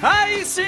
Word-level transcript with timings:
Aí 0.00 0.44
sim? 0.44 0.62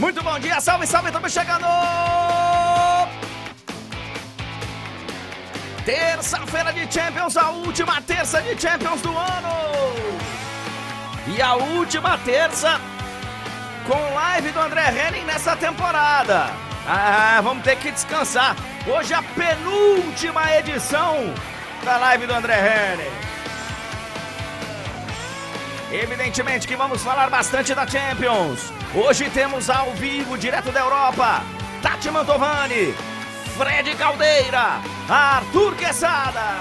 Muito 0.00 0.22
bom 0.24 0.38
dia, 0.40 0.60
salve, 0.60 0.86
salve, 0.86 1.08
estamos 1.08 1.32
chegando! 1.32 1.66
Terça-feira 5.84 6.72
de 6.72 6.92
Champions, 6.92 7.36
a 7.36 7.50
última 7.50 8.00
terça 8.02 8.42
de 8.42 8.60
Champions 8.60 9.00
do 9.02 9.16
ano! 9.16 9.50
E 11.28 11.40
a 11.40 11.54
última 11.54 12.18
terça 12.18 12.80
com 13.86 14.14
live 14.14 14.50
do 14.50 14.60
André 14.60 14.82
Henning 14.88 15.24
nessa 15.26 15.54
temporada. 15.54 16.50
Ah, 16.88 17.40
vamos 17.42 17.62
ter 17.62 17.76
que 17.76 17.92
descansar. 17.92 18.56
Hoje 18.86 19.12
a 19.12 19.22
penúltima 19.22 20.56
edição 20.56 21.34
da 21.84 21.98
live 21.98 22.26
do 22.26 22.32
André 22.32 22.54
Henning. 22.54 23.12
Evidentemente 25.92 26.66
que 26.66 26.74
vamos 26.76 27.02
falar 27.02 27.28
bastante 27.28 27.74
da 27.74 27.86
Champions. 27.86 28.72
Hoje 28.94 29.28
temos 29.28 29.68
ao 29.68 29.92
vivo, 29.92 30.38
direto 30.38 30.72
da 30.72 30.80
Europa, 30.80 31.42
Tati 31.82 32.10
Mantovani, 32.10 32.94
Fred 33.54 33.94
Caldeira, 33.96 34.80
Arthur 35.06 35.76
Quesada. 35.76 36.56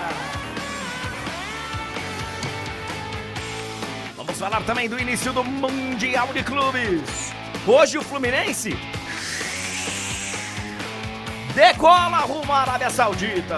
Vamos 4.17 4.37
falar 4.37 4.61
também 4.63 4.89
do 4.89 4.99
início 4.99 5.31
do 5.31 5.41
Mundial 5.41 6.27
de 6.33 6.43
Clubes. 6.43 7.33
Hoje 7.65 7.97
o 7.97 8.03
Fluminense 8.03 8.77
decola 11.59 12.19
rumo 12.19 12.53
à 12.53 12.61
Arábia 12.61 12.89
Saudita. 12.89 13.57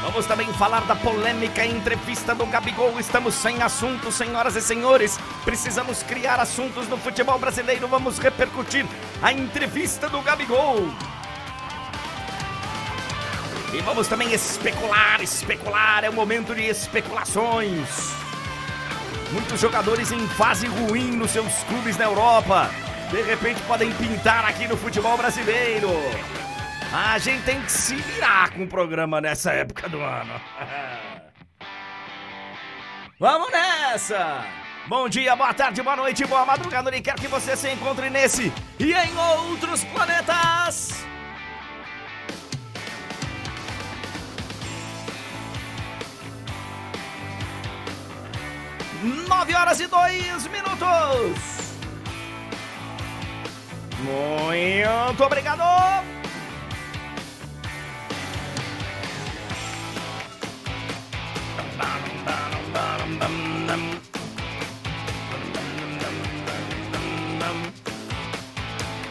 Vamos 0.00 0.26
também 0.26 0.46
falar 0.52 0.82
da 0.82 0.94
polêmica 0.94 1.66
entrevista 1.66 2.36
do 2.36 2.46
Gabigol. 2.46 3.00
Estamos 3.00 3.34
sem 3.34 3.60
assuntos, 3.64 4.14
senhoras 4.14 4.54
e 4.54 4.62
senhores. 4.62 5.18
Precisamos 5.44 6.04
criar 6.04 6.38
assuntos 6.38 6.86
no 6.86 6.96
futebol 6.98 7.36
brasileiro. 7.36 7.88
Vamos 7.88 8.18
repercutir 8.18 8.86
a 9.20 9.32
entrevista 9.32 10.08
do 10.08 10.22
Gabigol. 10.22 10.88
E 13.72 13.80
vamos 13.80 14.06
também 14.06 14.32
especular, 14.32 15.20
especular. 15.20 16.04
É 16.04 16.10
o 16.10 16.12
momento 16.12 16.54
de 16.54 16.62
especulações. 16.62 18.12
Muitos 19.32 19.60
jogadores 19.60 20.12
em 20.12 20.28
fase 20.28 20.68
ruim 20.68 21.16
nos 21.16 21.32
seus 21.32 21.52
clubes 21.64 21.98
na 21.98 22.04
Europa. 22.04 22.70
De 23.10 23.22
repente 23.22 23.62
podem 23.62 23.90
pintar 23.94 24.44
aqui 24.44 24.68
no 24.68 24.76
futebol 24.76 25.16
brasileiro. 25.16 25.88
A 26.92 27.18
gente 27.18 27.42
tem 27.44 27.60
que 27.62 27.72
se 27.72 27.94
virar 27.96 28.50
com 28.50 28.64
o 28.64 28.66
programa 28.66 29.18
nessa 29.20 29.52
época 29.52 29.88
do 29.88 30.00
ano. 30.00 30.38
Vamos 33.18 33.50
nessa! 33.50 34.44
Bom 34.86 35.08
dia, 35.08 35.34
boa 35.34 35.52
tarde, 35.52 35.82
boa 35.82 35.96
noite, 35.96 36.24
boa 36.26 36.44
madrugada, 36.46 36.88
onde 36.88 37.00
quer 37.00 37.14
que 37.14 37.28
você 37.28 37.56
se 37.56 37.70
encontre 37.70 38.08
nesse 38.08 38.52
e 38.78 38.92
em 38.92 39.16
outros 39.16 39.84
planetas. 39.84 41.04
Nove 49.28 49.54
horas 49.54 49.80
e 49.80 49.86
dois 49.86 50.46
minutos. 50.46 51.57
Muito 54.00 55.24
obrigado. 55.24 55.62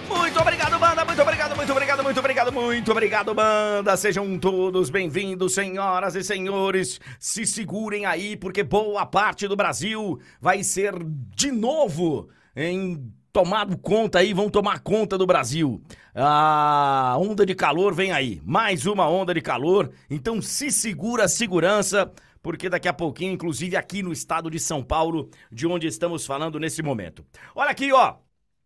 Muito 0.08 0.40
obrigado, 0.40 0.80
banda. 0.80 1.04
Muito 1.04 1.22
obrigado, 1.22 1.56
muito 1.56 1.72
obrigado, 1.72 2.04
muito 2.04 2.20
obrigado, 2.20 2.52
muito 2.54 2.92
obrigado, 2.92 3.34
banda. 3.34 3.98
Sejam 3.98 4.40
todos 4.40 4.90
bem-vindos, 4.90 5.54
senhoras 5.54 6.16
e 6.16 6.24
senhores. 6.24 7.02
Se 7.20 7.46
segurem 7.46 8.06
aí, 8.06 8.38
porque 8.38 8.64
boa 8.64 9.06
parte 9.06 9.50
do 9.50 9.56
Brasil 9.58 10.18
vai 10.40 10.64
ser 10.64 10.94
de 11.36 11.52
novo 11.52 12.30
em 12.56 13.12
tomado 13.38 13.78
conta 13.78 14.18
aí, 14.18 14.34
vão 14.34 14.50
tomar 14.50 14.80
conta 14.80 15.16
do 15.16 15.28
Brasil. 15.28 15.80
A 16.16 17.16
onda 17.20 17.46
de 17.46 17.54
calor 17.54 17.94
vem 17.94 18.12
aí, 18.12 18.42
mais 18.44 18.88
uma 18.88 19.08
onda 19.08 19.32
de 19.32 19.42
calor. 19.42 19.92
Então 20.10 20.42
se 20.42 20.72
segura, 20.72 21.28
segurança, 21.28 22.12
porque 22.42 22.68
daqui 22.68 22.88
a 22.88 22.94
pouquinho, 22.94 23.34
inclusive 23.34 23.76
aqui 23.76 24.02
no 24.02 24.12
estado 24.12 24.50
de 24.50 24.60
São 24.60 24.82
Paulo, 24.82 25.30
de 25.52 25.68
onde 25.68 25.86
estamos 25.86 26.26
falando 26.26 26.60
nesse 26.60 26.82
momento. 26.82 27.24
Olha 27.54 27.70
aqui, 27.70 27.94
ó. 27.94 28.16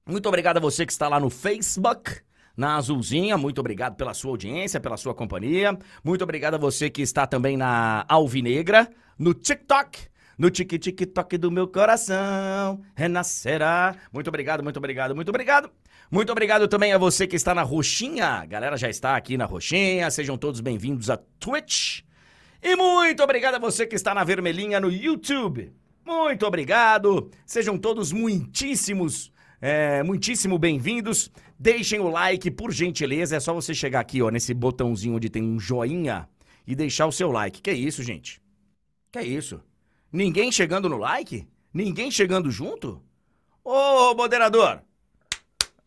Muito 0.07 0.29
obrigado 0.29 0.55
a 0.55 0.61
você 0.61 0.85
que 0.85 0.93
está 0.93 1.09
lá 1.09 1.19
no 1.19 1.29
Facebook. 1.29 2.21
Na 2.55 2.77
Azulzinha, 2.77 3.37
muito 3.37 3.59
obrigado 3.59 3.97
pela 3.97 4.13
sua 4.13 4.31
audiência, 4.31 4.79
pela 4.79 4.95
sua 4.95 5.13
companhia. 5.13 5.77
Muito 6.01 6.23
obrigado 6.23 6.53
a 6.53 6.57
você 6.57 6.89
que 6.89 7.01
está 7.01 7.27
também 7.27 7.57
na 7.57 8.05
Alvinegra, 8.07 8.89
no 9.19 9.33
TikTok, 9.33 10.07
no 10.41 10.49
tique-tique-toque 10.49 11.37
do 11.37 11.51
meu 11.51 11.67
coração, 11.67 12.81
renascerá. 12.95 13.95
Muito 14.11 14.27
obrigado, 14.27 14.63
muito 14.63 14.77
obrigado, 14.77 15.15
muito 15.15 15.29
obrigado. 15.29 15.69
Muito 16.09 16.31
obrigado 16.31 16.67
também 16.67 16.91
a 16.93 16.97
você 16.97 17.27
que 17.27 17.35
está 17.35 17.53
na 17.53 17.61
Roxinha. 17.61 18.25
A 18.25 18.45
galera 18.47 18.75
já 18.75 18.89
está 18.89 19.15
aqui 19.15 19.37
na 19.37 19.45
Roxinha. 19.45 20.09
Sejam 20.09 20.35
todos 20.35 20.59
bem-vindos 20.59 21.11
a 21.11 21.17
Twitch. 21.39 21.99
E 22.59 22.75
muito 22.75 23.21
obrigado 23.21 23.53
a 23.53 23.59
você 23.59 23.85
que 23.85 23.95
está 23.95 24.15
na 24.15 24.23
Vermelhinha 24.23 24.79
no 24.79 24.91
YouTube. 24.91 25.71
Muito 26.03 26.43
obrigado. 26.47 27.29
Sejam 27.45 27.77
todos 27.77 28.11
muitíssimos, 28.11 29.31
é, 29.61 30.01
muitíssimo 30.01 30.57
bem-vindos. 30.57 31.29
Deixem 31.59 31.99
o 31.99 32.09
like, 32.09 32.49
por 32.49 32.71
gentileza. 32.71 33.35
É 33.35 33.39
só 33.39 33.53
você 33.53 33.75
chegar 33.75 33.99
aqui, 33.99 34.23
ó, 34.23 34.31
nesse 34.31 34.55
botãozinho 34.55 35.17
onde 35.17 35.29
tem 35.29 35.43
um 35.43 35.59
joinha 35.59 36.27
e 36.65 36.73
deixar 36.73 37.05
o 37.05 37.11
seu 37.11 37.31
like. 37.31 37.61
Que 37.61 37.71
isso, 37.71 38.01
gente? 38.01 38.41
Que 39.11 39.21
isso? 39.21 39.61
Ninguém 40.11 40.51
chegando 40.51 40.89
no 40.89 40.97
like? 40.97 41.47
Ninguém 41.73 42.11
chegando 42.11 42.51
junto? 42.51 43.01
Ô, 43.63 44.13
moderador, 44.13 44.81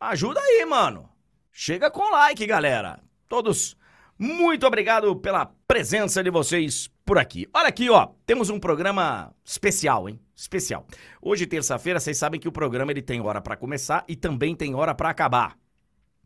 ajuda 0.00 0.40
aí, 0.40 0.64
mano. 0.64 1.10
Chega 1.52 1.90
com 1.90 2.10
like, 2.10 2.46
galera. 2.46 3.00
Todos, 3.28 3.76
muito 4.18 4.66
obrigado 4.66 5.14
pela 5.16 5.52
presença 5.68 6.22
de 6.22 6.30
vocês 6.30 6.90
por 7.04 7.18
aqui. 7.18 7.46
Olha 7.52 7.68
aqui, 7.68 7.90
ó, 7.90 8.08
temos 8.24 8.48
um 8.48 8.58
programa 8.58 9.34
especial, 9.44 10.08
hein? 10.08 10.18
Especial. 10.34 10.86
Hoje, 11.20 11.46
terça-feira, 11.46 12.00
vocês 12.00 12.16
sabem 12.16 12.40
que 12.40 12.48
o 12.48 12.52
programa 12.52 12.92
ele 12.92 13.02
tem 13.02 13.20
hora 13.20 13.42
para 13.42 13.56
começar 13.56 14.04
e 14.08 14.16
também 14.16 14.56
tem 14.56 14.74
hora 14.74 14.94
para 14.94 15.10
acabar. 15.10 15.58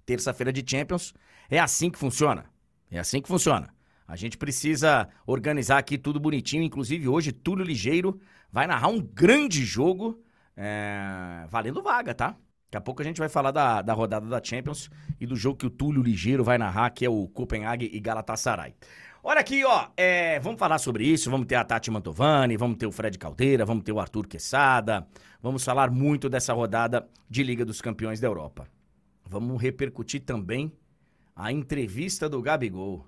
Terça-feira 0.07 0.53
de 0.53 0.63
Champions 0.65 1.13
é 1.51 1.59
assim 1.59 1.91
que 1.91 1.99
funciona. 1.99 2.47
É 2.91 2.99
assim 2.99 3.21
que 3.21 3.29
funciona. 3.29 3.75
A 4.09 4.17
gente 4.17 4.39
precisa 4.39 5.07
organizar 5.27 5.77
aqui 5.77 5.99
tudo 5.99 6.19
bonitinho. 6.19 6.63
Inclusive, 6.63 7.07
hoje, 7.07 7.31
Túlio 7.31 7.63
Ligeiro 7.63 8.19
vai 8.51 8.67
narrar 8.67 8.89
um 8.89 9.01
grande 9.01 9.63
jogo, 9.63 10.19
é, 10.57 11.45
valendo 11.51 11.83
vaga, 11.83 12.15
tá? 12.15 12.29
Daqui 12.71 12.77
a 12.77 12.81
pouco 12.81 13.03
a 13.03 13.05
gente 13.05 13.19
vai 13.19 13.29
falar 13.29 13.51
da, 13.51 13.83
da 13.83 13.93
rodada 13.93 14.27
da 14.27 14.43
Champions 14.43 14.91
e 15.21 15.27
do 15.27 15.37
jogo 15.37 15.59
que 15.59 15.67
o 15.67 15.71
Túlio 15.71 16.03
Ligeiro 16.03 16.43
vai 16.43 16.57
narrar, 16.57 16.91
que 16.91 17.05
é 17.05 17.11
o 17.11 17.29
Copenhague 17.29 17.91
e 17.93 18.01
Galatasaray. 18.01 18.75
Olha 19.23 19.41
aqui, 19.41 19.63
ó, 19.65 19.89
é, 19.95 20.41
vamos 20.41 20.59
falar 20.59 20.79
sobre 20.79 21.05
isso, 21.05 21.31
vamos 21.31 21.47
ter 21.47 21.57
a 21.57 21.65
Tati 21.65 21.91
Mantovani, 21.91 22.57
vamos 22.57 22.79
ter 22.79 22.87
o 22.87 22.93
Fred 22.93 23.19
Caldeira, 23.19 23.65
vamos 23.65 23.85
ter 23.85 23.93
o 23.93 24.01
Arthur 24.01 24.27
Quesada, 24.27 25.07
vamos 25.43 25.65
falar 25.65 25.91
muito 25.91 26.31
dessa 26.31 26.55
rodada 26.55 27.07
de 27.29 27.43
Liga 27.43 27.65
dos 27.65 27.83
Campeões 27.83 28.21
da 28.21 28.27
Europa. 28.27 28.67
Vamos 29.29 29.61
repercutir 29.61 30.23
também 30.23 30.73
a 31.37 31.53
entrevista 31.53 32.29
do 32.29 32.41
Gabigol. 32.41 33.07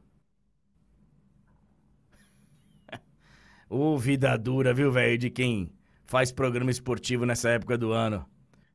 Ô, 3.72 3.96
vida 3.96 4.36
dura, 4.36 4.74
viu, 4.74 4.90
velho, 4.90 5.16
de 5.16 5.30
quem 5.30 5.72
faz 6.04 6.32
programa 6.32 6.72
esportivo 6.72 7.24
nessa 7.24 7.50
época 7.50 7.78
do 7.78 7.92
ano. 7.92 8.28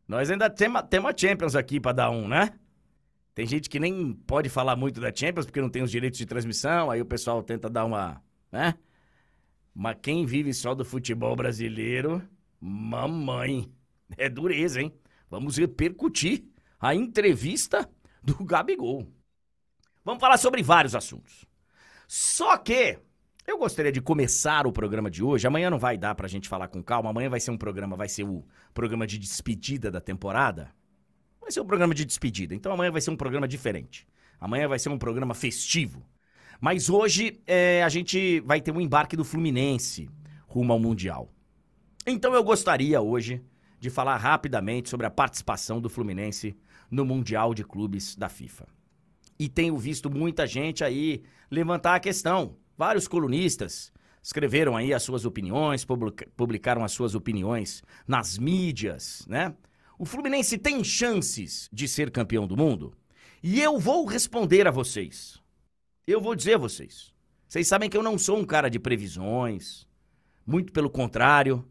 Nós 0.08 0.32
ainda 0.32 0.50
temos 0.50 0.82
a 0.82 1.18
Champions 1.18 1.54
aqui 1.54 1.82
pra 1.82 1.92
dar 1.92 2.10
um, 2.12 2.30
né? 2.30 2.58
Tem 3.34 3.46
gente 3.46 3.70
que 3.70 3.78
nem 3.78 4.14
pode 4.14 4.48
falar 4.48 4.78
muito 4.78 5.02
da 5.02 5.14
Champions 5.14 5.46
porque 5.46 5.60
não 5.60 5.70
tem 5.70 5.84
os 5.84 5.92
direitos 5.92 6.18
de 6.18 6.26
transmissão, 6.26 6.90
aí 6.90 7.02
o 7.02 7.06
pessoal 7.06 7.44
tenta 7.44 7.70
dar 7.70 7.84
uma, 7.84 8.24
né? 8.50 8.76
Mas 9.74 9.98
quem 10.02 10.26
vive 10.26 10.54
só 10.54 10.74
do 10.74 10.86
futebol 10.86 11.36
brasileiro, 11.36 12.24
mamãe, 12.58 13.70
é 14.18 14.30
dureza, 14.30 14.82
hein? 14.82 14.94
Vamos 15.30 15.58
repercutir 15.58 16.46
a 16.80 16.96
entrevista 16.96 17.90
do 18.24 18.46
Gabigol. 18.46 19.06
Vamos 20.06 20.22
falar 20.22 20.38
sobre 20.38 20.64
vários 20.64 20.96
assuntos. 20.96 21.44
Só 22.08 22.56
que 22.56 22.98
eu 23.48 23.58
gostaria 23.58 23.92
de 23.92 24.02
começar 24.02 24.66
o 24.66 24.72
programa 24.72 25.10
de 25.10 25.24
hoje. 25.24 25.46
Amanhã 25.46 25.70
não 25.70 25.78
vai 25.78 25.98
dar 25.98 26.16
pra 26.16 26.28
gente 26.28 26.50
falar 26.50 26.68
com 26.68 26.82
calma. 26.82 27.10
Amanhã 27.10 27.30
vai 27.30 27.40
ser 27.40 27.52
um 27.52 27.58
programa, 27.58 27.96
vai 27.96 28.10
ser 28.10 28.24
o 28.24 28.44
programa 28.74 29.06
de 29.06 29.20
despedida 29.20 29.92
da 29.92 30.02
temporada. 30.02 30.72
Vai 31.40 31.52
ser 31.52 31.62
um 31.62 31.66
programa 31.66 31.94
de 31.94 32.06
despedida. 32.06 32.56
Então 32.56 32.72
amanhã 32.72 32.92
vai 32.92 33.02
ser 33.02 33.12
um 33.12 33.16
programa 33.16 33.48
diferente. 33.48 34.08
Amanhã 34.40 34.68
vai 34.68 34.80
ser 34.80 34.90
um 34.90 34.98
programa 34.98 35.34
festivo. 35.34 36.04
Mas 36.60 36.90
hoje 36.90 37.40
é, 37.46 37.84
a 37.84 37.90
gente 37.90 38.40
vai 38.42 38.60
ter 38.60 38.72
um 38.72 38.82
embarque 38.82 39.16
do 39.16 39.24
Fluminense 39.24 40.10
rumo 40.48 40.74
ao 40.74 40.80
Mundial. 40.80 41.32
Então 42.08 42.34
eu 42.34 42.44
gostaria 42.44 43.02
hoje 43.02 43.42
de 43.80 43.90
falar 43.90 44.18
rapidamente 44.18 44.90
sobre 44.90 45.06
a 45.06 45.12
participação 45.12 45.80
do 45.80 45.90
Fluminense 45.90 46.58
no 46.90 47.06
Mundial 47.06 47.54
de 47.54 47.64
Clubes 47.64 48.16
da 48.16 48.30
FIFA. 48.30 48.68
E 49.38 49.50
tenho 49.50 49.78
visto 49.78 50.10
muita 50.10 50.48
gente 50.48 50.84
aí 50.84 51.24
levantar 51.52 51.96
a 51.96 52.00
questão. 52.00 52.56
Vários 52.78 53.08
colunistas 53.08 53.92
escreveram 54.22 54.76
aí 54.76 54.94
as 54.94 55.04
suas 55.04 55.24
opiniões, 55.24 55.86
publicaram 56.36 56.84
as 56.84 56.92
suas 56.92 57.16
opiniões 57.16 57.84
nas 58.08 58.38
mídias, 58.38 59.26
né? 59.28 59.54
O 59.98 60.06
Fluminense 60.06 60.58
tem 60.58 60.84
chances 60.84 61.70
de 61.72 61.88
ser 61.88 62.12
campeão 62.12 62.46
do 62.46 62.58
mundo? 62.58 62.94
E 63.42 63.62
eu 63.62 63.80
vou 63.80 64.06
responder 64.06 64.68
a 64.68 64.72
vocês. 64.72 65.42
Eu 66.06 66.20
vou 66.20 66.36
dizer 66.36 66.56
a 66.56 66.58
vocês. 66.58 67.14
Vocês 67.48 67.68
sabem 67.68 67.90
que 67.90 67.96
eu 67.96 68.04
não 68.04 68.18
sou 68.18 68.38
um 68.38 68.44
cara 68.44 68.70
de 68.70 68.80
previsões. 68.80 69.88
Muito 70.46 70.74
pelo 70.74 70.90
contrário. 70.90 71.64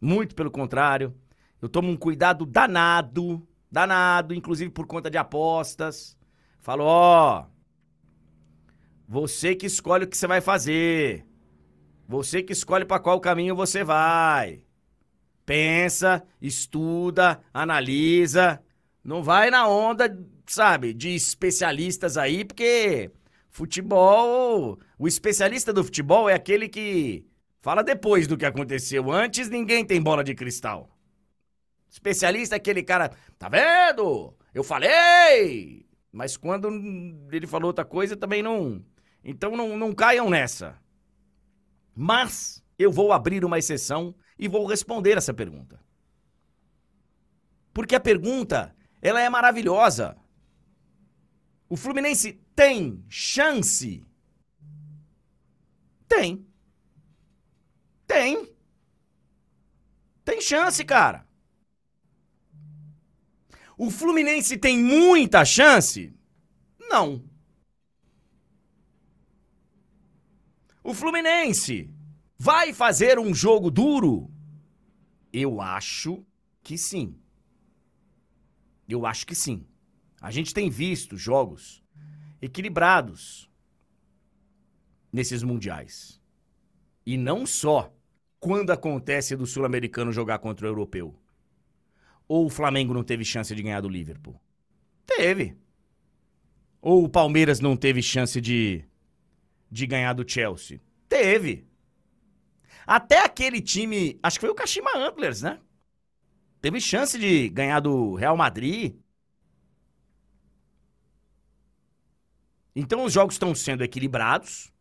Muito 0.00 0.34
pelo 0.34 0.50
contrário. 0.50 1.14
Eu 1.60 1.68
tomo 1.68 1.90
um 1.90 1.96
cuidado 1.96 2.44
danado. 2.44 3.46
Danado, 3.70 4.34
inclusive 4.34 4.70
por 4.70 4.86
conta 4.86 5.10
de 5.10 5.18
apostas. 5.18 6.16
Falo, 6.58 6.84
ó. 6.84 7.46
Você 9.10 9.54
que 9.54 9.64
escolhe 9.64 10.04
o 10.04 10.06
que 10.06 10.18
você 10.18 10.26
vai 10.26 10.42
fazer. 10.42 11.24
Você 12.06 12.42
que 12.42 12.52
escolhe 12.52 12.84
para 12.84 13.00
qual 13.00 13.18
caminho 13.18 13.56
você 13.56 13.82
vai. 13.82 14.62
Pensa, 15.46 16.22
estuda, 16.42 17.40
analisa. 17.52 18.62
Não 19.02 19.22
vai 19.22 19.50
na 19.50 19.66
onda, 19.66 20.14
sabe, 20.46 20.92
de 20.92 21.14
especialistas 21.14 22.18
aí, 22.18 22.44
porque 22.44 23.10
futebol. 23.48 24.78
O 24.98 25.08
especialista 25.08 25.72
do 25.72 25.82
futebol 25.82 26.28
é 26.28 26.34
aquele 26.34 26.68
que 26.68 27.24
fala 27.62 27.82
depois 27.82 28.26
do 28.26 28.36
que 28.36 28.44
aconteceu. 28.44 29.10
Antes 29.10 29.48
ninguém 29.48 29.86
tem 29.86 30.02
bola 30.02 30.22
de 30.22 30.34
cristal. 30.34 30.90
Especialista 31.88 32.56
é 32.56 32.58
aquele 32.58 32.82
cara, 32.82 33.10
tá 33.38 33.48
vendo? 33.48 34.34
Eu 34.52 34.62
falei! 34.62 35.86
Mas 36.12 36.36
quando 36.36 36.68
ele 37.32 37.46
falou 37.46 37.68
outra 37.68 37.86
coisa, 37.86 38.14
também 38.14 38.42
não. 38.42 38.84
Então 39.22 39.56
não, 39.56 39.76
não 39.76 39.94
caiam 39.94 40.30
nessa. 40.30 40.78
Mas 41.94 42.62
eu 42.78 42.90
vou 42.92 43.12
abrir 43.12 43.44
uma 43.44 43.58
exceção 43.58 44.14
e 44.38 44.48
vou 44.48 44.66
responder 44.66 45.16
essa 45.16 45.34
pergunta. 45.34 45.80
Porque 47.74 47.94
a 47.94 48.00
pergunta, 48.00 48.74
ela 49.02 49.20
é 49.20 49.28
maravilhosa. 49.28 50.16
O 51.68 51.76
Fluminense 51.76 52.40
tem 52.54 53.04
chance? 53.08 54.06
Tem. 56.08 56.46
Tem. 58.06 58.54
Tem 60.24 60.40
chance, 60.40 60.84
cara. 60.84 61.26
O 63.76 63.90
Fluminense 63.90 64.56
tem 64.56 64.78
muita 64.78 65.44
chance? 65.44 66.12
Não. 66.80 67.27
O 70.88 70.94
Fluminense 70.94 71.90
vai 72.38 72.72
fazer 72.72 73.18
um 73.18 73.34
jogo 73.34 73.70
duro? 73.70 74.30
Eu 75.30 75.60
acho 75.60 76.24
que 76.62 76.78
sim. 76.78 77.14
Eu 78.88 79.04
acho 79.04 79.26
que 79.26 79.34
sim. 79.34 79.66
A 80.18 80.30
gente 80.30 80.54
tem 80.54 80.70
visto 80.70 81.14
jogos 81.14 81.84
equilibrados 82.40 83.50
nesses 85.12 85.42
mundiais. 85.42 86.22
E 87.04 87.18
não 87.18 87.44
só 87.44 87.94
quando 88.40 88.70
acontece 88.70 89.36
do 89.36 89.44
sul-americano 89.44 90.10
jogar 90.10 90.38
contra 90.38 90.66
o 90.66 90.70
europeu. 90.70 91.14
Ou 92.26 92.46
o 92.46 92.50
Flamengo 92.50 92.94
não 92.94 93.04
teve 93.04 93.26
chance 93.26 93.54
de 93.54 93.62
ganhar 93.62 93.82
do 93.82 93.90
Liverpool? 93.90 94.40
Teve. 95.04 95.54
Ou 96.80 97.04
o 97.04 97.10
Palmeiras 97.10 97.60
não 97.60 97.76
teve 97.76 98.00
chance 98.00 98.40
de, 98.40 98.86
de 99.70 99.86
ganhar 99.86 100.12
do 100.12 100.28
Chelsea? 100.28 100.80
Teve. 101.08 101.66
Até 102.86 103.24
aquele 103.24 103.60
time, 103.60 104.18
acho 104.22 104.38
que 104.38 104.46
foi 104.46 104.50
o 104.50 104.54
Kashima 104.54 104.90
Antlers, 104.96 105.42
né? 105.42 105.60
Teve 106.60 106.80
chance 106.80 107.18
de 107.18 107.48
ganhar 107.50 107.80
do 107.80 108.14
Real 108.14 108.36
Madrid. 108.36 108.96
Então 112.74 113.04
os 113.04 113.12
jogos 113.12 113.34
estão 113.34 113.54
sendo 113.54 113.82
equilibrados, 113.82 114.72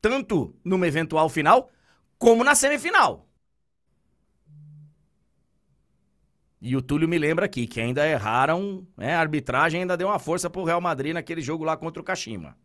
tanto 0.00 0.54
numa 0.64 0.86
eventual 0.86 1.28
final, 1.28 1.70
como 2.18 2.44
na 2.44 2.54
semifinal. 2.54 3.28
E 6.64 6.76
o 6.76 6.80
Túlio 6.80 7.08
me 7.08 7.18
lembra 7.18 7.46
aqui 7.46 7.66
que 7.66 7.80
ainda 7.80 8.06
erraram, 8.06 8.86
né? 8.96 9.16
A 9.16 9.20
arbitragem 9.20 9.80
ainda 9.80 9.96
deu 9.96 10.06
uma 10.06 10.20
força 10.20 10.48
pro 10.48 10.62
Real 10.62 10.80
Madrid 10.80 11.12
naquele 11.12 11.42
jogo 11.42 11.64
lá 11.64 11.76
contra 11.76 12.00
o 12.00 12.04
Kashima. 12.04 12.56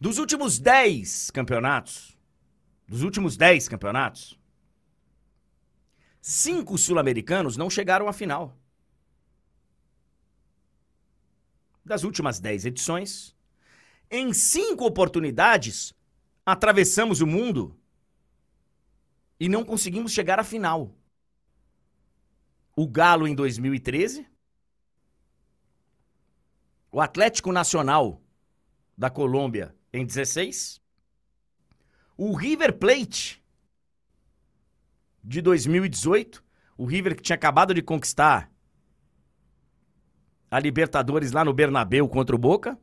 Dos 0.00 0.16
últimos 0.16 0.58
10 0.58 1.30
campeonatos, 1.32 2.16
dos 2.88 3.02
últimos 3.02 3.36
10 3.36 3.68
campeonatos, 3.68 4.40
cinco 6.18 6.78
sul-americanos 6.78 7.58
não 7.58 7.68
chegaram 7.68 8.08
à 8.08 8.12
final. 8.14 8.58
Das 11.84 12.04
últimas 12.04 12.40
10 12.40 12.64
edições, 12.64 13.36
em 14.10 14.32
cinco 14.32 14.86
oportunidades, 14.86 15.92
atravessamos 16.44 17.20
o 17.20 17.26
mundo 17.26 17.78
e 19.38 19.46
não 19.46 19.62
conseguimos 19.62 20.10
chegar 20.10 20.40
à 20.40 20.44
final 20.44 20.96
o 22.76 22.86
Galo 22.86 23.26
em 23.26 23.34
2013, 23.34 24.26
o 26.92 27.00
Atlético 27.00 27.50
Nacional 27.50 28.20
da 28.96 29.08
Colômbia 29.08 29.74
em 29.90 30.04
16, 30.04 30.82
o 32.18 32.34
River 32.34 32.74
Plate 32.74 33.42
de 35.24 35.40
2018, 35.40 36.44
o 36.76 36.84
River 36.84 37.16
que 37.16 37.22
tinha 37.22 37.36
acabado 37.36 37.72
de 37.72 37.80
conquistar 37.80 38.52
a 40.50 40.60
Libertadores 40.60 41.32
lá 41.32 41.44
no 41.44 41.54
Bernabéu 41.54 42.06
contra 42.06 42.36
o 42.36 42.38
Boca, 42.38 42.78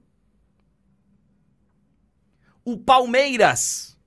o 2.66 2.78
Palmeiras 2.78 4.00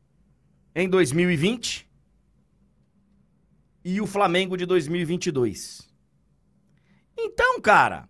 em 0.74 0.88
2020 0.88 1.85
e 3.88 4.00
o 4.00 4.06
Flamengo 4.06 4.56
de 4.56 4.66
2022. 4.66 5.88
Então, 7.16 7.60
cara, 7.60 8.08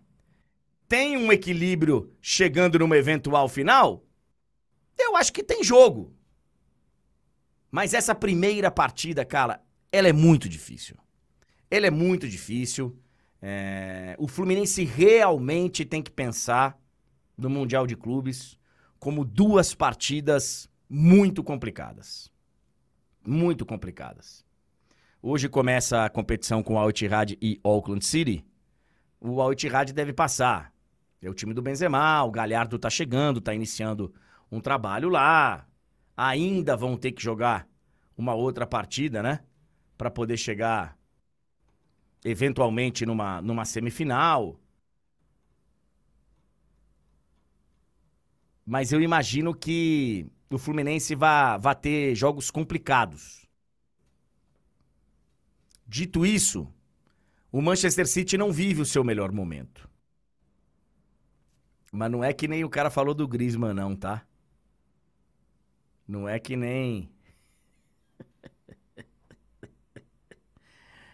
tem 0.89 1.15
um 1.15 1.31
equilíbrio 1.31 2.11
chegando 2.19 2.79
numa 2.79 2.97
eventual 2.97 3.47
final? 3.47 4.03
Eu 4.97 5.15
acho 5.15 5.31
que 5.31 5.43
tem 5.43 5.63
jogo. 5.63 6.15
Mas 7.69 7.93
essa 7.93 8.15
primeira 8.15 8.71
partida, 8.71 9.23
cara, 9.23 9.61
ela 9.91 10.07
é 10.07 10.13
muito 10.13 10.49
difícil. 10.49 10.97
Ela 11.69 11.85
é 11.85 11.91
muito 11.91 12.27
difícil. 12.27 12.99
É... 13.39 14.15
O 14.17 14.27
Fluminense 14.27 14.83
realmente 14.83 15.85
tem 15.85 16.01
que 16.01 16.09
pensar 16.09 16.75
no 17.37 17.51
Mundial 17.51 17.85
de 17.85 17.95
Clubes 17.95 18.57
como 18.97 19.23
duas 19.23 19.75
partidas 19.75 20.67
muito 20.89 21.43
complicadas. 21.43 22.31
Muito 23.23 23.63
complicadas. 23.63 24.46
Hoje 25.21 25.49
começa 25.49 26.05
a 26.05 26.09
competição 26.09 26.61
com 26.61 26.75
o 26.75 26.77
Al 26.77 26.91
Ittihad 26.91 27.35
e 27.41 27.59
Auckland 27.63 28.05
City. 28.05 28.45
O 29.19 29.41
Al 29.41 29.51
Ittihad 29.51 29.91
deve 29.91 30.13
passar. 30.13 30.71
É 31.19 31.27
o 31.27 31.33
time 31.33 31.55
do 31.55 31.61
Benzema, 31.61 32.23
o 32.23 32.29
Galhardo 32.29 32.77
tá 32.77 32.87
chegando, 32.87 33.41
tá 33.41 33.51
iniciando 33.53 34.13
um 34.51 34.59
trabalho 34.61 35.09
lá. 35.09 35.67
Ainda 36.15 36.77
vão 36.77 36.95
ter 36.95 37.11
que 37.11 37.21
jogar 37.21 37.67
uma 38.15 38.35
outra 38.35 38.67
partida, 38.67 39.23
né? 39.23 39.39
Para 39.97 40.11
poder 40.11 40.37
chegar 40.37 40.95
eventualmente 42.23 43.03
numa, 43.03 43.41
numa 43.41 43.65
semifinal. 43.65 44.59
Mas 48.63 48.91
eu 48.91 49.01
imagino 49.01 49.55
que 49.55 50.27
o 50.51 50.59
Fluminense 50.59 51.15
vai 51.15 51.75
ter 51.75 52.13
jogos 52.13 52.51
complicados. 52.51 53.46
Dito 55.87 56.25
isso, 56.25 56.71
o 57.51 57.61
Manchester 57.61 58.07
City 58.07 58.37
não 58.37 58.51
vive 58.53 58.81
o 58.81 58.85
seu 58.85 59.03
melhor 59.03 59.31
momento. 59.31 59.89
Mas 61.91 62.09
não 62.11 62.23
é 62.23 62.31
que 62.33 62.47
nem 62.47 62.63
o 62.63 62.69
cara 62.69 62.89
falou 62.89 63.13
do 63.13 63.27
Griezmann, 63.27 63.73
não, 63.73 63.93
tá? 63.95 64.25
Não 66.07 66.27
é 66.27 66.39
que 66.39 66.55
nem. 66.55 67.09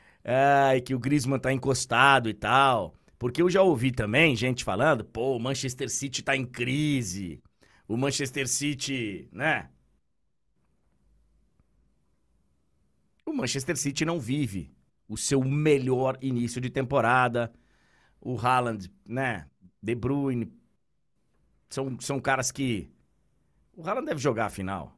Ai, 0.23 0.81
que 0.81 0.95
o 0.95 0.99
Griezmann 0.99 1.39
tá 1.39 1.51
encostado 1.51 2.29
e 2.29 2.33
tal. 2.33 2.95
Porque 3.19 3.41
eu 3.41 3.49
já 3.49 3.61
ouvi 3.61 3.91
também 3.91 4.35
gente 4.35 4.63
falando, 4.63 5.03
pô, 5.05 5.35
o 5.35 5.39
Manchester 5.39 5.89
City 5.89 6.21
tá 6.23 6.35
em 6.35 6.45
crise. 6.45 7.41
O 7.87 7.97
Manchester 7.97 8.47
City, 8.47 9.27
né? 9.31 9.69
O 13.25 13.33
Manchester 13.33 13.77
City 13.77 14.05
não 14.05 14.19
vive 14.19 14.71
o 15.07 15.17
seu 15.17 15.43
melhor 15.43 16.17
início 16.21 16.61
de 16.61 16.69
temporada. 16.69 17.53
O 18.21 18.37
Haaland, 18.37 18.91
né? 19.05 19.49
De 19.81 19.95
Bruyne. 19.95 20.51
São, 21.69 21.99
são 21.99 22.19
caras 22.19 22.51
que. 22.51 22.91
O 23.75 23.81
Haaland 23.87 24.05
deve 24.05 24.21
jogar 24.21 24.45
a 24.47 24.49
final. 24.49 24.97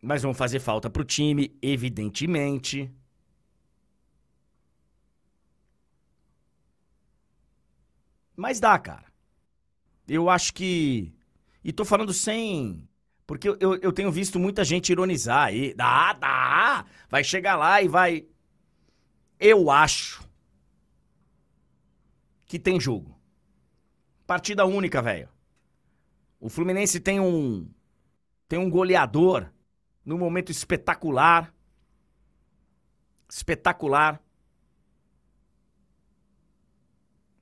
Mas 0.00 0.22
vão 0.22 0.34
fazer 0.34 0.58
falta 0.60 0.90
pro 0.90 1.04
time, 1.04 1.56
evidentemente. 1.62 2.92
Mas 8.36 8.58
dá, 8.60 8.78
cara. 8.78 9.06
Eu 10.08 10.28
acho 10.28 10.52
que. 10.54 11.14
E 11.64 11.72
tô 11.72 11.84
falando 11.84 12.12
sem. 12.12 12.88
Porque 13.32 13.48
eu, 13.48 13.56
eu, 13.58 13.76
eu 13.76 13.92
tenho 13.94 14.12
visto 14.12 14.38
muita 14.38 14.62
gente 14.62 14.92
ironizar 14.92 15.46
aí. 15.46 15.72
Dá, 15.72 16.12
dá! 16.12 16.84
Vai 17.08 17.24
chegar 17.24 17.56
lá 17.56 17.80
e 17.80 17.88
vai. 17.88 18.26
Eu 19.40 19.70
acho 19.70 20.22
que 22.44 22.58
tem 22.58 22.78
jogo. 22.78 23.18
Partida 24.26 24.66
única, 24.66 25.00
velho. 25.00 25.30
O 26.38 26.50
Fluminense 26.50 27.00
tem 27.00 27.20
um. 27.20 27.66
Tem 28.46 28.58
um 28.58 28.68
goleador 28.68 29.50
num 30.04 30.18
momento 30.18 30.52
espetacular. 30.52 31.54
Espetacular. 33.30 34.22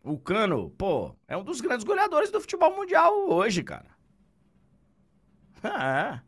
O 0.04 0.16
Cano, 0.20 0.70
pô, 0.70 1.16
é 1.26 1.36
um 1.36 1.42
dos 1.42 1.60
grandes 1.60 1.82
goleadores 1.82 2.30
do 2.30 2.40
futebol 2.40 2.76
mundial 2.76 3.28
hoje, 3.28 3.64
cara. 3.64 3.89
É. 5.62 6.20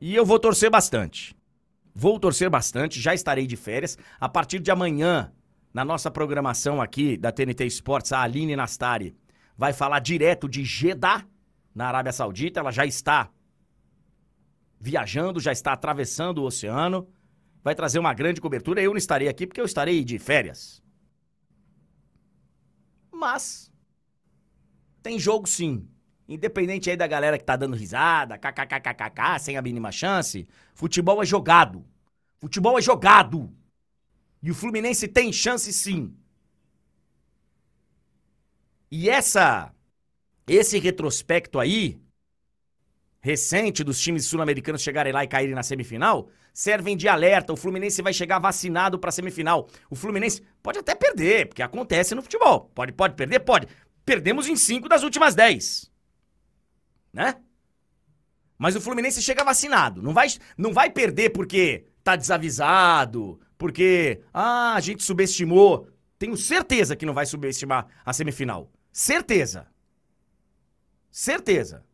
E 0.00 0.14
eu 0.14 0.24
vou 0.24 0.38
torcer 0.38 0.70
bastante. 0.70 1.36
Vou 1.94 2.20
torcer 2.20 2.48
bastante, 2.48 3.00
já 3.00 3.12
estarei 3.12 3.46
de 3.46 3.56
férias. 3.56 3.98
A 4.20 4.28
partir 4.28 4.60
de 4.60 4.70
amanhã, 4.70 5.32
na 5.74 5.84
nossa 5.84 6.10
programação 6.10 6.80
aqui 6.80 7.16
da 7.16 7.32
TNT 7.32 7.66
Esportes, 7.66 8.12
a 8.12 8.22
Aline 8.22 8.54
Nastari 8.54 9.16
vai 9.56 9.72
falar 9.72 9.98
direto 9.98 10.48
de 10.48 10.64
Jeddah, 10.64 11.26
na 11.74 11.88
Arábia 11.88 12.12
Saudita. 12.12 12.60
Ela 12.60 12.70
já 12.70 12.86
está 12.86 13.30
viajando, 14.80 15.40
já 15.40 15.50
está 15.50 15.72
atravessando 15.72 16.38
o 16.38 16.44
oceano. 16.44 17.08
Vai 17.62 17.74
trazer 17.74 17.98
uma 17.98 18.14
grande 18.14 18.40
cobertura. 18.40 18.80
Eu 18.80 18.92
não 18.92 18.98
estarei 18.98 19.28
aqui 19.28 19.46
porque 19.46 19.60
eu 19.60 19.64
estarei 19.64 20.04
de 20.04 20.18
férias. 20.18 20.80
Mas 23.12 23.72
tem 25.02 25.18
jogo 25.18 25.48
sim. 25.48 25.88
Independente 26.28 26.90
aí 26.90 26.96
da 26.96 27.06
galera 27.06 27.38
que 27.38 27.44
tá 27.44 27.56
dando 27.56 27.74
risada, 27.74 28.36
kkkkk, 28.36 29.38
sem 29.40 29.56
a 29.56 29.62
mínima 29.62 29.90
chance, 29.90 30.46
futebol 30.74 31.22
é 31.22 31.26
jogado. 31.26 31.86
Futebol 32.36 32.78
é 32.78 32.82
jogado. 32.82 33.50
E 34.42 34.50
o 34.50 34.54
Fluminense 34.54 35.08
tem 35.08 35.32
chance 35.32 35.72
sim. 35.72 36.14
E 38.90 39.08
essa 39.08 39.72
esse 40.46 40.78
retrospecto 40.78 41.58
aí 41.58 42.00
recente 43.20 43.84
dos 43.84 44.00
times 44.00 44.26
sul-americanos 44.26 44.82
chegarem 44.82 45.12
lá 45.12 45.24
e 45.24 45.28
caírem 45.28 45.54
na 45.54 45.62
semifinal, 45.62 46.28
servem 46.52 46.96
de 46.96 47.08
alerta. 47.08 47.52
O 47.52 47.56
Fluminense 47.56 48.00
vai 48.00 48.12
chegar 48.12 48.38
vacinado 48.38 48.98
para 48.98 49.10
semifinal. 49.10 49.68
O 49.90 49.96
Fluminense 49.96 50.42
pode 50.62 50.78
até 50.78 50.94
perder, 50.94 51.48
porque 51.48 51.62
acontece 51.62 52.14
no 52.14 52.22
futebol. 52.22 52.70
Pode, 52.74 52.92
pode 52.92 53.14
perder? 53.14 53.40
Pode. 53.40 53.66
Perdemos 54.04 54.48
em 54.48 54.56
cinco 54.56 54.88
das 54.88 55.02
últimas 55.02 55.34
dez. 55.34 55.90
Né? 57.18 57.34
Mas 58.56 58.76
o 58.76 58.80
Fluminense 58.80 59.20
chega 59.20 59.42
vacinado. 59.42 60.00
Não 60.00 60.14
vai, 60.14 60.28
não 60.56 60.72
vai 60.72 60.88
perder 60.88 61.30
porque 61.30 61.84
tá 62.04 62.14
desavisado, 62.14 63.40
porque 63.58 64.22
ah, 64.32 64.74
a 64.74 64.80
gente 64.80 65.02
subestimou. 65.02 65.88
Tenho 66.16 66.36
certeza 66.36 66.94
que 66.94 67.04
não 67.04 67.12
vai 67.12 67.26
subestimar 67.26 67.88
a 68.06 68.12
semifinal. 68.12 68.70
Certeza. 68.92 69.66
Certeza. 71.10 71.84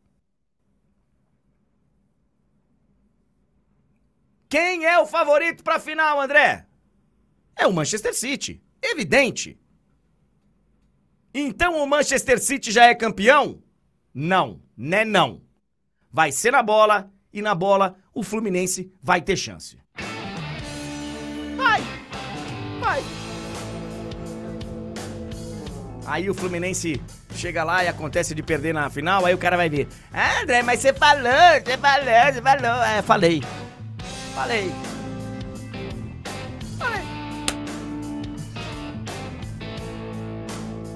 Quem 4.46 4.84
é 4.84 4.98
o 4.98 5.06
favorito 5.06 5.64
para 5.64 5.80
final, 5.80 6.20
André? 6.20 6.66
É 7.56 7.66
o 7.66 7.72
Manchester 7.72 8.14
City. 8.14 8.62
Evidente. 8.82 9.58
Então 11.32 11.82
o 11.82 11.86
Manchester 11.86 12.38
City 12.38 12.70
já 12.70 12.84
é 12.84 12.94
campeão? 12.94 13.62
Não, 14.14 14.62
né 14.76 15.04
não. 15.04 15.40
Vai 16.12 16.30
ser 16.30 16.50
na 16.50 16.62
bola 16.62 17.10
e 17.32 17.42
na 17.42 17.54
bola 17.54 17.96
o 18.12 18.22
Fluminense 18.22 18.92
vai 19.02 19.20
ter 19.20 19.36
chance. 19.36 19.78
Vai! 21.56 21.82
Vai! 22.80 23.02
Aí 26.06 26.28
o 26.28 26.34
Fluminense 26.34 27.00
chega 27.34 27.64
lá 27.64 27.82
e 27.82 27.88
acontece 27.88 28.34
de 28.34 28.42
perder 28.42 28.72
na 28.74 28.88
final, 28.90 29.24
aí 29.24 29.34
o 29.34 29.38
cara 29.38 29.56
vai 29.56 29.68
ver. 29.68 29.88
Ah, 30.12 30.42
André, 30.42 30.62
mas 30.62 30.80
você 30.80 30.92
falou, 30.92 31.22
você 31.64 31.78
falou, 31.78 32.32
você 32.32 32.42
falou. 32.42 32.82
É, 32.82 33.02
falei. 33.02 33.42
Falei. 34.34 34.72
Falei. 36.78 37.00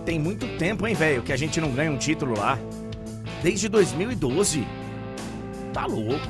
Tem 0.04 0.18
muito 0.18 0.47
tempo, 0.56 0.87
hein, 0.87 0.94
velho, 0.94 1.23
que 1.23 1.32
a 1.32 1.37
gente 1.37 1.61
não 1.61 1.70
ganha 1.70 1.90
um 1.90 1.99
título 1.99 2.38
lá. 2.38 2.58
Desde 3.42 3.68
2012. 3.68 4.66
Tá 5.73 5.87
louco. 5.87 6.26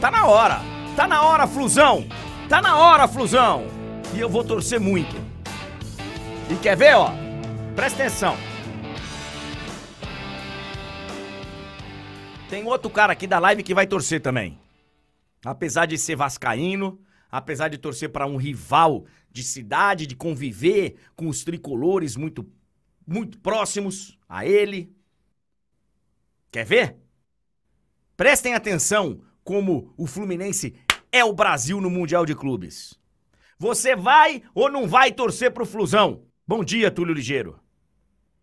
Tá 0.00 0.10
na 0.10 0.26
hora. 0.26 0.60
Tá 0.96 1.06
na 1.06 1.22
hora, 1.22 1.46
Flusão. 1.46 2.06
Tá 2.48 2.60
na 2.60 2.76
hora, 2.76 3.08
Flusão. 3.08 3.66
E 4.14 4.20
eu 4.20 4.28
vou 4.28 4.44
torcer 4.44 4.80
muito. 4.80 5.16
E 6.50 6.56
quer 6.56 6.76
ver, 6.76 6.96
ó? 6.96 7.12
Presta 7.74 8.02
atenção. 8.02 8.36
Tem 12.48 12.66
outro 12.66 12.90
cara 12.90 13.12
aqui 13.12 13.26
da 13.26 13.38
live 13.38 13.62
que 13.62 13.74
vai 13.74 13.86
torcer 13.86 14.20
também 14.20 14.58
apesar 15.44 15.86
de 15.86 15.96
ser 15.96 16.16
vascaíno, 16.16 17.00
apesar 17.30 17.68
de 17.68 17.78
torcer 17.78 18.10
para 18.10 18.26
um 18.26 18.36
rival 18.36 19.06
de 19.30 19.42
cidade, 19.42 20.06
de 20.06 20.16
conviver 20.16 20.96
com 21.16 21.28
os 21.28 21.44
tricolores 21.44 22.16
muito 22.16 22.46
muito 23.06 23.38
próximos 23.38 24.16
a 24.28 24.46
ele. 24.46 24.94
Quer 26.50 26.64
ver? 26.64 26.96
Prestem 28.16 28.54
atenção 28.54 29.20
como 29.44 29.94
o 29.96 30.06
Fluminense 30.06 30.74
é 31.12 31.24
o 31.24 31.32
Brasil 31.32 31.80
no 31.80 31.88
Mundial 31.88 32.26
de 32.26 32.34
Clubes. 32.34 32.98
Você 33.56 33.94
vai 33.94 34.42
ou 34.52 34.68
não 34.70 34.88
vai 34.88 35.12
torcer 35.12 35.52
pro 35.52 35.64
Flusão? 35.64 36.24
Bom 36.46 36.64
dia, 36.64 36.90
Túlio 36.90 37.14
Ligeiro. 37.14 37.60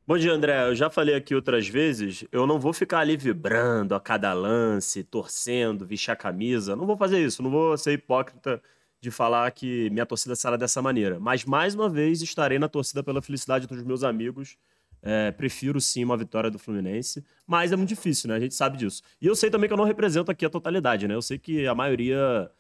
Bom 0.06 0.18
dia, 0.18 0.32
André. 0.32 0.70
Eu 0.70 0.74
já 0.74 0.90
falei 0.90 1.16
aqui 1.16 1.36
outras 1.36 1.68
vezes, 1.68 2.24
eu 2.32 2.48
não 2.48 2.58
vou 2.58 2.72
ficar 2.72 3.00
ali 3.00 3.18
vibrando 3.18 3.94
a 3.94 4.00
cada 4.00 4.32
lance, 4.32 5.04
torcendo, 5.04 5.86
vestir 5.86 6.12
a 6.12 6.16
camisa. 6.16 6.78
Não 6.78 6.86
vou 6.86 6.96
fazer 6.96 7.20
isso, 7.20 7.44
não 7.44 7.52
vou 7.52 7.78
ser 7.78 7.92
hipócrita 7.92 8.62
de 9.02 9.12
falar 9.12 9.52
que 9.52 9.90
minha 9.90 10.06
torcida 10.06 10.34
será 10.34 10.56
dessa 10.56 10.82
maneira. 10.82 11.20
Mas 11.20 11.44
mais 11.44 11.76
uma 11.76 11.90
vez 11.90 12.22
estarei 12.22 12.58
na 12.58 12.70
torcida 12.70 13.04
pela 13.04 13.22
felicidade 13.22 13.68
dos 13.68 13.84
meus 13.84 14.02
amigos. 14.02 14.58
É, 15.10 15.32
prefiro 15.32 15.80
sim 15.80 16.04
uma 16.04 16.18
vitória 16.18 16.52
do 16.52 16.60
Fluminense, 16.60 17.24
mas 17.46 17.72
é 17.72 17.78
muito 17.78 17.88
difícil, 17.88 18.28
né? 18.28 18.36
A 18.36 18.40
gente 18.42 18.54
sabe 18.54 18.78
disso. 18.78 19.02
E 19.22 19.26
eu 19.26 19.38
sei 19.38 19.50
também 19.50 19.70
que 19.70 19.74
eu 19.74 19.78
não 19.78 19.86
represento 19.86 20.30
aqui 20.30 20.46
a 20.46 20.50
totalidade, 20.50 21.08
né? 21.08 21.16
Eu 21.16 21.22
sei 21.22 21.40
que 21.40 21.66
a 21.66 21.74
maioria 21.74 22.52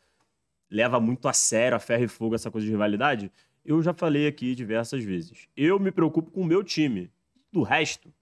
leva 0.72 0.98
muito 0.98 1.27
a 1.27 1.34
sério, 1.34 1.75
a 1.75 1.80
ferro 1.80 2.06
e 2.06 2.08
fogo 2.08 2.36
essa 2.36 2.50
coisa 2.50 2.63
de 2.63 2.72
rivalidade. 2.72 3.30
Eu 3.66 3.84
já 3.84 3.94
falei 3.94 4.27
aqui 4.27 4.56
diversas 4.56 5.04
vezes. 5.04 5.50
Eu 5.58 5.77
me 5.77 5.92
preocupo 5.92 6.32
com 6.32 6.39
o 6.39 6.46
meu 6.46 6.63
time 6.63 7.12
do 7.51 7.63
resto. 7.63 8.13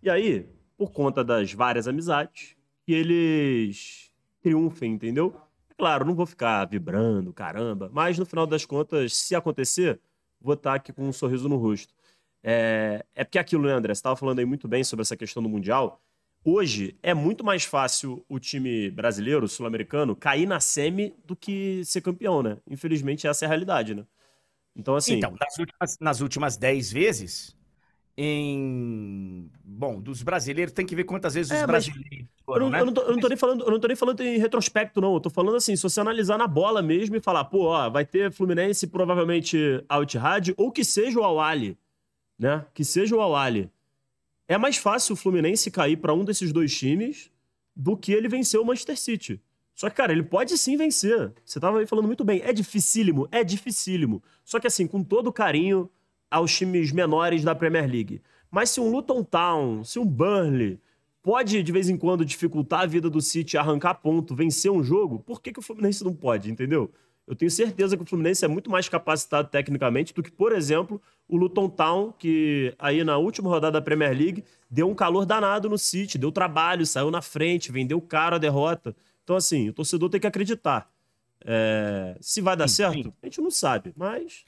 E 0.00 0.08
aí, 0.08 0.48
por 0.78 0.92
conta 0.92 1.24
das 1.24 1.52
várias 1.52 1.88
amizades, 1.88 2.54
que 2.86 2.92
eles 2.92 4.12
triunfem, 4.40 4.92
entendeu? 4.92 5.34
É 5.68 5.74
claro, 5.74 6.04
não 6.04 6.14
vou 6.14 6.24
ficar 6.24 6.64
vibrando, 6.66 7.32
caramba, 7.32 7.90
mas 7.92 8.16
no 8.16 8.24
final 8.24 8.46
das 8.46 8.64
contas, 8.64 9.16
se 9.16 9.34
acontecer, 9.34 10.00
vou 10.40 10.54
estar 10.54 10.74
aqui 10.74 10.92
com 10.92 11.08
um 11.08 11.12
sorriso 11.12 11.48
no 11.48 11.56
rosto. 11.56 11.92
É, 12.42 13.04
é 13.14 13.24
porque 13.24 13.38
aquilo, 13.38 13.66
né, 13.66 13.72
André? 13.72 13.94
Você 13.94 13.98
estava 13.98 14.16
falando 14.16 14.38
aí 14.38 14.44
muito 14.44 14.66
bem 14.66 14.82
sobre 14.84 15.02
essa 15.02 15.16
questão 15.16 15.42
do 15.42 15.48
Mundial. 15.48 16.00
Hoje 16.42 16.96
é 17.02 17.12
muito 17.12 17.44
mais 17.44 17.64
fácil 17.64 18.24
o 18.28 18.38
time 18.38 18.90
brasileiro, 18.90 19.46
sul-americano, 19.46 20.16
cair 20.16 20.46
na 20.46 20.58
semi 20.58 21.14
do 21.24 21.36
que 21.36 21.84
ser 21.84 22.00
campeão, 22.00 22.42
né? 22.42 22.56
Infelizmente, 22.68 23.26
essa 23.26 23.44
é 23.44 23.46
a 23.46 23.48
realidade, 23.48 23.94
né? 23.94 24.06
Então, 24.74 24.96
assim. 24.96 25.14
Então, 25.14 25.34
nas 25.38 25.58
últimas, 25.58 25.98
nas 26.00 26.20
últimas 26.20 26.56
10 26.56 26.92
vezes, 26.92 27.56
em. 28.16 29.50
Bom, 29.62 30.00
dos 30.00 30.22
brasileiros, 30.22 30.72
tem 30.72 30.86
que 30.86 30.96
ver 30.96 31.04
quantas 31.04 31.34
vezes 31.34 31.52
os 31.52 31.58
É, 31.58 31.66
mas 31.66 31.86
brasileiros 31.86 32.20
Eu 32.20 32.44
foram, 32.44 32.66
não, 32.66 32.72
né? 32.72 32.80
eu 32.80 32.86
não 32.86 32.92
tô, 32.92 33.02
eu 33.02 33.12
não 33.12 33.20
tô 33.20 33.28
nem 33.28 33.36
falando, 33.36 33.64
eu 33.64 33.70
não 33.70 33.80
tô 33.80 33.88
nem 33.88 33.96
falando 33.96 34.20
em 34.22 34.38
retrospecto, 34.38 35.00
não. 35.00 35.12
Eu 35.14 35.20
tô 35.20 35.28
falando 35.28 35.56
assim, 35.56 35.76
se 35.76 35.82
você 35.82 36.00
analisar 36.00 36.38
na 36.38 36.46
bola 36.46 36.80
mesmo 36.80 37.16
e 37.16 37.20
falar, 37.20 37.44
pô, 37.44 37.66
ó, 37.66 37.90
vai 37.90 38.06
ter 38.06 38.32
Fluminense 38.32 38.86
provavelmente 38.86 39.84
Al 39.88 40.04
Ittihad, 40.04 40.54
ou 40.56 40.72
que 40.72 40.84
seja 40.84 41.20
o 41.20 41.22
Al 41.22 41.38
Ahly, 41.38 41.76
né? 42.40 42.64
Que 42.72 42.82
seja 42.82 43.14
o 43.14 43.20
Al 43.20 43.36
Ahly. 43.36 43.70
É 44.48 44.56
mais 44.56 44.78
fácil 44.78 45.12
o 45.12 45.16
Fluminense 45.16 45.70
cair 45.70 45.96
pra 45.98 46.14
um 46.14 46.24
desses 46.24 46.52
dois 46.52 46.76
times 46.76 47.30
do 47.76 47.96
que 47.96 48.12
ele 48.12 48.28
vencer 48.28 48.58
o 48.58 48.64
Manchester 48.64 48.98
City. 48.98 49.40
Só 49.74 49.88
que, 49.88 49.96
cara, 49.96 50.10
ele 50.10 50.22
pode 50.22 50.56
sim 50.58 50.76
vencer. 50.76 51.32
Você 51.44 51.60
tava 51.60 51.78
aí 51.78 51.86
falando 51.86 52.06
muito 52.06 52.24
bem. 52.24 52.40
É 52.42 52.52
dificílimo? 52.52 53.28
É 53.30 53.44
dificílimo. 53.44 54.22
Só 54.44 54.58
que, 54.58 54.66
assim, 54.66 54.86
com 54.86 55.04
todo 55.04 55.32
carinho 55.32 55.88
aos 56.30 56.54
times 56.54 56.90
menores 56.90 57.44
da 57.44 57.54
Premier 57.54 57.88
League. 57.88 58.22
Mas 58.50 58.70
se 58.70 58.80
um 58.80 58.90
Luton 58.90 59.22
Town, 59.22 59.84
se 59.84 59.98
um 59.98 60.04
Burnley 60.04 60.80
pode, 61.22 61.62
de 61.62 61.72
vez 61.72 61.88
em 61.88 61.96
quando, 61.96 62.24
dificultar 62.24 62.80
a 62.80 62.86
vida 62.86 63.08
do 63.08 63.20
City, 63.20 63.56
arrancar 63.56 63.94
ponto, 63.94 64.34
vencer 64.34 64.70
um 64.70 64.82
jogo, 64.82 65.20
por 65.20 65.40
que, 65.40 65.52
que 65.52 65.58
o 65.58 65.62
Fluminense 65.62 66.02
não 66.02 66.14
pode, 66.14 66.50
entendeu? 66.50 66.90
Eu 67.26 67.36
tenho 67.36 67.50
certeza 67.50 67.96
que 67.96 68.02
o 68.02 68.06
Fluminense 68.06 68.44
é 68.44 68.48
muito 68.48 68.70
mais 68.70 68.88
capacitado 68.88 69.48
tecnicamente 69.48 70.12
do 70.12 70.22
que, 70.22 70.32
por 70.32 70.52
exemplo, 70.52 71.00
o 71.30 71.36
Luton 71.36 71.68
Town, 71.68 72.12
que 72.18 72.74
aí 72.78 73.04
na 73.04 73.16
última 73.16 73.48
rodada 73.48 73.78
da 73.78 73.82
Premier 73.82 74.16
League 74.16 74.44
deu 74.68 74.88
um 74.88 74.94
calor 74.94 75.24
danado 75.24 75.68
no 75.68 75.78
City, 75.78 76.18
deu 76.18 76.32
trabalho, 76.32 76.84
saiu 76.84 77.10
na 77.10 77.22
frente, 77.22 77.70
vendeu 77.70 78.00
caro 78.00 78.36
a 78.36 78.38
derrota. 78.38 78.94
Então, 79.22 79.36
assim, 79.36 79.68
o 79.68 79.72
torcedor 79.72 80.10
tem 80.10 80.20
que 80.20 80.26
acreditar. 80.26 80.90
É, 81.44 82.18
se 82.20 82.40
vai 82.40 82.56
dar 82.56 82.68
Sim, 82.68 82.74
certo, 82.74 83.02
sim. 83.02 83.12
a 83.22 83.26
gente 83.26 83.40
não 83.40 83.50
sabe, 83.50 83.92
mas. 83.96 84.44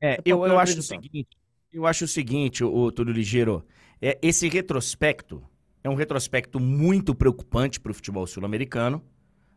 É, 0.00 0.14
É 0.14 0.22
eu, 0.24 0.46
eu 0.46 0.58
acho 0.58 0.78
o 0.78 0.82
seguinte, 0.82 1.36
eu 1.72 1.86
acho 1.86 2.04
o 2.04 2.08
seguinte, 2.08 2.64
ô 2.64 2.90
Túlio 2.90 3.12
Ligeiro, 3.12 3.64
é, 4.00 4.18
esse 4.22 4.48
retrospecto 4.48 5.42
é 5.84 5.90
um 5.90 5.94
retrospecto 5.94 6.60
muito 6.60 7.14
preocupante 7.14 7.80
para 7.80 7.90
o 7.90 7.94
futebol 7.94 8.26
sul-americano 8.26 9.02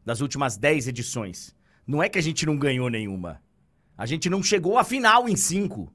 das 0.03 0.21
últimas 0.21 0.57
10 0.57 0.87
edições. 0.87 1.55
Não 1.85 2.01
é 2.01 2.09
que 2.09 2.17
a 2.17 2.21
gente 2.21 2.45
não 2.45 2.57
ganhou 2.57 2.89
nenhuma. 2.89 3.41
A 3.97 4.05
gente 4.05 4.29
não 4.29 4.43
chegou 4.43 4.77
à 4.77 4.83
final 4.83 5.29
em 5.29 5.35
cinco. 5.35 5.93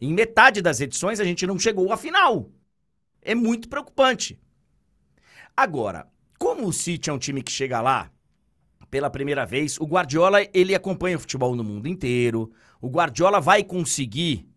Em 0.00 0.12
metade 0.12 0.62
das 0.62 0.80
edições 0.80 1.20
a 1.20 1.24
gente 1.24 1.46
não 1.46 1.58
chegou 1.58 1.92
à 1.92 1.96
final. 1.96 2.50
É 3.22 3.34
muito 3.34 3.68
preocupante. 3.68 4.38
Agora, 5.56 6.06
como 6.38 6.66
o 6.66 6.72
City 6.72 7.10
é 7.10 7.12
um 7.12 7.18
time 7.18 7.42
que 7.42 7.50
chega 7.50 7.80
lá 7.80 8.10
pela 8.90 9.10
primeira 9.10 9.46
vez, 9.46 9.78
o 9.80 9.84
Guardiola 9.86 10.38
ele 10.54 10.74
acompanha 10.74 11.16
o 11.16 11.20
futebol 11.20 11.56
no 11.56 11.64
mundo 11.64 11.88
inteiro. 11.88 12.52
O 12.80 12.88
Guardiola 12.88 13.40
vai 13.40 13.64
conseguir. 13.64 14.48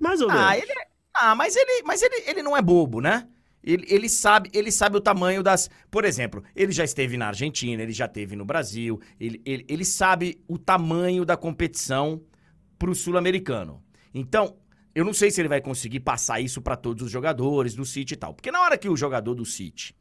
Mais 0.00 0.20
ou 0.20 0.28
menos. 0.28 0.46
Ah, 0.46 0.58
ele, 0.58 0.72
é- 0.72 0.88
ah 1.14 1.34
mas 1.34 1.56
ele, 1.56 1.82
mas 1.84 2.02
ele, 2.02 2.24
ele 2.26 2.42
não 2.42 2.56
é 2.56 2.62
bobo, 2.62 3.00
né? 3.00 3.28
Ele, 3.62 3.86
ele 3.90 4.08
sabe, 4.08 4.50
ele 4.54 4.72
sabe 4.72 4.96
o 4.96 5.00
tamanho 5.00 5.42
das. 5.42 5.70
Por 5.90 6.04
exemplo, 6.04 6.42
ele 6.56 6.72
já 6.72 6.84
esteve 6.84 7.16
na 7.16 7.28
Argentina, 7.28 7.82
ele 7.82 7.92
já 7.92 8.06
esteve 8.06 8.36
no 8.36 8.44
Brasil. 8.44 9.00
Ele, 9.20 9.40
ele, 9.44 9.66
ele 9.68 9.84
sabe 9.84 10.42
o 10.48 10.58
tamanho 10.58 11.24
da 11.24 11.36
competição 11.36 12.22
pro 12.78 12.94
sul-americano. 12.94 13.82
Então, 14.14 14.56
eu 15.00 15.04
não 15.04 15.14
sei 15.14 15.30
se 15.30 15.40
ele 15.40 15.48
vai 15.48 15.60
conseguir 15.60 16.00
passar 16.00 16.40
isso 16.40 16.60
para 16.60 16.76
todos 16.76 17.06
os 17.06 17.10
jogadores 17.10 17.74
do 17.74 17.86
City 17.86 18.14
e 18.14 18.16
tal. 18.16 18.34
Porque 18.34 18.50
na 18.50 18.60
hora 18.60 18.76
que 18.76 18.88
o 18.88 18.96
jogador 18.96 19.34
do 19.34 19.46
City, 19.46 19.96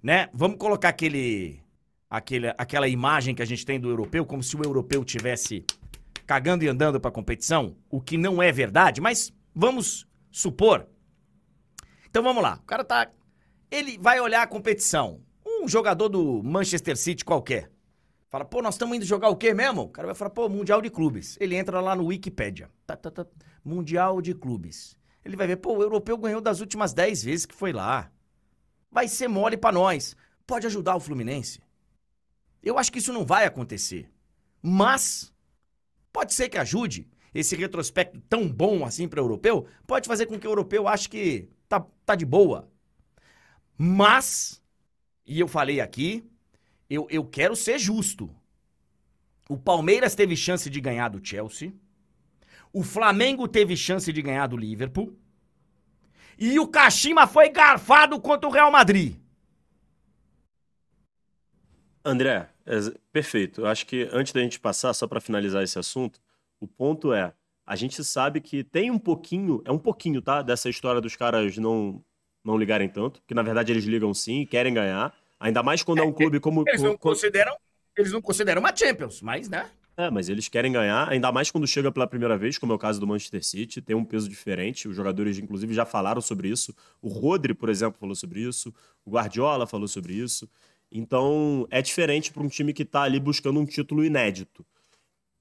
né? 0.00 0.28
Vamos 0.32 0.56
colocar 0.56 0.90
aquele, 0.90 1.60
aquele, 2.08 2.54
aquela 2.56 2.86
imagem 2.86 3.34
que 3.34 3.42
a 3.42 3.44
gente 3.46 3.66
tem 3.66 3.80
do 3.80 3.88
europeu, 3.88 4.24
como 4.24 4.42
se 4.42 4.56
o 4.56 4.62
europeu 4.62 5.04
tivesse 5.04 5.64
cagando 6.24 6.64
e 6.64 6.68
andando 6.68 7.00
pra 7.00 7.10
competição, 7.10 7.76
o 7.90 8.00
que 8.00 8.16
não 8.16 8.40
é 8.40 8.52
verdade, 8.52 9.00
mas 9.00 9.32
vamos 9.52 10.06
supor. 10.30 10.86
Então 12.08 12.22
vamos 12.22 12.42
lá, 12.42 12.60
o 12.62 12.66
cara 12.66 12.84
tá. 12.84 13.10
Ele 13.68 13.98
vai 13.98 14.20
olhar 14.20 14.42
a 14.42 14.46
competição. 14.46 15.20
Um 15.44 15.68
jogador 15.68 16.08
do 16.08 16.40
Manchester 16.44 16.96
City 16.96 17.24
qualquer. 17.24 17.68
Fala, 18.28 18.44
pô, 18.44 18.62
nós 18.62 18.74
estamos 18.74 18.96
indo 18.96 19.04
jogar 19.04 19.28
o 19.28 19.36
quê 19.36 19.54
mesmo? 19.54 19.82
O 19.82 19.88
cara 19.88 20.06
vai 20.06 20.14
falar, 20.14 20.30
pô, 20.30 20.48
Mundial 20.48 20.82
de 20.82 20.90
Clubes. 20.90 21.36
Ele 21.40 21.56
entra 21.56 21.80
lá 21.80 21.96
no 21.96 22.06
Wikipedia. 22.06 22.68
Tá, 22.86 22.96
tá, 22.96 23.10
tá. 23.10 23.26
Mundial 23.66 24.22
de 24.22 24.32
Clubes. 24.32 24.96
Ele 25.24 25.36
vai 25.36 25.48
ver, 25.48 25.56
pô, 25.56 25.76
o 25.76 25.82
europeu 25.82 26.16
ganhou 26.16 26.40
das 26.40 26.60
últimas 26.60 26.92
10 26.92 27.24
vezes 27.24 27.46
que 27.46 27.54
foi 27.54 27.72
lá. 27.72 28.10
Vai 28.90 29.08
ser 29.08 29.26
mole 29.26 29.56
pra 29.56 29.72
nós. 29.72 30.16
Pode 30.46 30.66
ajudar 30.66 30.94
o 30.94 31.00
Fluminense. 31.00 31.60
Eu 32.62 32.78
acho 32.78 32.92
que 32.92 33.00
isso 33.00 33.12
não 33.12 33.26
vai 33.26 33.44
acontecer. 33.44 34.08
Mas 34.62 35.34
pode 36.12 36.32
ser 36.32 36.48
que 36.48 36.58
ajude. 36.58 37.08
Esse 37.34 37.56
retrospecto 37.56 38.20
tão 38.28 38.48
bom 38.48 38.84
assim 38.84 39.08
para 39.08 39.20
o 39.20 39.24
europeu 39.24 39.66
pode 39.86 40.06
fazer 40.06 40.26
com 40.26 40.38
que 40.38 40.46
o 40.46 40.50
europeu 40.50 40.86
ache 40.86 41.08
que 41.08 41.48
tá, 41.68 41.84
tá 42.04 42.14
de 42.14 42.24
boa. 42.24 42.70
Mas, 43.76 44.62
e 45.26 45.38
eu 45.40 45.48
falei 45.48 45.80
aqui, 45.80 46.24
eu, 46.88 47.06
eu 47.10 47.24
quero 47.24 47.56
ser 47.56 47.78
justo. 47.78 48.34
O 49.48 49.58
Palmeiras 49.58 50.14
teve 50.14 50.36
chance 50.36 50.70
de 50.70 50.80
ganhar 50.80 51.08
do 51.08 51.24
Chelsea. 51.24 51.74
O 52.76 52.82
Flamengo 52.82 53.48
teve 53.48 53.74
chance 53.74 54.12
de 54.12 54.20
ganhar 54.20 54.48
do 54.48 54.54
Liverpool. 54.54 55.18
E 56.38 56.58
o 56.58 56.68
Kashima 56.68 57.26
foi 57.26 57.48
garfado 57.48 58.20
contra 58.20 58.46
o 58.46 58.52
Real 58.52 58.70
Madrid. 58.70 59.16
André, 62.04 62.50
é, 62.66 62.78
perfeito. 63.10 63.62
Eu 63.62 63.66
acho 63.66 63.86
que 63.86 64.06
antes 64.12 64.34
da 64.34 64.42
gente 64.42 64.60
passar, 64.60 64.92
só 64.92 65.06
para 65.06 65.22
finalizar 65.22 65.62
esse 65.62 65.78
assunto, 65.78 66.20
o 66.60 66.66
ponto 66.66 67.14
é, 67.14 67.32
a 67.64 67.74
gente 67.74 68.04
sabe 68.04 68.42
que 68.42 68.62
tem 68.62 68.90
um 68.90 68.98
pouquinho, 68.98 69.62
é 69.64 69.72
um 69.72 69.78
pouquinho, 69.78 70.20
tá? 70.20 70.42
Dessa 70.42 70.68
história 70.68 71.00
dos 71.00 71.16
caras 71.16 71.56
não, 71.56 72.04
não 72.44 72.58
ligarem 72.58 72.90
tanto, 72.90 73.22
que 73.26 73.32
na 73.32 73.42
verdade 73.42 73.72
eles 73.72 73.86
ligam 73.86 74.12
sim, 74.12 74.44
querem 74.44 74.74
ganhar. 74.74 75.16
Ainda 75.40 75.62
mais 75.62 75.82
quando 75.82 76.00
é, 76.00 76.02
um 76.02 76.12
clube 76.12 76.40
como. 76.40 76.62
Eles 76.68 76.82
não 76.82 76.92
co- 76.92 77.08
consideram, 77.08 77.56
eles 77.96 78.12
não 78.12 78.20
consideram 78.20 78.60
uma 78.60 78.76
Champions, 78.76 79.22
mas, 79.22 79.48
né? 79.48 79.66
É, 79.98 80.10
mas 80.10 80.28
eles 80.28 80.46
querem 80.46 80.70
ganhar, 80.72 81.08
ainda 81.08 81.32
mais 81.32 81.50
quando 81.50 81.66
chega 81.66 81.90
pela 81.90 82.06
primeira 82.06 82.36
vez, 82.36 82.58
como 82.58 82.70
é 82.70 82.76
o 82.76 82.78
caso 82.78 83.00
do 83.00 83.06
Manchester 83.06 83.42
City, 83.42 83.80
tem 83.80 83.96
um 83.96 84.04
peso 84.04 84.28
diferente. 84.28 84.86
Os 84.86 84.94
jogadores, 84.94 85.38
inclusive, 85.38 85.72
já 85.72 85.86
falaram 85.86 86.20
sobre 86.20 86.48
isso. 86.50 86.74
O 87.00 87.08
Rodri, 87.08 87.54
por 87.54 87.70
exemplo, 87.70 87.98
falou 87.98 88.14
sobre 88.14 88.40
isso. 88.42 88.74
O 89.06 89.10
Guardiola 89.12 89.66
falou 89.66 89.88
sobre 89.88 90.12
isso. 90.12 90.48
Então, 90.92 91.66
é 91.70 91.80
diferente 91.80 92.30
para 92.30 92.42
um 92.42 92.48
time 92.48 92.74
que 92.74 92.82
está 92.82 93.02
ali 93.02 93.18
buscando 93.18 93.58
um 93.58 93.64
título 93.64 94.04
inédito. 94.04 94.66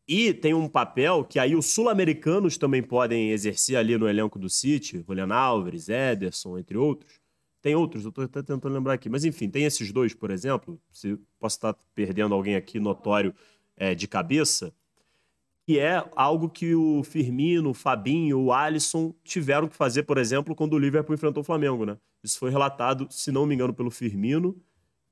E 0.08 0.34
tem 0.34 0.54
um 0.54 0.70
papel 0.70 1.26
que 1.26 1.38
aí 1.40 1.56
os 1.56 1.66
sul-americanos 1.66 2.58
também 2.58 2.82
podem 2.82 3.32
exercer 3.32 3.76
ali 3.76 3.98
no 3.98 4.08
elenco 4.08 4.40
do 4.40 4.50
City, 4.50 5.04
Julian 5.06 5.34
Álvares, 5.34 5.90
Ederson, 5.90 6.58
entre 6.60 6.78
outros. 6.78 7.20
Tem 7.62 7.76
outros, 7.76 8.04
eu 8.04 8.10
estou 8.10 8.24
até 8.24 8.44
tentando 8.44 8.74
lembrar 8.74 8.94
aqui. 8.94 9.10
Mas 9.10 9.26
enfim, 9.26 9.50
tem 9.50 9.66
esses 9.66 9.92
dois, 9.92 10.14
por 10.14 10.30
exemplo. 10.30 10.80
Se 10.92 11.18
posso 11.40 11.58
estar 11.58 11.76
perdendo 11.96 12.36
alguém 12.36 12.56
aqui 12.56 12.80
notório 12.80 13.34
é, 13.78 13.96
de 13.96 14.08
cabeça, 14.08 14.74
que 15.66 15.80
é 15.80 16.04
algo 16.16 16.48
que 16.50 16.76
o 16.76 17.04
Firmino, 17.04 17.72
o 17.72 17.74
Fabinho, 17.74 18.40
o 18.40 18.54
Alisson 18.54 19.14
tiveram 19.24 19.68
que 19.68 19.76
fazer, 19.76 20.04
por 20.04 20.18
exemplo, 20.18 20.56
quando 20.56 20.74
o 20.74 20.80
Liverpool 20.80 21.16
enfrentou 21.16 21.42
o 21.42 21.44
Flamengo, 21.46 21.86
né? 21.86 21.98
Isso 22.24 22.38
foi 22.38 22.52
relatado, 22.52 23.08
se 23.10 23.32
não 23.32 23.46
me 23.46 23.56
engano, 23.56 23.74
pelo 23.74 23.90
Firmino, 23.90 24.56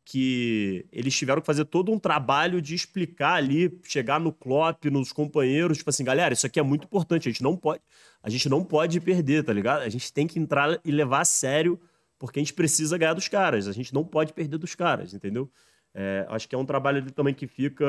que 0.05 0.85
eles 0.91 1.15
tiveram 1.15 1.41
que 1.41 1.45
fazer 1.45 1.65
todo 1.65 1.91
um 1.91 1.97
trabalho 1.97 2.61
de 2.61 2.75
explicar 2.75 3.35
ali, 3.35 3.79
chegar 3.83 4.19
no 4.19 4.31
Klopp, 4.31 4.85
nos 4.85 5.11
companheiros, 5.11 5.77
tipo 5.77 5.89
assim, 5.89 6.03
galera, 6.03 6.33
isso 6.33 6.45
aqui 6.45 6.59
é 6.59 6.63
muito 6.63 6.85
importante, 6.85 7.29
a 7.29 7.31
gente 7.31 7.41
não 7.41 7.55
pode, 7.55 7.81
a 8.21 8.29
gente 8.29 8.49
não 8.49 8.63
pode 8.63 8.99
perder, 8.99 9.43
tá 9.43 9.53
ligado? 9.53 9.81
A 9.81 9.89
gente 9.89 10.11
tem 10.11 10.27
que 10.27 10.37
entrar 10.37 10.79
e 10.83 10.91
levar 10.91 11.21
a 11.21 11.25
sério, 11.25 11.79
porque 12.19 12.39
a 12.39 12.41
gente 12.41 12.53
precisa 12.53 12.97
ganhar 12.97 13.13
dos 13.13 13.27
caras, 13.27 13.67
a 13.67 13.71
gente 13.71 13.93
não 13.93 14.03
pode 14.03 14.33
perder 14.33 14.57
dos 14.57 14.75
caras, 14.75 15.13
entendeu? 15.13 15.49
É, 15.95 16.25
acho 16.29 16.49
que 16.49 16.55
é 16.55 16.57
um 16.57 16.65
trabalho 16.65 17.11
também 17.11 17.33
que 17.33 17.45
fica 17.45 17.85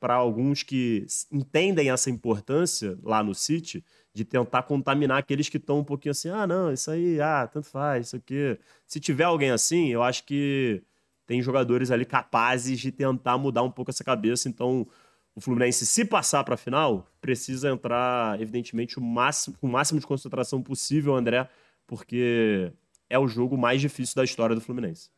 para 0.00 0.14
alguns 0.14 0.62
que 0.62 1.06
entendem 1.30 1.90
essa 1.90 2.08
importância 2.08 2.98
lá 3.02 3.22
no 3.22 3.34
City 3.34 3.84
de 4.14 4.24
tentar 4.24 4.62
contaminar 4.62 5.18
aqueles 5.18 5.48
que 5.48 5.58
estão 5.58 5.80
um 5.80 5.84
pouquinho 5.84 6.12
assim, 6.12 6.30
ah, 6.30 6.46
não, 6.46 6.72
isso 6.72 6.90
aí, 6.90 7.20
ah, 7.20 7.46
tanto 7.46 7.68
faz, 7.68 8.06
isso 8.06 8.16
aqui. 8.16 8.58
Se 8.86 8.98
tiver 8.98 9.24
alguém 9.24 9.50
assim, 9.50 9.88
eu 9.88 10.02
acho 10.02 10.24
que 10.24 10.82
tem 11.26 11.42
jogadores 11.42 11.90
ali 11.90 12.06
capazes 12.06 12.80
de 12.80 12.90
tentar 12.90 13.36
mudar 13.36 13.62
um 13.62 13.70
pouco 13.70 13.90
essa 13.90 14.04
cabeça. 14.04 14.48
Então, 14.48 14.86
o 15.34 15.40
Fluminense, 15.40 15.84
se 15.84 16.04
passar 16.04 16.42
para 16.44 16.54
a 16.54 16.56
final, 16.56 17.06
precisa 17.20 17.68
entrar, 17.68 18.40
evidentemente, 18.40 18.98
o 18.98 19.02
máximo, 19.02 19.54
com 19.60 19.66
o 19.66 19.70
máximo 19.70 20.00
de 20.00 20.06
concentração 20.06 20.62
possível, 20.62 21.14
André, 21.14 21.46
porque 21.86 22.72
é 23.10 23.18
o 23.18 23.28
jogo 23.28 23.58
mais 23.58 23.80
difícil 23.80 24.14
da 24.16 24.24
história 24.24 24.54
do 24.54 24.62
Fluminense. 24.62 25.10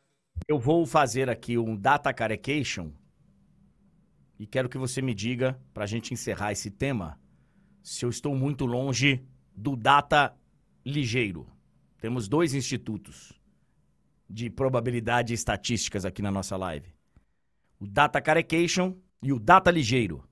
Eu 0.46 0.59
vou 0.59 0.87
fazer 0.87 1.29
aqui 1.29 1.59
um 1.59 1.77
data 1.77 2.12
carecation 2.12 2.92
e 4.38 4.46
quero 4.46 4.68
que 4.68 4.79
você 4.79 5.03
me 5.03 5.14
diga, 5.14 5.61
pra 5.74 5.87
gente 5.87 6.14
encerrar 6.14 6.53
esse 6.53 6.70
tema, 6.70 7.18
se 7.83 8.05
eu 8.05 8.09
estou 8.09 8.37
muito 8.37 8.64
longe 8.64 9.24
do 9.55 9.74
data 9.74 10.37
ligeiro. 10.87 11.46
Temos 11.98 12.29
dois 12.29 12.55
institutos 12.55 13.33
de 14.31 14.48
probabilidade 14.48 15.33
e 15.33 15.35
estatísticas 15.35 16.05
aqui 16.05 16.22
na 16.22 16.31
nossa 16.31 16.57
live. 16.57 16.94
O 17.81 17.87
data 17.87 18.20
carecation 18.20 18.96
e 19.20 19.33
o 19.33 19.40
data 19.40 19.70
ligeiro. 19.70 20.22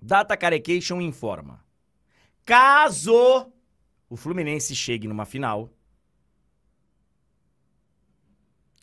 Data 0.00 0.36
carecation 0.36 1.00
informa. 1.00 1.64
Caso 2.44 3.52
o 4.10 4.16
Fluminense 4.16 4.74
chegue 4.74 5.06
numa 5.06 5.24
final. 5.24 5.72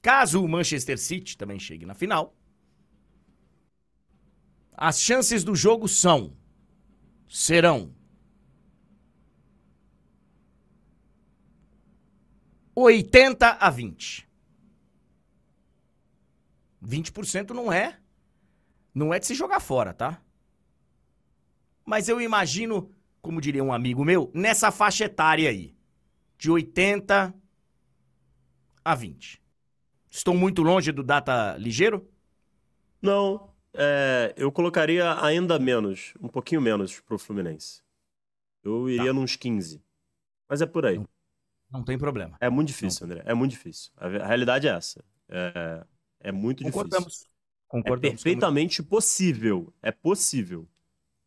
Caso 0.02 0.44
o 0.44 0.48
Manchester 0.48 0.98
City 0.98 1.38
também 1.38 1.60
chegue 1.60 1.86
na 1.86 1.94
final. 1.94 2.36
As 4.74 5.02
chances 5.02 5.44
do 5.44 5.56
jogo 5.56 5.88
são 5.88 6.38
serão 7.28 7.94
80 12.74 13.50
a 13.52 13.70
20. 13.70 14.28
20% 16.82 17.50
não 17.50 17.72
é 17.72 18.00
não 18.94 19.14
é 19.14 19.20
de 19.20 19.28
se 19.28 19.36
jogar 19.36 19.60
fora, 19.60 19.94
tá? 19.94 20.22
Mas 21.86 22.08
eu 22.08 22.20
imagino, 22.22 22.94
como 23.22 23.42
diria 23.42 23.64
um 23.64 23.74
amigo 23.74 24.04
meu, 24.04 24.32
nessa 24.34 24.72
faixa 24.72 25.06
etária 25.06 25.50
aí, 25.50 25.76
de 26.38 26.50
80 26.50 27.34
a 28.84 28.96
20. 28.96 29.42
Estou 30.10 30.34
muito 30.34 30.64
longe 30.64 30.92
do 30.92 31.04
data 31.04 31.56
ligeiro? 31.58 32.08
Não, 33.02 33.50
é, 33.74 34.34
eu 34.36 34.52
colocaria 34.52 35.24
ainda 35.24 35.60
menos, 35.60 36.14
um 36.22 36.28
pouquinho 36.28 36.62
menos 36.62 37.00
pro 37.00 37.20
Fluminense. 37.20 37.82
Eu 38.64 38.90
iria 38.90 39.08
tá. 39.08 39.14
nos 39.14 39.36
15. 39.36 39.82
Mas 40.50 40.62
é 40.62 40.66
por 40.66 40.86
aí. 40.86 40.98
Não, 40.98 41.08
não 41.72 41.84
tem 41.84 41.98
problema. 41.98 42.38
É 42.42 42.50
muito 42.50 42.70
difícil, 42.70 43.08
não. 43.08 43.14
André. 43.14 43.30
É 43.30 43.34
muito 43.34 43.52
difícil. 43.52 43.92
A, 43.96 44.08
a 44.08 44.28
realidade 44.28 44.68
é 44.68 44.72
essa. 44.72 45.04
É, 45.30 45.86
é 46.20 46.32
muito 46.32 46.64
Concordamos. 46.64 47.08
difícil. 47.08 47.30
Concordamos. 47.68 48.08
É 48.08 48.12
perfeitamente 48.12 48.84
possível. 48.84 49.74
É 49.82 49.92
possível. 49.92 50.68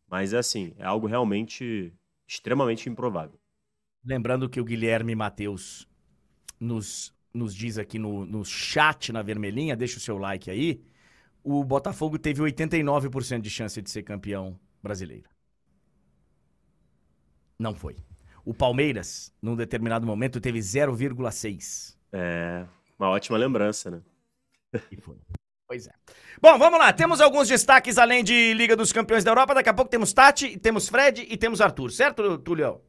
Mas 0.07 0.33
é 0.33 0.37
assim, 0.37 0.73
é 0.77 0.85
algo 0.85 1.07
realmente 1.07 1.91
extremamente 2.27 2.89
improvável. 2.89 3.39
Lembrando 4.05 4.49
que 4.49 4.59
o 4.59 4.65
Guilherme 4.65 5.15
Matheus 5.15 5.87
nos, 6.59 7.13
nos 7.33 7.55
diz 7.55 7.77
aqui 7.77 7.97
no, 7.97 8.25
no 8.25 8.45
chat 8.45 9.11
na 9.11 9.21
vermelhinha, 9.21 9.75
deixa 9.75 9.97
o 9.97 10.01
seu 10.01 10.17
like 10.17 10.49
aí. 10.49 10.81
O 11.43 11.63
Botafogo 11.63 12.17
teve 12.19 12.41
89% 12.41 13.41
de 13.41 13.49
chance 13.49 13.81
de 13.81 13.89
ser 13.89 14.03
campeão 14.03 14.57
brasileiro. 14.81 15.29
Não 17.57 17.73
foi. 17.73 17.97
O 18.45 18.53
Palmeiras, 18.53 19.33
num 19.41 19.55
determinado 19.55 20.05
momento, 20.05 20.39
teve 20.39 20.59
0,6. 20.59 21.97
É, 22.11 22.65
uma 22.99 23.09
ótima 23.09 23.37
lembrança, 23.37 23.89
né? 23.89 24.01
E 24.91 24.97
foi. 24.97 25.17
Pois 25.67 25.87
é. 25.87 25.91
Bom, 26.41 26.57
vamos 26.59 26.77
lá. 26.77 26.91
Temos 26.93 27.21
alguns 27.21 27.47
destaques 27.47 27.97
além 27.97 28.23
de 28.23 28.53
Liga 28.53 28.75
dos 28.75 28.91
Campeões 28.91 29.23
da 29.23 29.31
Europa. 29.31 29.55
Daqui 29.55 29.69
a 29.69 29.73
pouco 29.73 29.89
temos 29.89 30.13
Tati, 30.13 30.57
temos 30.59 30.89
Fred 30.89 31.25
e 31.27 31.37
temos 31.37 31.61
Arthur, 31.61 31.91
certo, 31.91 32.37
Tulio? 32.37 32.81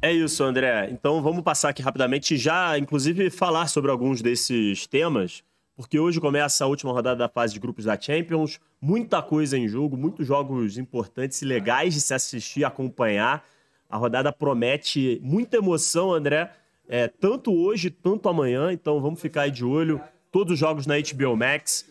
É 0.00 0.12
isso, 0.12 0.44
André. 0.44 0.88
Então 0.92 1.20
vamos 1.20 1.42
passar 1.42 1.70
aqui 1.70 1.82
rapidamente 1.82 2.36
já, 2.36 2.78
inclusive, 2.78 3.30
falar 3.30 3.66
sobre 3.66 3.90
alguns 3.90 4.22
desses 4.22 4.86
temas, 4.86 5.42
porque 5.76 5.98
hoje 5.98 6.20
começa 6.20 6.64
a 6.64 6.68
última 6.68 6.92
rodada 6.92 7.16
da 7.16 7.28
fase 7.28 7.52
de 7.54 7.58
grupos 7.58 7.84
da 7.84 8.00
Champions. 8.00 8.60
Muita 8.80 9.20
coisa 9.20 9.58
em 9.58 9.66
jogo, 9.66 9.96
muitos 9.96 10.24
jogos 10.24 10.78
importantes 10.78 11.42
e 11.42 11.44
legais 11.44 11.94
de 11.94 12.00
se 12.00 12.14
assistir, 12.14 12.64
acompanhar. 12.64 13.44
A 13.90 13.96
rodada 13.96 14.32
promete 14.32 15.20
muita 15.20 15.56
emoção, 15.56 16.12
André. 16.12 16.52
É, 16.88 17.08
tanto 17.08 17.52
hoje, 17.52 17.90
tanto 17.90 18.28
amanhã. 18.28 18.72
Então 18.72 19.00
vamos 19.00 19.20
ficar 19.20 19.42
aí 19.42 19.50
de 19.50 19.64
olho 19.64 20.00
todos 20.30 20.52
os 20.52 20.58
jogos 20.60 20.86
na 20.86 20.94
HBO 20.94 21.36
Max. 21.36 21.90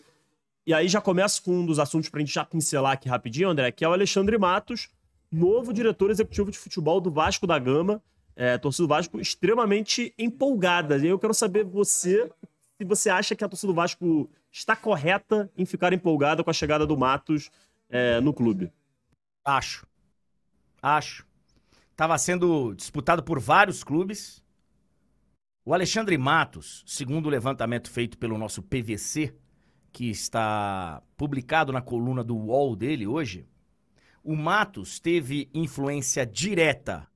E 0.66 0.72
aí 0.72 0.88
já 0.88 1.00
começa 1.00 1.42
com 1.42 1.60
um 1.60 1.66
dos 1.66 1.78
assuntos 1.78 2.08
para 2.08 2.18
a 2.18 2.24
gente 2.24 2.32
já 2.32 2.44
pincelar 2.44 2.92
aqui 2.92 3.06
rapidinho, 3.06 3.50
André, 3.50 3.70
que 3.70 3.84
é 3.84 3.88
o 3.88 3.92
Alexandre 3.92 4.38
Matos, 4.38 4.88
novo 5.30 5.72
diretor 5.72 6.10
executivo 6.10 6.50
de 6.50 6.58
futebol 6.58 7.00
do 7.00 7.10
Vasco 7.10 7.46
da 7.46 7.58
Gama. 7.58 8.02
É, 8.34 8.56
torcida 8.56 8.84
do 8.84 8.88
Vasco 8.88 9.20
extremamente 9.20 10.14
empolgada. 10.16 10.96
E 10.98 11.08
eu 11.08 11.18
quero 11.18 11.34
saber 11.34 11.64
você 11.64 12.30
se 12.76 12.84
você 12.84 13.10
acha 13.10 13.34
que 13.34 13.42
a 13.42 13.48
torcida 13.48 13.72
do 13.72 13.76
Vasco 13.76 14.30
está 14.52 14.76
correta 14.76 15.50
em 15.56 15.66
ficar 15.66 15.92
empolgada 15.92 16.44
com 16.44 16.50
a 16.50 16.52
chegada 16.52 16.86
do 16.86 16.96
Matos 16.96 17.50
é, 17.88 18.20
no 18.20 18.32
clube. 18.32 18.72
Acho. 19.44 19.84
Acho. 20.80 21.26
Estava 21.90 22.16
sendo 22.16 22.74
disputado 22.74 23.24
por 23.24 23.40
vários 23.40 23.82
clubes. 23.82 24.44
O 25.64 25.74
Alexandre 25.74 26.16
Matos, 26.16 26.84
segundo 26.86 27.26
o 27.26 27.30
levantamento 27.30 27.90
feito 27.90 28.16
pelo 28.16 28.38
nosso 28.38 28.62
PVC, 28.62 29.34
que 29.92 30.08
está 30.08 31.02
publicado 31.16 31.72
na 31.72 31.82
coluna 31.82 32.22
do 32.22 32.36
UOL 32.36 32.76
dele 32.76 33.06
hoje, 33.06 33.46
o 34.22 34.36
Matos 34.36 34.98
teve 34.98 35.48
influência 35.54 36.26
direta 36.26 37.08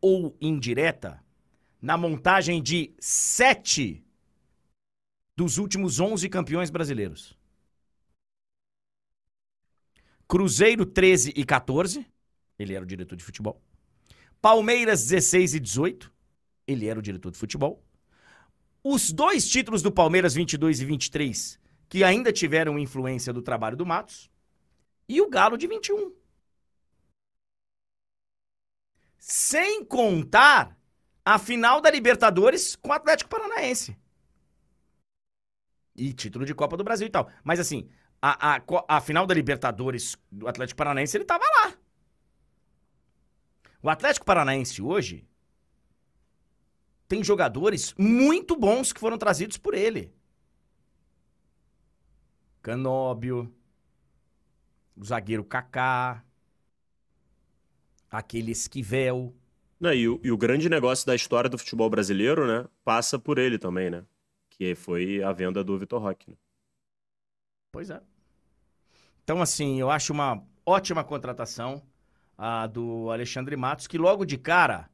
ou 0.00 0.36
indireta 0.40 1.22
na 1.80 1.96
montagem 1.96 2.62
de 2.62 2.92
sete 2.98 4.04
dos 5.36 5.58
últimos 5.58 6.00
11 6.00 6.28
campeões 6.28 6.70
brasileiros. 6.70 7.38
Cruzeiro 10.26 10.84
13 10.84 11.32
e 11.34 11.44
14, 11.44 12.04
ele 12.58 12.74
era 12.74 12.84
o 12.84 12.86
diretor 12.86 13.16
de 13.16 13.24
futebol. 13.24 13.62
Palmeiras 14.42 15.06
16 15.06 15.54
e 15.54 15.60
18, 15.60 16.12
ele 16.66 16.86
era 16.86 16.98
o 16.98 17.02
diretor 17.02 17.30
de 17.30 17.38
futebol. 17.38 17.82
Os 18.84 19.12
dois 19.12 19.48
títulos 19.48 19.80
do 19.80 19.90
Palmeiras 19.90 20.34
22 20.34 20.80
e 20.80 20.84
23, 20.84 21.58
que 21.88 22.04
ainda 22.04 22.32
tiveram 22.32 22.78
influência 22.78 23.32
do 23.32 23.40
trabalho 23.40 23.76
do 23.76 23.86
Matos, 23.86 24.30
e 25.08 25.20
o 25.20 25.30
Galo 25.30 25.56
de 25.56 25.66
21. 25.66 26.17
Sem 29.30 29.84
contar 29.84 30.74
a 31.22 31.38
final 31.38 31.82
da 31.82 31.90
Libertadores 31.90 32.74
com 32.74 32.88
o 32.88 32.94
Atlético 32.94 33.28
Paranaense. 33.28 33.94
E 35.94 36.14
título 36.14 36.46
de 36.46 36.54
Copa 36.54 36.78
do 36.78 36.82
Brasil 36.82 37.06
e 37.06 37.10
tal. 37.10 37.30
Mas 37.44 37.60
assim, 37.60 37.90
a, 38.22 38.56
a, 38.56 38.62
a 38.88 39.00
final 39.02 39.26
da 39.26 39.34
Libertadores 39.34 40.16
do 40.32 40.48
Atlético 40.48 40.78
Paranaense, 40.78 41.14
ele 41.14 41.26
tava 41.26 41.44
lá. 41.44 41.74
O 43.82 43.90
Atlético 43.90 44.24
Paranaense 44.24 44.80
hoje 44.80 45.28
tem 47.06 47.22
jogadores 47.22 47.94
muito 47.98 48.56
bons 48.56 48.94
que 48.94 49.00
foram 49.00 49.18
trazidos 49.18 49.58
por 49.58 49.74
ele. 49.74 50.10
Canóbio, 52.62 53.54
o 54.96 55.04
zagueiro 55.04 55.44
Kaká, 55.44 56.24
aquele 58.10 58.52
Esquivel. 58.52 59.34
Não, 59.80 59.92
e, 59.92 60.08
o, 60.08 60.20
e 60.24 60.32
o 60.32 60.36
grande 60.36 60.68
negócio 60.68 61.06
da 61.06 61.14
história 61.14 61.48
do 61.48 61.58
futebol 61.58 61.88
brasileiro, 61.88 62.46
né, 62.46 62.66
passa 62.84 63.18
por 63.18 63.38
ele 63.38 63.58
também, 63.58 63.90
né? 63.90 64.04
Que 64.50 64.74
foi 64.74 65.22
a 65.22 65.32
venda 65.32 65.62
do 65.62 65.78
Vitor 65.78 66.02
Roque. 66.02 66.30
Né? 66.30 66.36
Pois 67.72 67.90
é. 67.90 68.00
Então, 69.22 69.40
assim, 69.40 69.78
eu 69.78 69.90
acho 69.90 70.12
uma 70.12 70.42
ótima 70.64 71.04
contratação 71.04 71.82
a 72.36 72.66
do 72.66 73.10
Alexandre 73.10 73.56
Matos, 73.56 73.86
que 73.86 73.98
logo 73.98 74.24
de 74.24 74.38
cara 74.38 74.88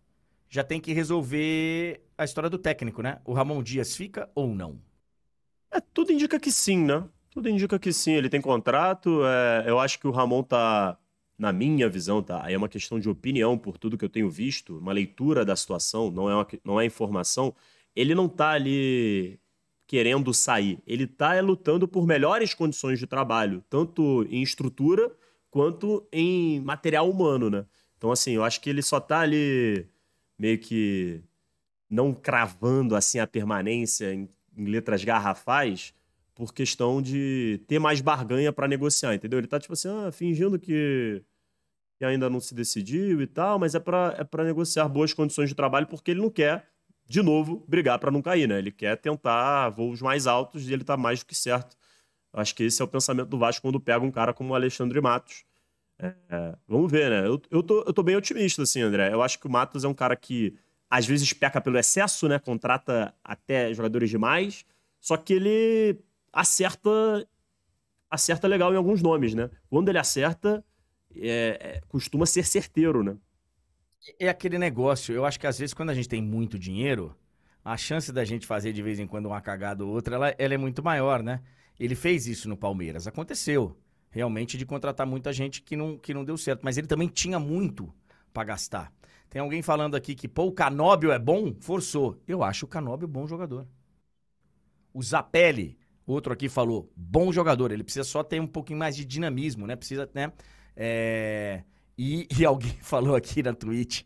já 0.49 0.65
tem 0.65 0.81
que 0.81 0.93
resolver 0.93 2.01
a 2.17 2.25
história 2.25 2.49
do 2.49 2.59
técnico, 2.59 3.03
né? 3.03 3.21
O 3.25 3.33
Ramon 3.33 3.63
Dias 3.63 3.95
fica 3.95 4.31
ou 4.35 4.55
não? 4.55 4.81
É, 5.71 5.81
tudo 5.81 6.13
indica 6.13 6.39
que 6.39 6.51
sim, 6.51 6.85
né? 6.85 7.05
Tudo 7.31 7.49
indica 7.49 7.79
que 7.79 7.93
sim. 7.93 8.13
Ele 8.13 8.31
tem 8.31 8.41
contrato. 8.41 9.21
É, 9.27 9.65
eu 9.69 9.79
acho 9.79 9.99
que 9.99 10.07
o 10.07 10.11
Ramon 10.11 10.43
tá, 10.43 10.97
na 11.39 11.53
minha 11.53 11.89
visão, 11.89 12.23
tá? 12.23 12.45
Aí 12.45 12.55
é 12.55 12.57
uma 12.57 12.69
questão 12.69 12.99
de 12.99 13.09
opinião 13.09 13.59
por 13.59 13.77
tudo 13.77 13.99
que 13.99 14.05
eu 14.05 14.09
tenho 14.09 14.31
visto, 14.31 14.79
uma 14.79 14.93
leitura 14.93 15.45
da 15.45 15.57
situação, 15.57 16.11
não 16.11 16.31
é, 16.31 16.35
uma, 16.35 16.47
não 16.65 16.81
é 16.81 16.87
informação. 16.87 17.55
Ele 17.95 18.15
não 18.15 18.29
tá 18.29 18.51
ali 18.51 19.39
querendo 19.87 20.33
sair. 20.33 20.79
Ele 20.87 21.07
tá 21.07 21.35
é, 21.35 21.41
lutando 21.41 21.87
por 21.87 22.07
melhores 22.07 22.55
condições 22.55 22.99
de 22.99 23.07
trabalho, 23.07 23.63
tanto 23.69 24.27
em 24.31 24.43
estrutura 24.43 25.13
quanto 25.51 26.07
em 26.13 26.61
material 26.61 27.09
humano, 27.11 27.51
né? 27.51 27.67
Então, 27.97 28.11
assim, 28.11 28.33
eu 28.33 28.45
acho 28.45 28.61
que 28.61 28.69
ele 28.69 28.83
só 28.83 29.01
tá 29.01 29.21
ali 29.21 29.87
meio 30.39 30.59
que 30.59 31.23
não 31.89 32.13
cravando 32.13 32.97
assim 32.97 33.19
a 33.19 33.27
permanência 33.27 34.13
em, 34.13 34.29
em 34.57 34.65
letras 34.67 35.05
garrafais 35.05 35.95
por 36.35 36.53
questão 36.53 37.01
de 37.01 37.61
ter 37.69 37.79
mais 37.79 38.01
barganha 38.01 38.53
para 38.53 38.67
negociar, 38.67 39.15
entendeu? 39.15 39.39
Ele 39.39 39.47
tá 39.47 39.61
tipo 39.61 39.73
assim, 39.73 39.89
ah, 39.89 40.11
fingindo 40.11 40.59
que, 40.59 41.23
que 41.99 42.05
ainda 42.05 42.29
não 42.29 42.41
se 42.41 42.55
decidiu 42.55 43.23
e 43.23 43.27
tal, 43.27 43.59
mas 43.59 43.75
é 43.75 43.81
para 43.81 44.17
é 44.19 44.25
para 44.25 44.45
negociar 44.45 44.89
boas 44.89 45.13
condições 45.15 45.49
de 45.49 45.55
trabalho 45.55 45.87
porque 45.87 46.11
ele 46.11 46.21
não 46.21 46.31
quer 46.31 46.69
de 47.07 47.23
novo 47.23 47.65
brigar 47.69 47.99
para 47.99 48.11
não 48.11 48.23
cair, 48.23 48.49
né? 48.49 48.59
Ele 48.59 48.73
quer 48.73 48.97
tentar 48.97 49.69
voos 49.71 50.01
mais 50.03 50.27
altos 50.27 50.69
e 50.69 50.73
ele 50.73 50.85
tá 50.85 50.97
mais 50.97 51.21
do 51.21 51.27
que 51.27 51.35
certo. 51.35 51.77
Acho 52.33 52.55
que 52.55 52.65
esse 52.65 52.83
é 52.83 52.85
o 52.85 52.89
pensamento 52.89 53.29
do 53.29 53.39
Vasco 53.39 53.63
quando 53.63 53.79
pega 53.79 54.05
um 54.05 54.11
cara 54.11 54.33
como 54.35 54.53
o 54.53 54.55
Alexandre 54.57 55.01
Matos. 55.01 55.45
É, 55.99 56.13
é, 56.29 56.55
vamos 56.67 56.91
ver, 56.91 57.11
né? 57.11 57.27
Eu, 57.27 57.41
eu, 57.51 57.63
tô, 57.63 57.85
eu 57.87 57.93
tô 57.93 58.03
bem 58.03 58.17
otimista, 58.17 58.63
assim, 58.63 58.81
André. 58.81 59.13
Eu 59.13 59.23
acho 59.23 59.39
que 59.39 59.47
o 59.47 59.51
Matos 59.51 59.85
é 59.85 59.89
um 59.89 59.95
cara 59.95 60.17
que 60.17 60.57
às 60.91 61.07
vezes 61.07 61.33
peca 61.33 61.61
pelo 61.61 61.79
excesso, 61.79 62.29
né? 62.29 62.39
Contrata 62.39 63.15
até 63.23 63.73
jogadores 63.73 64.11
demais, 64.11 64.65
só 65.01 65.17
que 65.17 65.35
ele 65.35 65.99
acerta 66.35 66.91
acerta 68.11 68.47
legal 68.47 68.73
em 68.73 68.77
alguns 68.77 69.03
nomes, 69.03 69.35
né? 69.35 69.51
Quando 69.69 69.89
ele 69.89 69.99
acerta, 69.99 70.65
é, 71.17 71.79
é, 71.79 71.81
costuma 71.89 72.27
ser 72.27 72.45
certeiro, 72.45 73.03
né? 73.03 73.17
É 74.19 74.29
aquele 74.29 74.59
negócio, 74.59 75.15
eu 75.15 75.25
acho 75.25 75.41
que 75.41 75.47
às 75.47 75.59
vezes 75.59 75.75
quando 75.75 75.91
a 75.91 75.95
gente 75.95 76.09
tem 76.09 76.23
muito 76.23 76.59
dinheiro, 76.59 77.17
a 77.65 77.77
chance 77.77 78.13
da 78.13 78.25
gente 78.25 78.47
fazer 78.47 78.73
de 78.73 78.83
vez 78.83 79.01
em 79.01 79.07
quando 79.07 79.27
uma 79.27 79.41
cagada 79.41 79.85
ou 79.85 79.91
outra, 79.91 80.17
ela, 80.17 80.35
ela 80.39 80.55
é 80.55 80.59
muito 80.59 80.83
maior, 80.83 81.23
né? 81.23 81.41
Ele 81.81 81.95
fez 81.95 82.27
isso 82.27 82.49
no 82.49 82.57
Palmeiras, 82.57 83.07
aconteceu. 83.07 83.77
Realmente 84.11 84.57
de 84.57 84.65
contratar 84.65 85.07
muita 85.07 85.33
gente 85.33 85.61
que 85.63 85.75
não, 85.75 85.99
que 85.99 86.15
não 86.15 86.25
deu 86.25 86.37
certo. 86.37 86.61
Mas 86.63 86.79
ele 86.79 86.87
também 86.87 87.09
tinha 87.09 87.39
muito 87.39 87.93
para 88.33 88.45
gastar. 88.45 88.93
Tem 89.29 89.41
alguém 89.41 89.61
falando 89.63 89.97
aqui 89.97 90.15
que, 90.15 90.29
pô, 90.29 90.45
o 90.45 90.53
Canóbio 90.53 91.11
é 91.11 91.19
bom? 91.19 91.53
Forçou. 91.61 92.21
Eu 92.29 92.45
acho 92.45 92.67
o 92.67 92.69
Canóbio 92.69 93.09
bom 93.09 93.27
jogador. 93.27 93.67
O 94.93 95.03
Zapelli, 95.03 95.77
outro 96.13 96.33
aqui 96.33 96.49
falou, 96.49 96.91
bom 96.97 97.33
jogador. 97.33 97.73
Ele 97.73 97.83
precisa 97.83 98.05
só 98.05 98.23
ter 98.23 98.41
um 98.41 98.47
pouquinho 98.47 98.79
mais 98.79 98.97
de 98.97 99.05
dinamismo, 99.05 99.67
né? 99.67 99.77
Precisa, 99.77 100.09
né? 100.15 100.33
É... 100.77 101.63
E, 101.97 102.27
e 102.39 102.45
alguém 102.45 102.77
falou 102.83 103.15
aqui 103.17 103.43
na 103.43 103.55
Twitch 103.55 104.03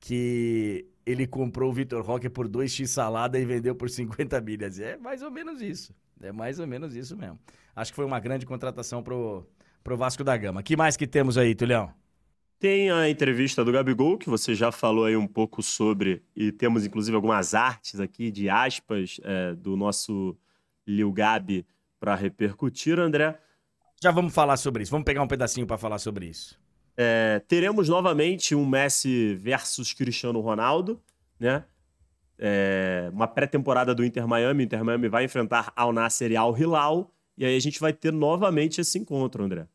que 0.00 0.86
ele 1.04 1.26
comprou 1.26 1.70
o 1.70 1.72
Vitor 1.72 2.04
Roque 2.04 2.28
por 2.28 2.48
2x 2.48 2.86
salada 2.86 3.38
e 3.38 3.44
vendeu 3.44 3.74
por 3.74 3.90
50 3.90 4.40
milhas. 4.40 4.78
É 4.78 4.96
mais 4.96 5.22
ou 5.22 5.30
menos 5.30 5.60
isso. 5.60 5.94
É 6.20 6.32
mais 6.32 6.58
ou 6.58 6.66
menos 6.66 6.94
isso 6.94 7.16
mesmo. 7.16 7.38
Acho 7.74 7.92
que 7.92 7.96
foi 7.96 8.04
uma 8.04 8.20
grande 8.20 8.46
contratação 8.46 9.02
pro, 9.02 9.46
pro 9.82 9.96
Vasco 9.96 10.22
da 10.22 10.36
Gama. 10.36 10.62
que 10.62 10.76
mais 10.76 10.96
que 10.96 11.06
temos 11.06 11.36
aí, 11.36 11.54
Tulhão? 11.54 11.92
Tem 12.58 12.92
a 12.92 13.08
entrevista 13.08 13.64
do 13.64 13.72
Gabigol, 13.72 14.16
que 14.16 14.30
você 14.30 14.54
já 14.54 14.70
falou 14.70 15.04
aí 15.04 15.16
um 15.16 15.26
pouco 15.26 15.64
sobre, 15.64 16.22
e 16.36 16.52
temos 16.52 16.86
inclusive 16.86 17.16
algumas 17.16 17.54
artes 17.54 17.98
aqui 17.98 18.30
de 18.30 18.48
aspas 18.48 19.20
é, 19.24 19.52
do 19.56 19.76
nosso 19.76 20.36
Lil 20.86 21.12
Gabi 21.12 21.66
para 21.98 22.14
repercutir, 22.14 22.98
André. 22.98 23.38
Já 24.02 24.10
vamos 24.10 24.34
falar 24.34 24.56
sobre 24.56 24.82
isso, 24.82 24.90
vamos 24.90 25.04
pegar 25.04 25.22
um 25.22 25.28
pedacinho 25.28 25.66
para 25.66 25.78
falar 25.78 25.98
sobre 25.98 26.26
isso. 26.26 26.60
É, 26.96 27.40
teremos 27.48 27.88
novamente 27.88 28.54
um 28.54 28.66
Messi 28.66 29.34
versus 29.34 29.92
Cristiano 29.94 30.40
Ronaldo, 30.40 31.00
né? 31.38 31.64
É, 32.38 33.08
uma 33.12 33.28
pré-temporada 33.28 33.94
do 33.94 34.04
Inter 34.04 34.26
Miami. 34.26 34.64
O 34.64 34.64
Inter 34.64 34.84
Miami 34.84 35.08
vai 35.08 35.24
enfrentar 35.24 35.72
Al 35.76 35.92
Nasser 35.92 36.32
e 36.32 36.36
Al 36.36 36.56
Hilal. 36.58 37.14
E 37.36 37.44
aí 37.44 37.56
a 37.56 37.60
gente 37.60 37.80
vai 37.80 37.92
ter 37.92 38.12
novamente 38.12 38.80
esse 38.80 38.98
encontro, 38.98 39.44
André. 39.44 39.66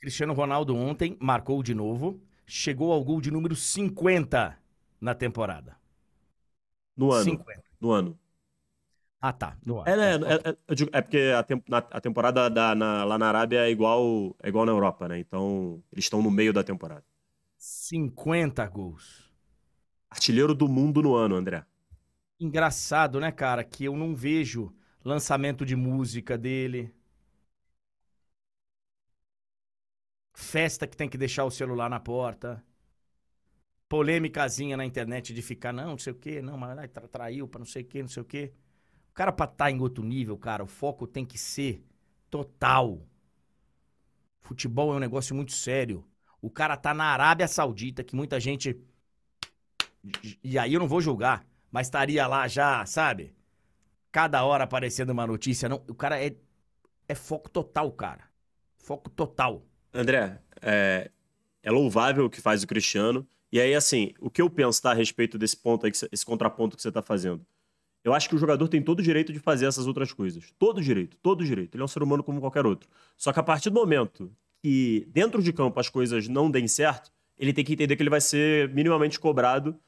Cristiano 0.00 0.34
Ronaldo 0.34 0.74
ontem 0.76 1.16
marcou 1.20 1.62
de 1.62 1.74
novo, 1.74 2.20
chegou 2.44 2.92
ao 2.92 3.04
gol 3.04 3.20
de 3.20 3.30
número 3.30 3.54
50 3.54 4.58
na 5.00 5.14
temporada. 5.14 5.76
No 6.96 7.12
ano. 7.12 7.24
50. 7.24 7.62
No 7.80 7.92
ano. 7.92 8.18
Ah, 9.22 9.32
tá. 9.32 9.56
No 9.64 9.80
ano. 9.80 9.90
É, 9.90 9.96
né, 9.96 10.12
é, 10.14 10.50
é, 10.50 10.98
é 10.98 11.02
porque 11.02 11.18
a, 11.36 11.42
tem, 11.42 11.62
na, 11.68 11.78
a 11.78 12.00
temporada 12.00 12.48
da, 12.48 12.72
na, 12.74 13.04
lá 13.04 13.18
na 13.18 13.28
Arábia 13.28 13.66
é 13.66 13.70
igual, 13.70 14.36
é 14.42 14.48
igual 14.48 14.64
na 14.64 14.70
Europa, 14.72 15.08
né? 15.08 15.18
Então, 15.18 15.82
eles 15.92 16.04
estão 16.04 16.22
no 16.22 16.30
meio 16.30 16.52
da 16.52 16.62
temporada. 16.62 17.04
50 17.56 18.66
gols. 18.68 19.32
Artilheiro 20.08 20.54
do 20.54 20.68
mundo 20.68 21.02
no 21.02 21.16
ano, 21.16 21.34
André. 21.34 21.66
Engraçado, 22.38 23.18
né, 23.20 23.32
cara? 23.32 23.64
Que 23.64 23.84
eu 23.84 23.96
não 23.96 24.14
vejo 24.14 24.74
lançamento 25.04 25.64
de 25.64 25.74
música 25.76 26.36
dele. 26.36 26.94
Festa 30.34 30.86
que 30.86 30.94
tem 30.94 31.08
que 31.08 31.16
deixar 31.16 31.44
o 31.46 31.50
celular 31.50 31.88
na 31.88 31.98
porta. 31.98 32.62
Polêmicazinha 33.88 34.76
na 34.76 34.84
internet 34.86 35.32
de 35.34 35.42
ficar, 35.42 35.72
não, 35.72 35.90
não 35.90 35.98
sei 35.98 36.12
o 36.12 36.16
quê, 36.16 36.40
não, 36.40 36.56
mas 36.56 36.90
tra 36.90 37.06
traiu 37.08 37.46
pra 37.46 37.58
não 37.58 37.66
sei 37.66 37.82
o 37.82 37.84
quê, 37.86 38.00
não 38.02 38.08
sei 38.08 38.22
o 38.22 38.24
quê. 38.26 38.52
O 39.12 39.14
cara 39.14 39.30
pra 39.30 39.44
estar 39.44 39.66
tá 39.66 39.70
em 39.70 39.78
outro 39.78 40.02
nível, 40.02 40.38
cara, 40.38 40.64
o 40.64 40.66
foco 40.66 41.06
tem 41.06 41.22
que 41.22 41.36
ser 41.36 41.84
total. 42.30 43.06
Futebol 44.40 44.90
é 44.94 44.96
um 44.96 45.00
negócio 45.00 45.36
muito 45.36 45.52
sério. 45.52 46.02
O 46.40 46.48
cara 46.48 46.78
tá 46.78 46.94
na 46.94 47.04
Arábia 47.04 47.46
Saudita, 47.46 48.02
que 48.02 48.16
muita 48.16 48.40
gente. 48.40 48.74
E 50.42 50.58
aí 50.58 50.72
eu 50.72 50.80
não 50.80 50.88
vou 50.88 51.02
julgar, 51.02 51.46
mas 51.70 51.88
estaria 51.88 52.26
lá 52.26 52.48
já, 52.48 52.86
sabe? 52.86 53.34
Cada 54.10 54.42
hora 54.46 54.64
aparecendo 54.64 55.10
uma 55.10 55.26
notícia. 55.26 55.68
Não, 55.68 55.84
o 55.86 55.94
cara 55.94 56.18
é, 56.18 56.34
é 57.06 57.14
foco 57.14 57.50
total, 57.50 57.92
cara. 57.92 58.24
Foco 58.78 59.10
total. 59.10 59.62
André, 59.92 60.40
é, 60.62 61.10
é 61.62 61.70
louvável 61.70 62.24
o 62.24 62.30
que 62.30 62.40
faz 62.40 62.62
o 62.62 62.66
Cristiano. 62.66 63.28
E 63.52 63.60
aí, 63.60 63.74
assim, 63.74 64.14
o 64.18 64.30
que 64.30 64.40
eu 64.40 64.48
penso 64.48 64.80
tá, 64.80 64.92
a 64.92 64.94
respeito 64.94 65.36
desse 65.36 65.58
ponto 65.58 65.84
aí, 65.84 65.92
esse 66.10 66.24
contraponto 66.24 66.76
que 66.76 66.82
você 66.82 66.88
está 66.88 67.02
fazendo? 67.02 67.44
Eu 68.04 68.12
acho 68.12 68.28
que 68.28 68.34
o 68.34 68.38
jogador 68.38 68.66
tem 68.68 68.82
todo 68.82 68.98
o 68.98 69.02
direito 69.02 69.32
de 69.32 69.38
fazer 69.38 69.66
essas 69.66 69.86
outras 69.86 70.12
coisas. 70.12 70.52
Todo 70.58 70.82
direito, 70.82 71.16
todo 71.18 71.44
direito. 71.44 71.76
Ele 71.76 71.82
é 71.82 71.84
um 71.84 71.88
ser 71.88 72.02
humano 72.02 72.22
como 72.24 72.40
qualquer 72.40 72.66
outro. 72.66 72.88
Só 73.16 73.32
que 73.32 73.38
a 73.38 73.42
partir 73.42 73.70
do 73.70 73.74
momento 73.74 74.30
que 74.60 75.06
dentro 75.12 75.42
de 75.42 75.52
campo 75.52 75.78
as 75.78 75.88
coisas 75.88 76.26
não 76.28 76.50
deem 76.50 76.66
certo, 76.66 77.12
ele 77.38 77.52
tem 77.52 77.64
que 77.64 77.72
entender 77.72 77.96
que 77.96 78.02
ele 78.02 78.10
vai 78.10 78.20
ser 78.20 78.68
minimamente 78.70 79.18
cobrado 79.18 79.78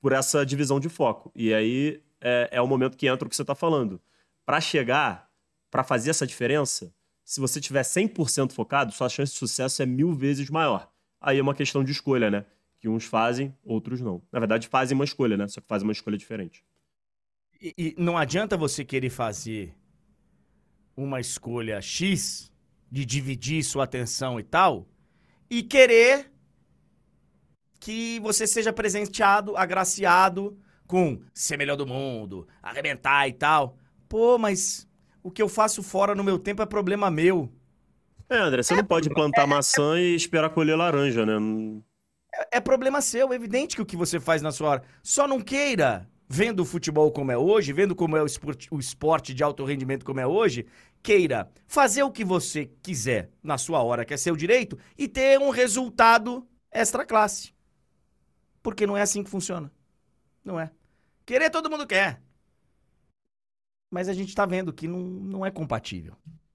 por 0.00 0.12
essa 0.12 0.46
divisão 0.46 0.78
de 0.78 0.88
foco. 0.88 1.30
E 1.34 1.52
aí 1.52 2.02
é, 2.20 2.48
é 2.52 2.60
o 2.60 2.66
momento 2.66 2.96
que 2.96 3.06
entra 3.06 3.26
o 3.26 3.30
que 3.30 3.36
você 3.36 3.42
está 3.42 3.54
falando. 3.54 4.00
Para 4.46 4.60
chegar, 4.60 5.28
para 5.70 5.82
fazer 5.82 6.10
essa 6.10 6.26
diferença, 6.26 6.92
se 7.24 7.40
você 7.40 7.60
tiver 7.60 7.82
100% 7.82 8.52
focado, 8.52 8.92
sua 8.92 9.08
chance 9.08 9.32
de 9.32 9.38
sucesso 9.38 9.82
é 9.82 9.86
mil 9.86 10.12
vezes 10.12 10.50
maior. 10.50 10.90
Aí 11.20 11.38
é 11.38 11.42
uma 11.42 11.54
questão 11.54 11.84
de 11.84 11.92
escolha, 11.92 12.30
né? 12.30 12.44
Que 12.80 12.88
uns 12.88 13.04
fazem, 13.04 13.54
outros 13.62 14.00
não. 14.00 14.22
Na 14.32 14.38
verdade, 14.38 14.66
fazem 14.66 14.94
uma 14.96 15.04
escolha, 15.04 15.36
né? 15.36 15.46
Só 15.46 15.60
que 15.60 15.68
fazem 15.68 15.86
uma 15.86 15.92
escolha 15.92 16.16
diferente. 16.16 16.64
E, 17.60 17.74
e 17.76 17.94
não 17.98 18.16
adianta 18.16 18.56
você 18.56 18.84
querer 18.84 19.10
fazer 19.10 19.74
uma 20.96 21.20
escolha 21.20 21.80
X 21.80 22.50
de 22.90 23.04
dividir 23.04 23.62
sua 23.62 23.84
atenção 23.84 24.40
e 24.40 24.42
tal, 24.42 24.88
e 25.48 25.62
querer 25.62 26.30
que 27.78 28.18
você 28.20 28.46
seja 28.46 28.72
presenteado, 28.72 29.56
agraciado 29.56 30.58
com 30.86 31.20
ser 31.32 31.56
melhor 31.56 31.76
do 31.76 31.86
mundo, 31.86 32.46
arrebentar 32.62 33.28
e 33.28 33.32
tal. 33.32 33.76
Pô, 34.08 34.36
mas 34.36 34.88
o 35.22 35.30
que 35.30 35.40
eu 35.40 35.48
faço 35.48 35.82
fora 35.82 36.14
no 36.14 36.24
meu 36.24 36.38
tempo 36.38 36.62
é 36.62 36.66
problema 36.66 37.10
meu. 37.10 37.50
É, 38.28 38.36
André, 38.38 38.62
você 38.62 38.74
é, 38.74 38.76
não 38.76 38.84
pode 38.84 39.08
plantar 39.08 39.42
é, 39.42 39.46
maçã 39.46 39.96
é, 39.96 40.02
e 40.02 40.14
esperar 40.14 40.50
colher 40.50 40.76
laranja, 40.76 41.24
né? 41.24 41.34
É, 42.34 42.58
é, 42.58 42.60
problema 42.60 43.00
seu, 43.00 43.32
é 43.32 43.36
evidente 43.36 43.76
que 43.76 43.82
o 43.82 43.86
que 43.86 43.96
você 43.96 44.20
faz 44.20 44.42
na 44.42 44.52
sua 44.52 44.68
hora. 44.68 44.82
Só 45.02 45.26
não 45.26 45.40
queira, 45.40 46.08
vendo 46.30 46.60
o 46.60 46.64
futebol 46.64 47.10
como 47.10 47.32
é 47.32 47.36
hoje, 47.36 47.72
vendo 47.72 47.94
como 47.94 48.16
é 48.16 48.22
o 48.22 48.26
esporte, 48.26 48.68
o 48.70 48.78
esporte 48.78 49.34
de 49.34 49.42
alto 49.42 49.64
rendimento 49.64 50.04
como 50.04 50.20
é 50.20 50.26
hoje, 50.26 50.64
queira 51.02 51.50
fazer 51.66 52.04
o 52.04 52.10
que 52.10 52.24
você 52.24 52.70
quiser 52.82 53.30
na 53.42 53.58
sua 53.58 53.82
hora, 53.82 54.04
que 54.04 54.14
é 54.14 54.16
seu 54.16 54.36
direito, 54.36 54.78
e 54.96 55.08
ter 55.08 55.38
um 55.40 55.50
resultado 55.50 56.46
extra 56.70 57.04
classe. 57.04 57.52
Porque 58.62 58.86
não 58.86 58.96
é 58.96 59.02
assim 59.02 59.24
que 59.24 59.30
funciona. 59.30 59.72
Não 60.44 60.58
é. 60.58 60.70
Querer 61.26 61.50
todo 61.50 61.70
mundo 61.70 61.86
quer 61.86 62.20
mas 63.90 64.08
a 64.08 64.12
gente 64.12 64.34
tá 64.34 64.46
vendo 64.46 64.72
que 64.72 64.86
não, 64.86 65.00
não 65.00 65.44
é 65.44 65.50
compatível. 65.50 66.14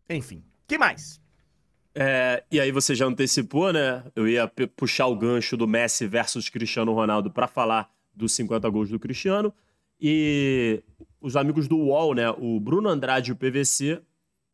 Enfim, 0.10 0.44
que 0.66 0.78
mais? 0.78 1.20
É, 1.94 2.44
e 2.50 2.60
aí 2.60 2.72
você 2.72 2.96
já 2.96 3.06
antecipou, 3.06 3.74
né? 3.74 4.04
Eu 4.16 4.28
ia 4.28 4.50
puxar 4.76 5.08
o 5.08 5.16
gancho 5.16 5.58
do 5.58 5.68
Messi 5.68 6.08
versus 6.08 6.50
Cristiano 6.50 6.94
Ronaldo 6.94 7.30
para 7.30 7.48
falar 7.48 7.92
dos 8.14 8.32
50 8.34 8.70
gols 8.70 8.90
do 8.90 9.00
Cristiano. 9.00 9.54
E 10.00 10.84
os 11.22 11.36
amigos 11.36 11.68
do 11.68 11.78
UOL, 11.78 12.14
né? 12.14 12.30
O 12.32 12.60
Bruno 12.60 12.90
Andrade 12.90 13.32
e 13.32 13.34
o 13.34 13.36
PVC 13.36 14.02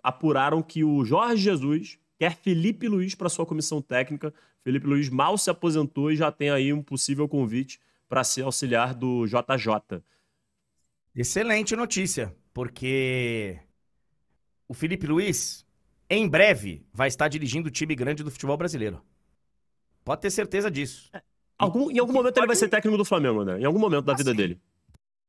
apuraram 0.01 0.61
que 0.61 0.83
o 0.83 1.03
Jorge 1.03 1.43
Jesus 1.43 1.99
quer 2.17 2.35
Felipe 2.35 2.87
Luiz 2.87 3.15
para 3.15 3.29
sua 3.29 3.45
comissão 3.45 3.81
técnica. 3.81 4.33
Felipe 4.63 4.87
Luiz 4.87 5.09
mal 5.09 5.37
se 5.37 5.49
aposentou 5.49 6.11
e 6.11 6.15
já 6.15 6.31
tem 6.31 6.49
aí 6.49 6.71
um 6.71 6.81
possível 6.81 7.27
convite 7.27 7.79
para 8.07 8.23
ser 8.23 8.43
auxiliar 8.43 8.93
do 8.93 9.25
JJ. 9.25 10.01
Excelente 11.15 11.75
notícia 11.75 12.35
porque 12.53 13.59
o 14.67 14.73
Felipe 14.73 15.07
Luiz, 15.07 15.65
em 16.09 16.27
breve, 16.27 16.85
vai 16.93 17.07
estar 17.07 17.27
dirigindo 17.27 17.67
o 17.67 17.71
time 17.71 17.95
grande 17.95 18.23
do 18.23 18.31
futebol 18.31 18.57
brasileiro. 18.57 19.01
Pode 20.03 20.21
ter 20.21 20.31
certeza 20.31 20.69
disso. 20.69 21.09
É, 21.13 21.21
algum, 21.57 21.91
em 21.91 21.99
algum 21.99 22.13
momento 22.13 22.33
pode... 22.33 22.39
ele 22.39 22.47
vai 22.47 22.55
ser 22.55 22.69
técnico 22.69 22.97
do 22.97 23.05
Flamengo, 23.05 23.43
né? 23.43 23.59
Em 23.59 23.65
algum 23.65 23.79
momento 23.79 24.05
da 24.05 24.13
ah, 24.13 24.17
vida 24.17 24.33
dele. 24.33 24.59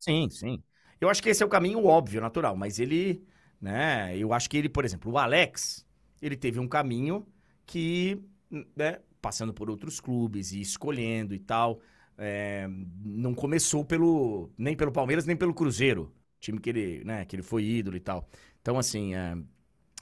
Sim, 0.02 0.28
sim. 0.30 0.62
Eu 1.00 1.08
acho 1.08 1.22
que 1.22 1.28
esse 1.28 1.42
é 1.42 1.46
o 1.46 1.48
caminho 1.48 1.84
óbvio, 1.84 2.20
natural, 2.20 2.56
mas 2.56 2.78
ele, 2.80 3.24
né? 3.60 4.16
Eu 4.16 4.32
acho 4.32 4.48
que 4.50 4.56
ele, 4.56 4.68
por 4.68 4.84
exemplo, 4.84 5.12
o 5.12 5.18
Alex, 5.18 5.86
ele 6.20 6.36
teve 6.36 6.58
um 6.58 6.66
caminho 6.68 7.26
que, 7.66 8.20
né, 8.76 9.00
passando 9.20 9.54
por 9.54 9.70
outros 9.70 10.00
clubes 10.00 10.52
e 10.52 10.60
escolhendo 10.60 11.34
e 11.34 11.38
tal, 11.38 11.80
é, 12.18 12.66
não 13.04 13.32
começou 13.34 13.84
pelo 13.84 14.50
nem 14.58 14.76
pelo 14.76 14.90
Palmeiras 14.92 15.24
nem 15.26 15.36
pelo 15.36 15.54
Cruzeiro 15.54 16.12
time 16.40 16.58
que 16.60 16.70
ele, 16.70 17.04
né, 17.04 17.24
que 17.24 17.36
ele 17.36 17.42
foi 17.42 17.64
ídolo 17.64 17.96
e 17.96 18.00
tal. 18.00 18.28
Então, 18.60 18.76
assim, 18.78 19.14
é, 19.14 19.36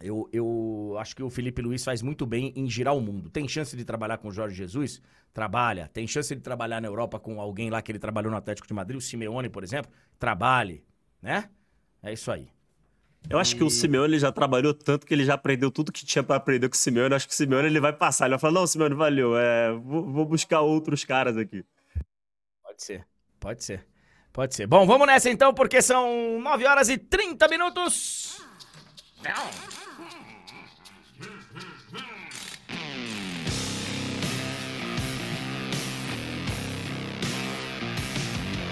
eu, 0.00 0.28
eu 0.32 0.96
acho 0.98 1.14
que 1.14 1.22
o 1.22 1.28
Felipe 1.28 1.60
Luiz 1.60 1.84
faz 1.84 2.00
muito 2.00 2.24
bem 2.24 2.52
em 2.56 2.68
girar 2.68 2.96
o 2.96 3.00
mundo. 3.00 3.28
Tem 3.28 3.46
chance 3.46 3.76
de 3.76 3.84
trabalhar 3.84 4.18
com 4.18 4.28
o 4.28 4.32
Jorge 4.32 4.56
Jesus? 4.56 5.02
Trabalha. 5.32 5.90
Tem 5.92 6.06
chance 6.06 6.34
de 6.34 6.40
trabalhar 6.40 6.80
na 6.80 6.88
Europa 6.88 7.20
com 7.20 7.40
alguém 7.40 7.70
lá 7.70 7.82
que 7.82 7.92
ele 7.92 7.98
trabalhou 7.98 8.30
no 8.30 8.36
Atlético 8.36 8.66
de 8.66 8.72
Madrid, 8.72 8.98
o 8.98 9.00
Simeone, 9.00 9.48
por 9.48 9.62
exemplo? 9.62 9.92
Trabalhe, 10.18 10.82
né? 11.20 11.50
É 12.02 12.12
isso 12.12 12.32
aí. 12.32 12.48
Eu 13.28 13.38
acho 13.38 13.54
e... 13.54 13.58
que 13.58 13.64
o 13.64 13.68
Simeone 13.68 14.18
já 14.18 14.32
trabalhou 14.32 14.72
tanto 14.72 15.06
que 15.06 15.12
ele 15.12 15.24
já 15.24 15.34
aprendeu 15.34 15.70
tudo 15.70 15.92
que 15.92 16.06
tinha 16.06 16.22
para 16.22 16.36
aprender 16.36 16.68
com 16.68 16.74
o 16.74 16.78
Simeone. 16.78 17.10
Eu 17.10 17.16
acho 17.16 17.28
que 17.28 17.34
o 17.34 17.36
Simeone 17.36 17.66
ele 17.66 17.80
vai 17.80 17.92
passar. 17.92 18.24
Ele 18.24 18.30
vai 18.30 18.38
falar: 18.38 18.54
Não, 18.54 18.66
Simeone, 18.66 18.94
valeu. 18.94 19.36
É, 19.36 19.72
vou, 19.72 20.10
vou 20.10 20.24
buscar 20.24 20.62
outros 20.62 21.04
caras 21.04 21.36
aqui. 21.36 21.62
Pode 22.62 22.82
ser, 22.82 23.06
pode 23.38 23.62
ser. 23.62 23.86
Pode 24.32 24.54
ser. 24.54 24.66
Bom, 24.66 24.86
vamos 24.86 25.06
nessa 25.06 25.28
então, 25.28 25.52
porque 25.52 25.82
são 25.82 26.40
9 26.40 26.64
horas 26.64 26.88
e 26.88 26.96
30 26.96 27.48
minutos. 27.48 28.40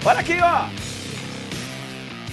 Olha 0.05 0.19
aqui, 0.21 0.33
ó. 0.41 0.69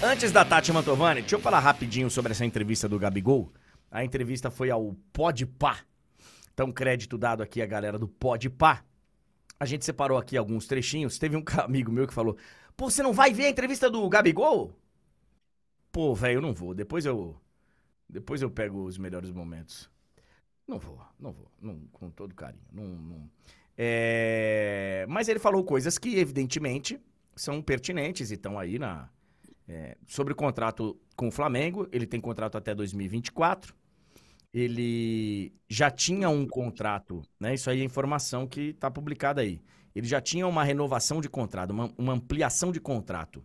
Antes 0.07 0.33
da 0.33 0.45
Tati 0.45 0.73
Mantovani, 0.73 1.21
deixa 1.21 1.37
eu 1.37 1.41
falar 1.41 1.59
rapidinho 1.59 2.09
sobre 2.09 2.33
essa 2.33 2.45
entrevista 2.45 2.89
do 2.89 2.99
Gabigol. 2.99 3.53
A 3.91 4.05
entrevista 4.05 4.51
foi 4.51 4.71
ao 4.71 4.95
Podpah. 5.13 5.81
Então, 6.55 6.73
crédito 6.73 7.19
dado 7.19 7.43
aqui 7.43 7.61
à 7.61 7.67
galera 7.67 7.99
do 7.99 8.09
Podpah. 8.09 8.83
A 9.59 9.67
gente 9.67 9.85
separou 9.85 10.17
aqui 10.17 10.37
alguns 10.37 10.67
trechinhos. 10.67 11.19
Teve 11.19 11.37
um 11.37 11.43
amigo 11.63 11.93
meu 11.93 12.07
que 12.07 12.15
falou: 12.15 12.37
Pô, 12.77 12.89
você 12.91 13.03
não 13.03 13.13
vai 13.13 13.33
ver 13.33 13.47
a 13.47 13.51
entrevista 13.51 13.91
do 13.91 14.09
Gabigol? 14.09 14.73
Pô, 15.91 16.15
velho, 16.15 16.39
eu 16.39 16.43
não 16.43 16.55
vou. 16.55 16.75
Depois 16.75 17.05
eu. 17.05 17.37
Depois 18.09 18.43
eu 18.43 18.51
pego 18.51 18.85
os 18.85 18.99
melhores 18.99 19.31
momentos. 19.31 19.91
Não 20.67 20.79
vou, 20.79 21.01
não 21.19 21.33
vou. 21.33 21.51
Não, 21.61 21.81
com 21.93 22.11
todo 22.11 22.35
carinho. 22.35 22.65
Não, 22.73 22.85
não. 22.85 23.31
É... 23.77 25.07
Mas 25.09 25.29
ele 25.29 25.39
falou 25.39 25.65
coisas 25.65 25.99
que, 25.99 26.19
evidentemente, 26.19 27.01
são 27.35 27.63
pertinentes 27.63 28.31
e 28.31 28.35
estão 28.35 28.59
aí 28.59 28.79
na. 28.79 29.09
É, 29.69 29.97
sobre 30.07 30.33
o 30.33 30.37
contrato 30.37 30.97
com 31.17 31.27
o 31.27 31.31
Flamengo, 31.31 31.89
ele 31.91 32.07
tem 32.07 32.21
contrato 32.21 32.57
até 32.57 32.75
2024. 32.75 33.75
Ele 34.55 35.53
já 35.69 35.91
tinha 35.91 36.31
um 36.31 36.47
contrato, 36.47 37.23
né? 37.39 37.55
Isso 37.55 37.69
aí 37.69 37.81
é 37.81 37.85
informação 37.85 38.47
que 38.47 38.71
está 38.71 38.91
publicada 38.91 39.41
aí. 39.41 39.61
Ele 39.95 40.07
já 40.07 40.21
tinha 40.21 40.47
uma 40.47 40.63
renovação 40.63 41.21
de 41.21 41.29
contrato, 41.29 41.71
uma, 41.71 41.93
uma 41.99 42.13
ampliação 42.13 42.71
de 42.71 42.81
contrato 42.81 43.45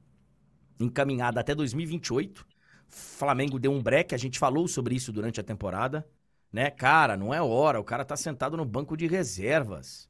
encaminhada 0.79 1.39
até 1.39 1.55
2028. 1.55 2.45
Flamengo 2.91 3.57
deu 3.57 3.71
um 3.71 3.81
break, 3.81 4.13
a 4.13 4.17
gente 4.17 4.37
falou 4.37 4.67
sobre 4.67 4.95
isso 4.95 5.11
durante 5.11 5.39
a 5.39 5.43
temporada, 5.43 6.05
né? 6.51 6.69
Cara, 6.69 7.15
não 7.17 7.33
é 7.33 7.41
hora, 7.41 7.79
o 7.79 7.83
cara 7.83 8.05
tá 8.05 8.15
sentado 8.15 8.57
no 8.57 8.65
banco 8.65 8.97
de 8.97 9.07
reservas. 9.07 10.09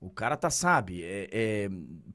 O 0.00 0.10
cara 0.10 0.36
tá, 0.36 0.48
sabe, 0.48 1.02
é, 1.02 1.28
é, 1.32 1.70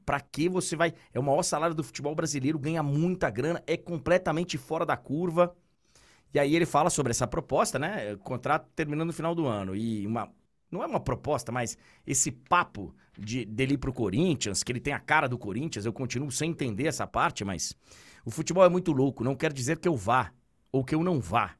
pra 0.05 0.21
que 0.21 0.47
você 0.47 0.75
vai. 0.75 0.93
É 1.13 1.19
o 1.19 1.23
maior 1.23 1.43
salário 1.43 1.75
do 1.75 1.83
futebol 1.83 2.15
brasileiro, 2.15 2.57
ganha 2.57 2.81
muita 2.81 3.29
grana, 3.29 3.61
é 3.67 3.75
completamente 3.75 4.57
fora 4.57 4.85
da 4.85 4.95
curva. 4.95 5.53
E 6.33 6.39
aí 6.39 6.55
ele 6.55 6.65
fala 6.65 6.89
sobre 6.89 7.11
essa 7.11 7.27
proposta, 7.27 7.77
né? 7.77 8.15
Contrato 8.17 8.67
terminando 8.75 9.07
no 9.07 9.13
final 9.13 9.35
do 9.35 9.45
ano. 9.47 9.75
E 9.75 10.07
uma. 10.07 10.31
Não 10.71 10.81
é 10.81 10.87
uma 10.87 10.99
proposta, 10.99 11.51
mas 11.51 11.77
esse 12.07 12.31
papo 12.31 12.95
de, 13.17 13.45
dele 13.45 13.75
ir 13.75 13.77
pro 13.77 13.93
Corinthians, 13.93 14.63
que 14.63 14.71
ele 14.71 14.79
tem 14.79 14.93
a 14.93 14.99
cara 14.99 15.27
do 15.27 15.37
Corinthians, 15.37 15.85
eu 15.85 15.93
continuo 15.93 16.31
sem 16.31 16.49
entender 16.49 16.87
essa 16.87 17.05
parte, 17.05 17.45
mas 17.45 17.75
o 18.25 18.31
futebol 18.31 18.63
é 18.63 18.69
muito 18.69 18.91
louco. 18.91 19.23
Não 19.23 19.35
quer 19.35 19.51
dizer 19.51 19.79
que 19.79 19.87
eu 19.87 19.95
vá 19.95 20.31
ou 20.71 20.83
que 20.83 20.95
eu 20.95 21.03
não 21.03 21.19
vá. 21.19 21.55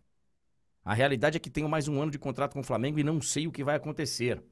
A 0.84 0.94
realidade 0.94 1.38
é 1.38 1.40
que 1.40 1.50
tenho 1.50 1.70
mais 1.70 1.88
um 1.88 2.02
ano 2.02 2.12
de 2.12 2.20
contrato 2.20 2.54
com 2.54 2.60
o 2.60 2.64
Flamengo 2.64 3.00
e 3.00 3.04
não 3.04 3.22
sei 3.22 3.48
o 3.48 3.52
que 3.52 3.64
vai 3.64 3.76
acontecer. 3.76 4.44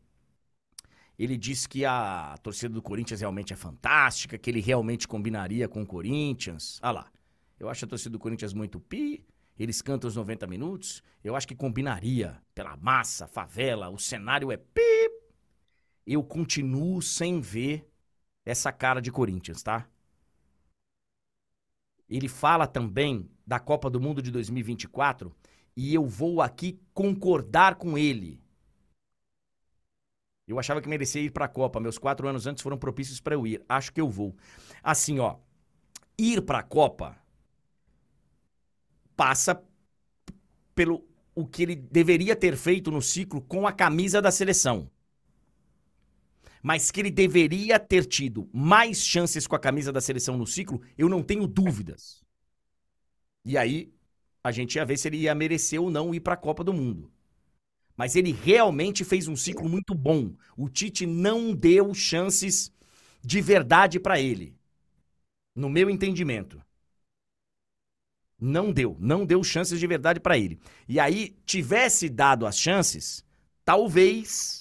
Ele 1.20 1.38
disse 1.38 1.68
que 1.68 1.86
a 1.86 2.38
torcida 2.42 2.74
do 2.74 2.82
Corinthians 2.82 3.20
realmente 3.20 3.54
é 3.54 3.56
fantástica, 3.56 4.38
que 4.38 4.50
ele 4.50 4.62
realmente 4.62 5.08
combinaria 5.08 5.68
com 5.68 5.82
o 5.82 5.86
Corinthians. 5.86 6.80
Ah 6.82 6.92
lá. 6.92 7.12
Eu 7.60 7.70
acho 7.70 7.86
a 7.86 7.88
torcida 7.88 8.12
do 8.12 8.20
Corinthians 8.20 8.54
muito 8.54 8.80
pi. 8.80 9.24
Eles 9.60 9.82
cantam 9.82 10.08
os 10.08 10.16
90 10.16 10.48
minutos. 10.48 11.04
Eu 11.24 11.36
acho 11.36 11.48
que 11.48 11.54
combinaria 11.54 12.42
pela 12.56 12.76
massa, 12.78 13.28
favela, 13.28 13.90
o 13.90 14.00
cenário 14.00 14.52
é 14.52 14.58
pi. 14.58 14.82
Eu 16.08 16.24
continuo 16.24 17.02
sem 17.02 17.40
ver 17.40 17.88
essa 18.44 18.72
cara 18.72 19.00
de 19.00 19.12
Corinthians, 19.12 19.62
tá? 19.62 19.88
Ele 22.12 22.28
fala 22.28 22.68
também 22.68 23.32
da 23.48 23.58
Copa 23.58 23.90
do 23.90 24.02
Mundo 24.02 24.22
de 24.22 24.30
2024 24.32 25.34
e 25.78 25.96
eu 25.96 26.06
vou 26.06 26.42
aqui 26.42 26.78
concordar 26.94 27.76
com 27.76 27.98
ele. 27.98 28.44
Eu 30.46 30.60
achava 30.60 30.82
que 30.82 30.90
merecia 30.90 31.22
ir 31.22 31.32
para 31.32 31.46
a 31.46 31.48
Copa. 31.48 31.80
Meus 31.80 31.98
quatro 31.98 32.28
anos 32.28 32.46
antes 32.46 32.62
foram 32.62 32.78
propícios 32.78 33.22
para 33.22 33.34
eu 33.34 33.48
ir. 33.48 33.64
Acho 33.70 33.94
que 33.94 34.02
eu 34.02 34.10
vou. 34.10 34.36
Assim, 34.84 35.20
ó. 35.20 35.38
Ir 36.20 36.42
para 36.42 36.60
a 36.60 36.64
Copa 36.64 37.16
passa 39.16 39.64
pelo 40.76 41.08
o 41.34 41.48
que 41.48 41.64
ele 41.64 41.76
deveria 41.78 42.36
ter 42.36 42.58
feito 42.58 42.92
no 42.92 43.02
ciclo 43.02 43.40
com 43.42 43.66
a 43.66 43.72
camisa 43.72 44.22
da 44.22 44.32
seleção. 44.32 44.92
Mas 46.62 46.92
que 46.92 47.00
ele 47.00 47.12
deveria 47.12 47.80
ter 47.80 48.06
tido 48.06 48.50
mais 48.54 49.04
chances 49.04 49.48
com 49.48 49.56
a 49.56 49.60
camisa 49.60 49.92
da 49.92 50.02
seleção 50.02 50.38
no 50.38 50.46
ciclo, 50.46 50.82
eu 50.98 51.10
não 51.10 51.24
tenho 51.24 51.48
dúvidas. 51.48 52.22
E 53.44 53.58
aí 53.58 53.92
a 54.44 54.52
gente 54.52 54.76
ia 54.76 54.86
ver 54.86 54.98
se 54.98 55.08
ele 55.08 55.18
ia 55.18 55.36
merecer 55.36 55.82
ou 55.82 55.90
não 55.90 56.14
ir 56.14 56.20
para 56.20 56.34
a 56.34 56.38
Copa 56.38 56.64
do 56.64 56.74
Mundo. 56.74 57.12
Mas 57.96 58.16
ele 58.16 58.32
realmente 58.32 59.04
fez 59.04 59.28
um 59.28 59.36
ciclo 59.36 59.70
muito 59.70 59.94
bom. 59.94 60.34
O 60.58 60.70
Tite 60.70 61.06
não 61.06 61.54
deu 61.54 61.94
chances 61.94 62.72
de 63.24 63.42
verdade 63.42 64.00
para 64.00 64.20
ele. 64.20 64.56
No 65.56 65.70
meu 65.70 65.90
entendimento. 65.90 66.62
Não 68.40 68.72
deu, 68.72 68.98
não 69.00 69.24
deu 69.24 69.44
chances 69.44 69.80
de 69.80 69.86
verdade 69.86 70.20
para 70.20 70.36
ele. 70.36 70.60
E 70.88 71.00
aí, 71.00 71.38
tivesse 71.46 72.10
dado 72.10 72.48
as 72.48 72.58
chances, 72.58 73.24
talvez 73.64 74.61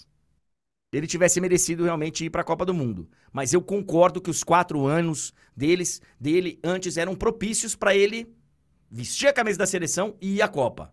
ele 0.92 1.06
tivesse 1.06 1.40
merecido 1.40 1.84
realmente 1.84 2.24
ir 2.24 2.30
para 2.30 2.42
a 2.42 2.44
Copa 2.44 2.64
do 2.64 2.74
Mundo. 2.74 3.08
Mas 3.32 3.52
eu 3.52 3.62
concordo 3.62 4.20
que 4.20 4.30
os 4.30 4.42
quatro 4.42 4.86
anos 4.86 5.32
deles, 5.56 6.00
dele 6.18 6.58
antes 6.64 6.96
eram 6.96 7.14
propícios 7.14 7.76
para 7.76 7.94
ele 7.94 8.34
vestir 8.90 9.28
a 9.28 9.32
camisa 9.32 9.58
da 9.58 9.66
seleção 9.66 10.16
e 10.20 10.36
ir 10.36 10.42
à 10.42 10.48
Copa. 10.48 10.92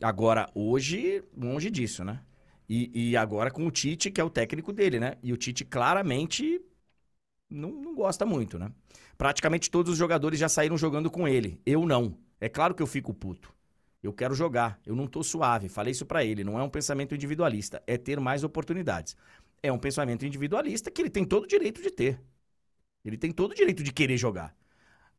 Agora, 0.00 0.48
hoje, 0.54 1.22
longe 1.36 1.70
disso, 1.70 2.04
né? 2.04 2.22
E, 2.68 3.10
e, 3.10 3.16
agora 3.16 3.50
com 3.50 3.66
o 3.66 3.70
Tite, 3.70 4.10
que 4.10 4.20
é 4.20 4.24
o 4.24 4.30
técnico 4.30 4.72
dele, 4.72 5.00
né? 5.00 5.14
E 5.22 5.32
o 5.32 5.36
Tite 5.36 5.64
claramente 5.64 6.60
não, 7.48 7.70
não 7.70 7.94
gosta 7.94 8.26
muito, 8.26 8.58
né? 8.58 8.70
Praticamente 9.16 9.70
todos 9.70 9.92
os 9.92 9.98
jogadores 9.98 10.38
já 10.38 10.48
saíram 10.48 10.76
jogando 10.76 11.10
com 11.10 11.26
ele. 11.26 11.60
Eu 11.64 11.86
não. 11.86 12.16
É 12.40 12.48
claro 12.48 12.74
que 12.74 12.82
eu 12.82 12.86
fico 12.86 13.12
puto. 13.12 13.52
Eu 14.02 14.12
quero 14.12 14.34
jogar. 14.34 14.80
Eu 14.86 14.94
não 14.94 15.06
tô 15.06 15.22
suave. 15.22 15.68
Falei 15.68 15.92
isso 15.92 16.06
para 16.06 16.24
ele. 16.24 16.44
Não 16.44 16.58
é 16.58 16.62
um 16.62 16.70
pensamento 16.70 17.14
individualista. 17.14 17.82
É 17.86 17.96
ter 17.96 18.20
mais 18.20 18.44
oportunidades. 18.44 19.16
É 19.62 19.72
um 19.72 19.78
pensamento 19.78 20.24
individualista 20.24 20.90
que 20.90 21.02
ele 21.02 21.10
tem 21.10 21.24
todo 21.24 21.44
o 21.44 21.48
direito 21.48 21.82
de 21.82 21.90
ter. 21.90 22.20
Ele 23.04 23.16
tem 23.16 23.32
todo 23.32 23.52
o 23.52 23.54
direito 23.54 23.82
de 23.82 23.92
querer 23.92 24.16
jogar. 24.16 24.54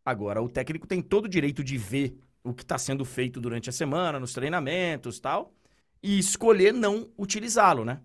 Agora, 0.05 0.41
o 0.41 0.49
técnico 0.49 0.87
tem 0.87 1.01
todo 1.01 1.25
o 1.25 1.29
direito 1.29 1.63
de 1.63 1.77
ver 1.77 2.17
o 2.43 2.53
que 2.53 2.63
está 2.63 2.77
sendo 2.77 3.03
feito 3.03 3.41
durante 3.41 3.69
a 3.69 3.73
semana, 3.73 4.19
nos 4.19 4.33
treinamentos 4.33 5.19
tal, 5.19 5.53
e 6.01 6.17
escolher 6.17 6.73
não 6.73 7.11
utilizá-lo, 7.17 7.83
né? 7.83 8.01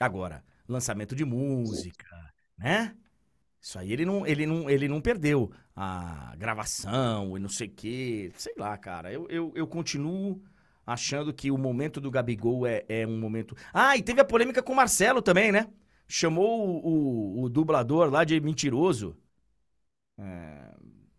Agora, 0.00 0.44
lançamento 0.68 1.14
de 1.14 1.24
música, 1.24 2.06
né? 2.56 2.96
Isso 3.60 3.78
aí 3.78 3.92
ele 3.92 4.04
não, 4.04 4.26
ele 4.26 4.46
não, 4.46 4.70
ele 4.70 4.88
não 4.88 5.00
perdeu 5.00 5.52
a 5.76 6.34
gravação 6.36 7.36
e 7.36 7.40
não 7.40 7.50
sei 7.50 7.68
o 7.68 7.70
quê. 7.70 8.32
Sei 8.36 8.54
lá, 8.56 8.76
cara. 8.78 9.12
Eu, 9.12 9.28
eu, 9.28 9.52
eu 9.54 9.66
continuo 9.66 10.42
achando 10.86 11.34
que 11.34 11.50
o 11.50 11.58
momento 11.58 12.00
do 12.00 12.10
Gabigol 12.10 12.66
é, 12.66 12.84
é 12.88 13.06
um 13.06 13.20
momento. 13.20 13.54
Ah, 13.74 13.96
e 13.96 14.02
teve 14.02 14.20
a 14.20 14.24
polêmica 14.24 14.62
com 14.62 14.72
o 14.72 14.76
Marcelo 14.76 15.20
também, 15.20 15.52
né? 15.52 15.68
Chamou 16.08 16.66
o, 16.66 17.40
o, 17.40 17.42
o 17.42 17.48
dublador 17.50 18.08
lá 18.10 18.24
de 18.24 18.40
mentiroso. 18.40 19.16
É, 20.18 20.74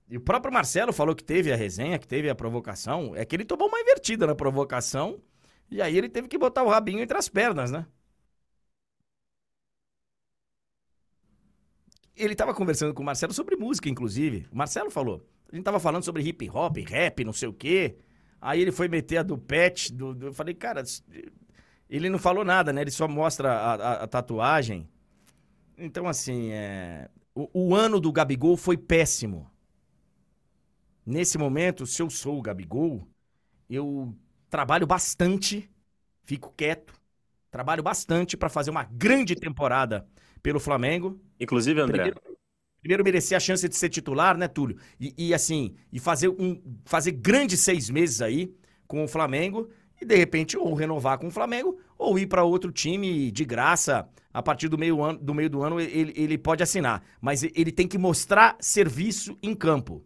e 0.10 0.18
o 0.18 0.22
próprio 0.22 0.54
Marcelo 0.54 0.92
falou 0.92 1.16
que 1.16 1.24
teve 1.24 1.52
a 1.52 1.56
resenha, 1.56 2.00
que 2.00 2.08
teve 2.08 2.30
a 2.30 2.36
provocação. 2.36 3.16
É 3.16 3.26
que 3.26 3.36
ele 3.36 3.46
tomou 3.46 3.68
uma 3.68 3.80
invertida 3.80 4.26
na 4.26 4.34
provocação. 4.34 5.22
E 5.70 5.82
aí 5.82 5.98
ele 5.98 6.10
teve 6.10 6.28
que 6.28 6.38
botar 6.38 6.64
o 6.64 6.70
rabinho 6.70 7.02
entre 7.02 7.18
as 7.18 7.30
pernas, 7.30 7.72
né? 7.72 7.86
Ele 12.18 12.36
tava 12.36 12.54
conversando 12.54 12.94
com 12.94 13.04
o 13.04 13.06
Marcelo 13.06 13.34
sobre 13.34 13.56
música, 13.56 13.88
inclusive. 13.88 14.48
O 14.52 14.58
Marcelo 14.58 14.90
falou. 14.90 15.26
A 15.52 15.56
gente 15.56 15.64
tava 15.64 15.80
falando 15.80 16.04
sobre 16.04 16.24
hip 16.24 16.50
hop, 16.50 16.78
rap, 16.78 17.24
não 17.24 17.32
sei 17.32 17.48
o 17.48 17.54
quê. 17.54 17.98
Aí 18.42 18.62
ele 18.62 18.72
foi 18.72 18.88
meter 18.88 19.18
a 19.18 19.24
do 19.24 19.38
Pet. 19.38 19.94
Do, 19.94 20.14
do... 20.14 20.28
Eu 20.28 20.34
falei, 20.34 20.54
cara, 20.54 20.84
ele 21.90 22.10
não 22.10 22.20
falou 22.20 22.44
nada, 22.44 22.74
né? 22.74 22.82
Ele 22.82 22.92
só 22.92 23.08
mostra 23.08 23.54
a, 23.54 23.74
a, 23.74 23.94
a 24.04 24.08
tatuagem. 24.08 24.90
Então, 25.78 26.08
assim, 26.08 26.52
é... 26.52 27.10
o, 27.36 27.50
o 27.54 27.76
ano 27.76 28.00
do 28.00 28.12
Gabigol 28.12 28.58
foi 28.58 28.78
péssimo. 28.78 29.50
Nesse 31.06 31.38
momento, 31.38 31.86
se 31.86 32.02
eu 32.02 32.10
sou 32.10 32.38
o 32.38 32.42
Gabigol, 32.42 33.08
eu 33.70 34.14
trabalho 34.50 34.86
bastante, 34.86 35.70
fico 36.24 36.54
quieto, 36.58 36.94
trabalho 37.50 37.82
bastante 37.82 38.36
para 38.36 38.50
fazer 38.50 38.72
uma 38.72 38.84
grande 38.84 39.36
temporada 39.36 40.06
pelo 40.42 40.60
Flamengo. 40.60 41.20
Inclusive, 41.40 41.80
André. 41.80 41.98
Primeiro, 41.98 42.22
primeiro 42.82 43.04
merecer 43.04 43.36
a 43.36 43.40
chance 43.40 43.68
de 43.68 43.76
ser 43.76 43.90
titular, 43.90 44.38
né, 44.38 44.48
Túlio? 44.48 44.78
E, 45.00 45.14
e, 45.18 45.34
assim, 45.34 45.76
e 45.92 46.00
fazer 46.00 46.30
um 46.30 46.62
fazer 46.86 47.12
grandes 47.12 47.60
seis 47.60 47.90
meses 47.90 48.22
aí 48.22 48.54
com 48.88 49.04
o 49.04 49.08
Flamengo 49.08 49.70
e 50.02 50.06
de 50.06 50.16
repente 50.16 50.58
ou 50.58 50.74
renovar 50.74 51.18
com 51.18 51.28
o 51.28 51.32
Flamengo 51.32 51.80
ou 51.98 52.18
ir 52.18 52.28
para 52.28 52.44
outro 52.44 52.72
time 52.72 53.32
de 53.32 53.46
graça. 53.46 54.08
A 54.34 54.44
partir 54.44 54.68
do 54.70 54.78
meio, 54.78 55.02
ano, 55.02 55.18
do 55.18 55.34
meio 55.34 55.50
do 55.50 55.64
ano 55.64 55.80
ele, 55.80 56.14
ele 56.16 56.38
pode 56.38 56.62
assinar, 56.62 57.04
mas 57.20 57.42
ele 57.42 57.72
tem 57.72 57.88
que 57.88 57.98
mostrar 57.98 58.56
serviço 58.60 59.36
em 59.42 59.56
campo. 59.56 60.04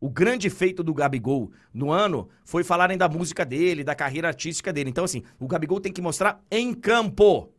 O 0.00 0.10
grande 0.10 0.50
feito 0.50 0.82
do 0.82 0.94
Gabigol 0.94 1.50
no 1.72 1.90
ano 1.90 2.28
foi 2.44 2.62
falarem 2.62 2.98
da 2.98 3.08
música 3.08 3.44
dele, 3.44 3.82
da 3.82 3.94
carreira 3.94 4.28
artística 4.28 4.72
dele. 4.72 4.90
Então, 4.90 5.04
assim, 5.04 5.22
o 5.38 5.46
Gabigol 5.46 5.80
tem 5.80 5.92
que 5.92 6.02
mostrar 6.02 6.42
em 6.50 6.74
campo. 6.74 7.52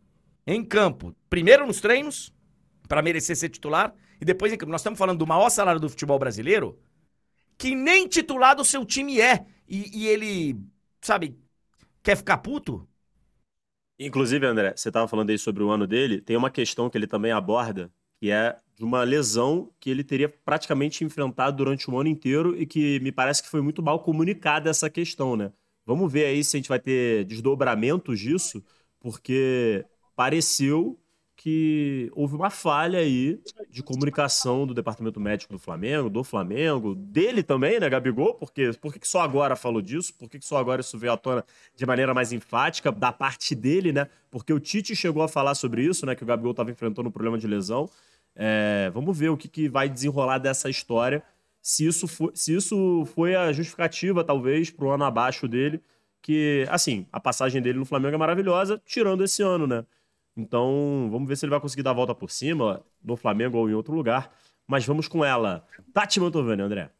Em 0.47 0.63
campo. 0.63 1.13
Primeiro 1.29 1.67
nos 1.67 1.81
treinos, 1.81 2.33
para 2.87 3.01
merecer 3.01 3.35
ser 3.35 3.49
titular, 3.49 3.93
e 4.19 4.23
depois 4.23 4.51
em 4.53 4.57
campo. 4.57 4.71
Nós 4.71 4.79
estamos 4.79 4.97
falando 4.97 5.19
do 5.19 5.27
maior 5.27 5.49
salário 5.49 5.81
do 5.81 5.89
futebol 5.89 6.17
brasileiro, 6.17 6.79
que 7.57 7.75
nem 7.75 8.07
titular 8.07 8.55
do 8.55 8.63
seu 8.63 8.85
time 8.85 9.19
é. 9.19 9.45
E, 9.67 10.03
e 10.03 10.07
ele, 10.07 10.57
sabe, 11.01 11.37
quer 12.01 12.15
ficar 12.15 12.37
puto? 12.37 12.87
Inclusive, 13.99 14.45
André, 14.45 14.73
você 14.75 14.89
estava 14.89 15.07
falando 15.07 15.31
aí 15.31 15.37
sobre 15.37 15.63
o 15.63 15.69
ano 15.69 15.85
dele, 15.85 16.21
tem 16.21 16.37
uma 16.37 16.51
questão 16.51 16.89
que 16.89 16.97
ele 16.97 17.07
também 17.07 17.31
aborda, 17.31 17.91
que 18.19 18.31
é 18.31 18.55
de 18.75 18.83
uma 18.85 19.03
lesão 19.03 19.73
que 19.79 19.89
ele 19.89 20.03
teria 20.03 20.29
praticamente 20.29 21.03
enfrentado 21.03 21.57
durante 21.57 21.89
o 21.89 21.99
ano 21.99 22.07
inteiro 22.07 22.55
e 22.55 22.65
que 22.65 22.99
me 22.99 23.11
parece 23.11 23.41
que 23.41 23.49
foi 23.49 23.59
muito 23.59 23.81
mal 23.81 23.99
comunicada 24.01 24.69
essa 24.69 24.89
questão, 24.89 25.35
né? 25.35 25.51
Vamos 25.83 26.11
ver 26.11 26.25
aí 26.25 26.43
se 26.43 26.55
a 26.55 26.59
gente 26.59 26.69
vai 26.69 26.79
ter 26.79 27.25
desdobramentos 27.25 28.19
disso, 28.19 28.63
porque 28.99 29.83
pareceu 30.17 30.99
que 31.35 32.11
houve 32.15 32.35
uma 32.35 32.49
falha 32.49 32.97
aí 32.97 33.39
de 33.69 33.83
comunicação 33.83 34.65
do 34.65 34.73
departamento 34.73 35.19
médico 35.19 35.53
do 35.53 35.59
Flamengo, 35.59 36.09
do 36.09 36.23
Flamengo, 36.23 36.95
dele 36.95 37.43
também, 37.43 37.79
né, 37.79 37.87
Gabigol? 37.87 38.33
Porque 38.33 38.71
por 38.81 38.91
que 38.91 39.07
só 39.07 39.21
agora 39.21 39.55
falou 39.55 39.79
disso? 39.79 40.11
Por 40.15 40.27
que 40.27 40.41
só 40.41 40.57
agora 40.57 40.81
isso 40.81 40.97
veio 40.97 41.13
à 41.13 41.17
tona 41.17 41.45
de 41.75 41.85
maneira 41.85 42.11
mais 42.11 42.33
enfática 42.33 42.91
da 42.91 43.11
parte 43.11 43.53
dele, 43.53 43.93
né? 43.93 44.09
Porque 44.31 44.51
o 44.51 44.59
Tite 44.59 44.95
chegou 44.95 45.21
a 45.21 45.27
falar 45.27 45.53
sobre 45.53 45.83
isso, 45.83 46.07
né? 46.07 46.15
Que 46.15 46.23
o 46.23 46.25
Gabigol 46.25 46.51
estava 46.51 46.71
enfrentando 46.71 47.07
um 47.07 47.11
problema 47.11 47.37
de 47.37 47.45
lesão. 47.45 47.87
É, 48.35 48.89
vamos 48.91 49.15
ver 49.15 49.29
o 49.29 49.37
que, 49.37 49.47
que 49.47 49.69
vai 49.69 49.87
desenrolar 49.87 50.39
dessa 50.39 50.67
história. 50.71 51.23
Se 51.61 51.85
isso, 51.85 52.07
for, 52.07 52.31
se 52.33 52.55
isso 52.55 53.05
foi 53.13 53.35
a 53.35 53.53
justificativa, 53.53 54.23
talvez, 54.23 54.71
para 54.71 54.85
o 54.85 54.89
ano 54.89 55.03
abaixo 55.03 55.47
dele. 55.47 55.79
Que, 56.19 56.65
assim, 56.69 57.05
a 57.11 57.19
passagem 57.19 57.61
dele 57.61 57.77
no 57.77 57.85
Flamengo 57.85 58.15
é 58.15 58.17
maravilhosa, 58.17 58.81
tirando 58.85 59.23
esse 59.23 59.43
ano, 59.43 59.67
né? 59.67 59.85
Então, 60.37 61.09
vamos 61.11 61.27
ver 61.27 61.35
se 61.35 61.45
ele 61.45 61.49
vai 61.49 61.59
conseguir 61.59 61.81
dar 61.81 61.89
a 61.89 61.95
volta 61.95 62.13
por 62.13 62.29
cima, 62.29 62.85
no 63.03 63.17
Flamengo 63.17 63.57
ou 63.57 63.67
em 63.67 63.73
outro 63.73 63.95
lugar. 63.95 64.31
Mas 64.67 64.85
vamos 64.85 65.07
com 65.07 65.25
ela. 65.25 65.65
Tati 65.91 66.19
Mantovani, 66.19 66.61
André. 66.61 66.91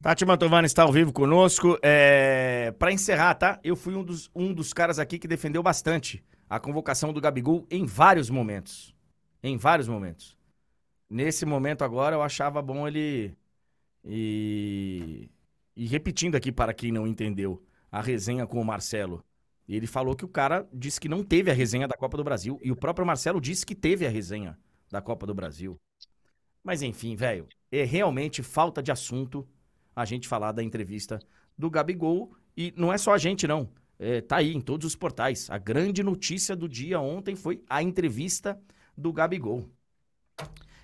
Tati 0.00 0.24
Mantovani 0.24 0.66
está 0.66 0.84
ao 0.84 0.92
vivo 0.92 1.12
conosco. 1.12 1.76
É... 1.82 2.72
Para 2.78 2.92
encerrar, 2.92 3.34
tá? 3.34 3.58
Eu 3.64 3.74
fui 3.74 3.96
um 3.96 4.04
dos, 4.04 4.30
um 4.32 4.54
dos 4.54 4.72
caras 4.72 5.00
aqui 5.00 5.18
que 5.18 5.26
defendeu 5.26 5.62
bastante 5.62 6.22
a 6.48 6.60
convocação 6.60 7.12
do 7.12 7.20
Gabigol 7.20 7.66
em 7.68 7.84
vários 7.84 8.30
momentos. 8.30 8.94
Em 9.42 9.56
vários 9.56 9.88
momentos. 9.88 10.38
Nesse 11.10 11.44
momento 11.44 11.82
agora, 11.82 12.14
eu 12.14 12.22
achava 12.22 12.62
bom 12.62 12.86
ele. 12.86 13.36
E, 14.04 15.28
e 15.74 15.86
repetindo 15.86 16.36
aqui 16.36 16.52
para 16.52 16.72
quem 16.72 16.92
não 16.92 17.06
entendeu 17.06 17.60
a 17.90 18.00
resenha 18.00 18.46
com 18.46 18.60
o 18.60 18.64
Marcelo. 18.64 19.24
Ele 19.68 19.86
falou 19.86 20.14
que 20.14 20.24
o 20.24 20.28
cara 20.28 20.68
disse 20.72 21.00
que 21.00 21.08
não 21.08 21.24
teve 21.24 21.50
a 21.50 21.54
resenha 21.54 21.88
da 21.88 21.96
Copa 21.96 22.16
do 22.16 22.24
Brasil. 22.24 22.60
E 22.62 22.70
o 22.70 22.76
próprio 22.76 23.06
Marcelo 23.06 23.40
disse 23.40 23.64
que 23.64 23.74
teve 23.74 24.06
a 24.06 24.10
resenha 24.10 24.58
da 24.90 25.00
Copa 25.00 25.26
do 25.26 25.34
Brasil. 25.34 25.80
Mas 26.62 26.82
enfim, 26.82 27.16
velho, 27.16 27.48
é 27.70 27.84
realmente 27.84 28.42
falta 28.42 28.82
de 28.82 28.92
assunto 28.92 29.46
a 29.94 30.04
gente 30.04 30.28
falar 30.28 30.52
da 30.52 30.62
entrevista 30.62 31.18
do 31.56 31.70
Gabigol. 31.70 32.34
E 32.56 32.72
não 32.76 32.92
é 32.92 32.98
só 32.98 33.12
a 33.12 33.18
gente, 33.18 33.46
não. 33.46 33.68
É, 33.98 34.20
tá 34.20 34.36
aí 34.36 34.54
em 34.54 34.60
todos 34.60 34.86
os 34.86 34.96
portais. 34.96 35.48
A 35.50 35.58
grande 35.58 36.02
notícia 36.02 36.54
do 36.54 36.68
dia 36.68 37.00
ontem 37.00 37.34
foi 37.34 37.62
a 37.68 37.82
entrevista 37.82 38.60
do 38.96 39.12
Gabigol. 39.12 39.68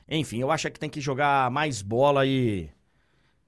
Enfim, 0.09 0.41
eu 0.41 0.51
acho 0.51 0.71
que 0.71 0.81
tem 0.81 0.91
que 0.91 1.01
jogar 1.01 1.51
mais 1.51 1.83
bola 1.83 2.27
e. 2.27 2.71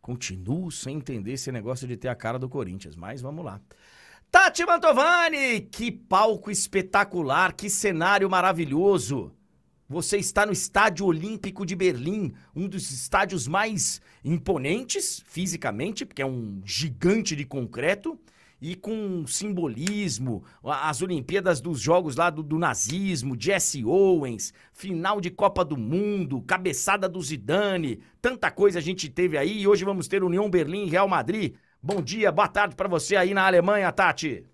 Continuo 0.01 0.71
sem 0.71 0.97
entender 0.97 1.33
esse 1.33 1.53
negócio 1.53 1.87
de 1.87 1.97
ter 1.97 2.09
a 2.09 2.15
cara 2.15 2.37
do 2.37 2.49
Corinthians, 2.49 2.97
mas 2.97 3.21
vamos 3.21 3.45
lá. 3.45 3.61
Tati 4.33 4.65
Mantovani, 4.65 5.61
que 5.61 5.93
palco 5.93 6.51
espetacular, 6.51 7.53
que 7.53 7.69
cenário 7.69 8.31
maravilhoso. 8.31 9.31
Você 9.87 10.17
está 10.17 10.47
no 10.47 10.53
Estádio 10.53 11.05
Olímpico 11.05 11.67
de 11.67 11.77
Berlim, 11.77 12.33
um 12.57 12.67
dos 12.67 12.91
estádios 12.91 13.47
mais 13.47 14.01
imponentes 14.25 15.23
fisicamente, 15.27 16.07
porque 16.07 16.23
é 16.23 16.27
um 16.27 16.63
gigante 16.65 17.37
de 17.37 17.45
concreto 17.45 18.19
e 18.59 18.75
com 18.75 19.27
simbolismo, 19.27 20.43
as 20.65 21.03
Olimpíadas 21.03 21.61
dos 21.61 21.79
Jogos 21.79 22.17
lá 22.17 22.31
do, 22.31 22.43
do, 22.43 22.59
nazismo, 22.59 23.37
Jesse 23.39 23.85
Owens, 23.85 24.55
final 24.73 25.21
de 25.21 25.29
Copa 25.29 25.63
do 25.63 25.77
Mundo, 25.77 26.41
cabeçada 26.41 27.07
do 27.07 27.21
Zidane, 27.21 28.01
tanta 28.21 28.51
coisa 28.51 28.79
a 28.79 28.83
gente 28.83 29.11
teve 29.11 29.37
aí 29.37 29.61
e 29.61 29.69
hoje 29.69 29.85
vamos 29.85 30.09
ter 30.09 30.25
União 30.25 30.49
Berlim 30.49 30.87
e 30.87 30.91
Real 30.91 31.07
Madrid. 31.07 31.55
Bom 31.85 32.01
dia, 32.01 32.31
boa 32.31 32.47
tarde 32.47 32.77
para 32.77 32.89
você 32.89 33.17
aí 33.17 33.35
na 33.35 33.45
Alemanha, 33.45 33.91
Tati. 33.91 34.47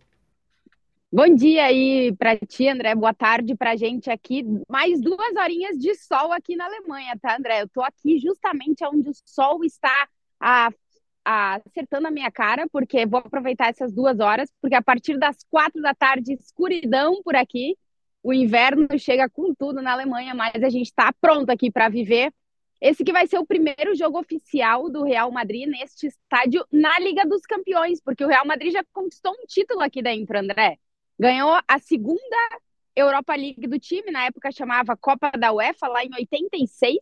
Bom 1.12 1.34
dia 1.34 1.64
aí 1.64 2.10
para 2.16 2.38
ti, 2.38 2.66
André. 2.66 2.94
Boa 2.94 3.12
tarde 3.12 3.54
para 3.54 3.76
gente 3.76 4.10
aqui. 4.10 4.42
Mais 4.66 4.98
duas 4.98 5.36
horinhas 5.36 5.76
de 5.76 5.94
sol 5.94 6.32
aqui 6.32 6.56
na 6.56 6.64
Alemanha, 6.64 7.18
tá, 7.20 7.36
André? 7.36 7.60
Eu 7.60 7.68
tô 7.68 7.82
aqui 7.82 8.18
justamente 8.18 8.82
onde 8.86 9.10
o 9.10 9.12
sol 9.26 9.62
está 9.62 10.08
a, 10.40 10.70
a, 11.22 11.56
acertando 11.56 12.08
a 12.08 12.10
minha 12.10 12.30
cara, 12.30 12.66
porque 12.72 13.04
vou 13.04 13.20
aproveitar 13.20 13.68
essas 13.68 13.92
duas 13.92 14.20
horas, 14.20 14.50
porque 14.62 14.74
a 14.74 14.82
partir 14.82 15.18
das 15.18 15.36
quatro 15.50 15.82
da 15.82 15.92
tarde, 15.94 16.32
escuridão 16.32 17.22
por 17.22 17.36
aqui. 17.36 17.76
O 18.22 18.32
inverno 18.32 18.88
chega 18.98 19.28
com 19.28 19.54
tudo 19.54 19.82
na 19.82 19.92
Alemanha, 19.92 20.34
mas 20.34 20.62
a 20.62 20.70
gente 20.70 20.86
está 20.86 21.12
pronto 21.20 21.50
aqui 21.50 21.70
para 21.70 21.90
viver 21.90 22.32
esse 22.80 23.04
que 23.04 23.12
vai 23.12 23.26
ser 23.26 23.38
o 23.38 23.46
primeiro 23.46 23.94
jogo 23.94 24.18
oficial 24.18 24.88
do 24.88 25.02
Real 25.02 25.30
Madrid 25.32 25.68
neste 25.68 26.06
estádio 26.06 26.64
na 26.72 26.98
Liga 27.00 27.26
dos 27.26 27.42
Campeões, 27.42 28.00
porque 28.00 28.24
o 28.24 28.28
Real 28.28 28.46
Madrid 28.46 28.72
já 28.72 28.84
conquistou 28.92 29.32
um 29.32 29.46
título 29.46 29.80
aqui 29.80 30.00
dentro, 30.00 30.38
André. 30.38 30.78
Ganhou 31.18 31.58
a 31.66 31.78
segunda 31.80 32.36
Europa 32.94 33.34
League 33.34 33.66
do 33.66 33.78
time, 33.78 34.12
na 34.12 34.26
época 34.26 34.52
chamava 34.52 34.96
Copa 34.96 35.30
da 35.32 35.52
UEFA, 35.52 35.88
lá 35.88 36.04
em 36.04 36.10
86, 36.14 36.98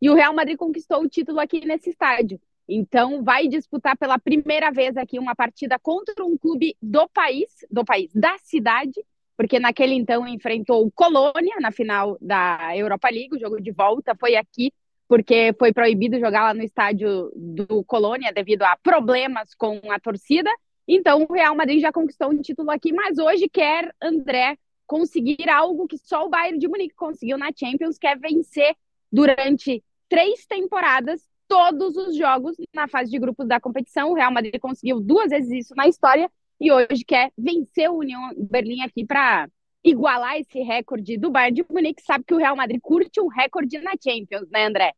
e 0.00 0.10
o 0.10 0.14
Real 0.14 0.32
Madrid 0.32 0.56
conquistou 0.56 1.02
o 1.02 1.08
título 1.08 1.40
aqui 1.40 1.64
nesse 1.64 1.90
estádio. 1.90 2.40
Então, 2.68 3.22
vai 3.22 3.48
disputar 3.48 3.96
pela 3.96 4.18
primeira 4.18 4.70
vez 4.70 4.96
aqui 4.96 5.18
uma 5.18 5.34
partida 5.34 5.78
contra 5.78 6.24
um 6.24 6.36
clube 6.36 6.76
do 6.80 7.08
país, 7.08 7.48
do 7.70 7.84
país, 7.84 8.12
da 8.12 8.36
cidade, 8.38 9.04
porque 9.36 9.60
naquele 9.60 9.94
então 9.94 10.26
enfrentou 10.26 10.84
o 10.84 10.90
Colônia 10.90 11.56
na 11.60 11.70
final 11.70 12.16
da 12.20 12.76
Europa 12.76 13.08
League, 13.08 13.36
o 13.36 13.38
jogo 13.38 13.60
de 13.60 13.70
volta 13.70 14.14
foi 14.18 14.34
aqui 14.34 14.72
porque 15.08 15.54
foi 15.58 15.72
proibido 15.72 16.18
jogar 16.18 16.42
lá 16.42 16.54
no 16.54 16.62
estádio 16.62 17.30
do 17.34 17.84
Colônia 17.84 18.32
devido 18.32 18.62
a 18.62 18.76
problemas 18.76 19.54
com 19.54 19.80
a 19.90 20.00
torcida. 20.00 20.50
Então, 20.86 21.26
o 21.28 21.32
Real 21.32 21.54
Madrid 21.54 21.80
já 21.80 21.92
conquistou 21.92 22.30
um 22.30 22.40
título 22.40 22.70
aqui, 22.70 22.92
mas 22.92 23.18
hoje 23.18 23.48
quer 23.48 23.94
André 24.00 24.56
conseguir 24.86 25.48
algo 25.50 25.86
que 25.86 25.98
só 25.98 26.26
o 26.26 26.28
Bayern 26.28 26.58
de 26.58 26.68
Munique 26.68 26.94
conseguiu 26.94 27.36
na 27.36 27.50
Champions, 27.54 27.98
que 27.98 28.06
é 28.06 28.14
vencer 28.14 28.74
durante 29.10 29.82
três 30.08 30.46
temporadas 30.46 31.28
todos 31.48 31.96
os 31.96 32.16
jogos 32.16 32.56
na 32.74 32.88
fase 32.88 33.10
de 33.10 33.18
grupos 33.18 33.46
da 33.46 33.60
competição. 33.60 34.10
O 34.10 34.14
Real 34.14 34.32
Madrid 34.32 34.58
conseguiu 34.60 35.00
duas 35.00 35.30
vezes 35.30 35.50
isso 35.50 35.74
na 35.74 35.88
história 35.88 36.30
e 36.60 36.72
hoje 36.72 37.04
quer 37.04 37.32
vencer 37.36 37.90
o 37.90 37.98
União 37.98 38.30
Berlim 38.36 38.82
aqui 38.82 39.04
para 39.04 39.48
igualar 39.86 40.36
esse 40.36 40.60
recorde 40.60 41.16
do 41.16 41.30
Bayern 41.30 41.62
de 41.62 41.72
Munique, 41.72 42.02
sabe 42.02 42.24
que 42.24 42.34
o 42.34 42.38
Real 42.38 42.56
Madrid 42.56 42.80
curte 42.82 43.20
um 43.20 43.28
recorde 43.28 43.78
na 43.78 43.92
Champions, 43.92 44.50
né, 44.50 44.66
André? 44.66 44.92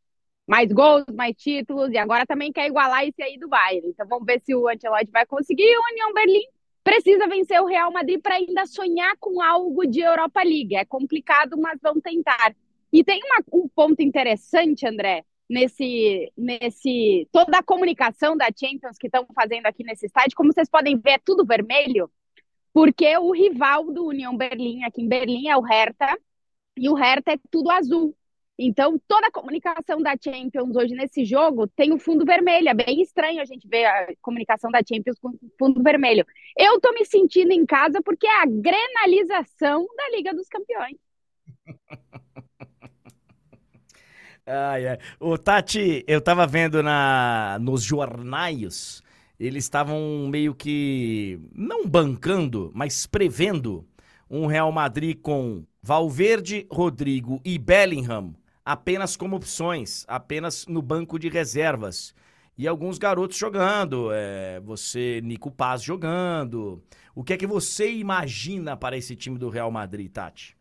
Mais 0.47 0.73
gols, 0.73 1.05
mais 1.15 1.37
títulos, 1.37 1.91
e 1.93 1.99
agora 1.99 2.25
também 2.25 2.51
quer 2.51 2.67
igualar 2.67 3.07
esse 3.07 3.23
aí 3.23 3.39
do 3.39 3.49
Bayern. 3.49 3.87
Então 3.87 4.09
vamos 4.09 4.25
ver 4.25 4.41
se 4.41 4.55
o 4.55 4.67
Ancelotti 4.67 5.11
vai 5.11 5.27
conseguir. 5.27 5.77
O 5.77 5.93
União 5.93 6.15
Berlim 6.15 6.43
precisa 6.83 7.29
vencer 7.29 7.61
o 7.61 7.67
Real 7.67 7.93
Madrid 7.93 8.19
para 8.23 8.37
ainda 8.37 8.65
sonhar 8.65 9.15
com 9.21 9.43
algo 9.43 9.87
de 9.87 10.01
Europa 10.01 10.43
League. 10.43 10.75
É 10.75 10.87
complicado, 10.87 11.59
mas 11.59 11.79
vão 11.83 12.01
tentar. 12.01 12.57
E 12.91 13.05
tem 13.05 13.21
uma, 13.23 13.45
um 13.61 13.69
ponto 13.69 14.01
interessante, 14.01 14.89
André, 14.89 15.23
nesse, 15.51 16.33
nesse 16.35 17.29
toda 17.31 17.59
a 17.59 17.63
comunicação 17.63 18.35
da 18.35 18.47
Champions 18.47 18.97
que 18.97 19.09
estão 19.09 19.27
fazendo 19.35 19.67
aqui 19.67 19.85
nesse 19.85 20.07
estádio. 20.07 20.35
Como 20.35 20.51
vocês 20.51 20.71
podem 20.71 20.97
ver, 20.97 21.11
é 21.11 21.19
tudo 21.19 21.45
vermelho 21.45 22.11
porque 22.73 23.17
o 23.19 23.33
rival 23.33 23.93
do 23.93 24.07
União 24.07 24.37
Berlim 24.37 24.85
aqui 24.85 25.03
em 25.03 25.09
Berlim 25.09 25.49
é 25.49 25.57
o 25.57 25.63
Hertha, 25.63 26.17
e 26.77 26.89
o 26.89 26.95
Hertha 26.95 27.33
é 27.33 27.39
tudo 27.51 27.71
azul. 27.71 28.15
Então, 28.61 29.01
toda 29.07 29.29
a 29.29 29.31
comunicação 29.31 30.03
da 30.03 30.17
Champions 30.21 30.75
hoje 30.75 30.93
nesse 30.93 31.25
jogo 31.25 31.69
tem 31.69 31.93
o 31.93 31.99
fundo 31.99 32.25
vermelho. 32.25 32.69
É 32.69 32.75
bem 32.75 33.01
estranho 33.01 33.41
a 33.41 33.45
gente 33.45 33.69
ver 33.69 33.85
a 33.85 34.09
comunicação 34.21 34.69
da 34.69 34.81
Champions 34.81 35.17
com 35.21 35.33
fundo 35.57 35.81
vermelho. 35.81 36.27
Eu 36.57 36.81
tô 36.81 36.93
me 36.93 37.05
sentindo 37.05 37.53
em 37.53 37.65
casa 37.65 38.03
porque 38.03 38.27
é 38.27 38.43
a 38.43 38.47
grenalização 38.47 39.87
da 39.97 40.11
Liga 40.11 40.35
dos 40.35 40.49
Campeões. 40.49 40.97
ai, 44.45 44.89
ai. 44.89 44.99
O 45.21 45.39
Tati, 45.39 46.05
eu 46.09 46.21
tava 46.21 46.45
vendo 46.45 46.83
na, 46.83 47.59
nos 47.61 47.85
jornais 47.85 49.05
eles 49.39 49.65
estavam 49.65 50.27
meio 50.29 50.55
que 50.55 51.41
não 51.55 51.87
bancando, 51.87 52.71
mas 52.75 53.07
prevendo 53.07 53.87
um 54.29 54.47
Real 54.47 54.73
Madrid 54.73 55.19
com 55.21 55.65
Valverde, 55.83 56.67
Rodrigo 56.71 57.41
e 57.45 57.59
Bellingham 57.59 58.35
apenas 58.69 59.17
como 59.17 59.37
opções, 59.37 60.05
apenas 60.07 60.67
no 60.67 60.83
banco 60.83 61.19
de 61.19 61.31
reservas. 61.31 62.15
E 62.55 62.69
alguns 62.69 62.99
garotos 62.99 63.39
jogando, 63.39 64.11
é, 64.13 64.61
você, 64.61 65.23
Nico 65.25 65.51
Paz 65.51 65.83
jogando. 65.83 66.83
O 67.15 67.25
que 67.25 67.33
é 67.33 67.39
que 67.39 67.47
você 67.47 67.91
imagina 67.91 68.77
para 68.77 68.95
esse 68.95 69.17
time 69.17 69.39
do 69.39 69.49
Real 69.49 69.71
Madrid, 69.71 70.13
Tati? 70.13 70.58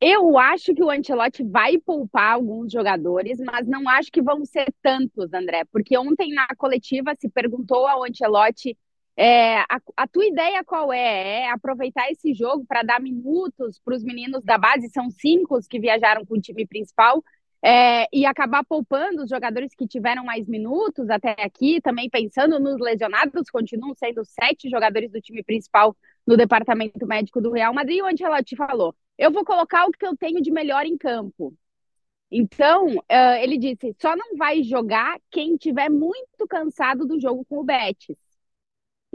Eu 0.00 0.36
acho 0.38 0.74
que 0.74 0.82
o 0.82 0.90
Ancelotti 0.90 1.42
vai 1.42 1.78
poupar 1.78 2.34
alguns 2.34 2.70
jogadores, 2.70 3.38
mas 3.40 3.66
não 3.66 3.88
acho 3.88 4.10
que 4.12 4.20
vão 4.20 4.44
ser 4.44 4.72
tantos, 4.82 5.32
André, 5.32 5.64
porque 5.72 5.96
ontem 5.96 6.34
na 6.34 6.46
coletiva 6.56 7.14
se 7.18 7.28
perguntou 7.28 7.86
ao 7.86 8.04
Ancelotti 8.04 8.76
é, 9.16 9.58
a, 9.60 9.80
a, 9.96 10.08
tua 10.08 10.26
ideia 10.26 10.64
qual 10.64 10.92
é? 10.92 11.42
É 11.42 11.50
aproveitar 11.50 12.10
esse 12.10 12.34
jogo 12.34 12.64
para 12.66 12.82
dar 12.82 13.00
minutos 13.00 13.80
para 13.84 13.94
os 13.94 14.02
meninos 14.02 14.42
da 14.44 14.58
base, 14.58 14.88
são 14.90 15.08
cinco 15.10 15.56
os 15.56 15.66
que 15.68 15.78
viajaram 15.78 16.24
com 16.26 16.34
o 16.34 16.40
time 16.40 16.66
principal, 16.66 17.22
é, 17.64 18.06
e 18.12 18.26
acabar 18.26 18.62
poupando 18.64 19.22
os 19.22 19.30
jogadores 19.30 19.74
que 19.74 19.86
tiveram 19.86 20.24
mais 20.24 20.46
minutos 20.46 21.08
até 21.08 21.34
aqui, 21.38 21.80
também 21.80 22.10
pensando 22.10 22.60
nos 22.60 22.78
lesionados, 22.78 23.48
continuam 23.50 23.94
sendo 23.94 24.22
sete 24.24 24.68
jogadores 24.68 25.10
do 25.10 25.20
time 25.20 25.42
principal 25.42 25.96
no 26.26 26.36
departamento 26.36 27.06
médico 27.06 27.40
do 27.40 27.52
Real 27.52 27.72
Madrid, 27.72 28.00
ela 28.20 28.42
te 28.42 28.56
falou: 28.56 28.94
eu 29.18 29.30
vou 29.32 29.44
colocar 29.44 29.86
o 29.86 29.90
que 29.92 30.06
eu 30.06 30.16
tenho 30.16 30.40
de 30.42 30.50
melhor 30.50 30.86
em 30.86 30.96
campo. 30.96 31.54
Então, 32.30 32.86
uh, 32.88 33.36
ele 33.40 33.58
disse: 33.58 33.94
só 34.00 34.16
não 34.16 34.36
vai 34.36 34.62
jogar 34.62 35.20
quem 35.30 35.56
tiver 35.56 35.88
muito 35.88 36.46
cansado 36.48 37.06
do 37.06 37.20
jogo 37.20 37.44
com 37.44 37.58
o 37.58 37.64
Betis. 37.64 38.16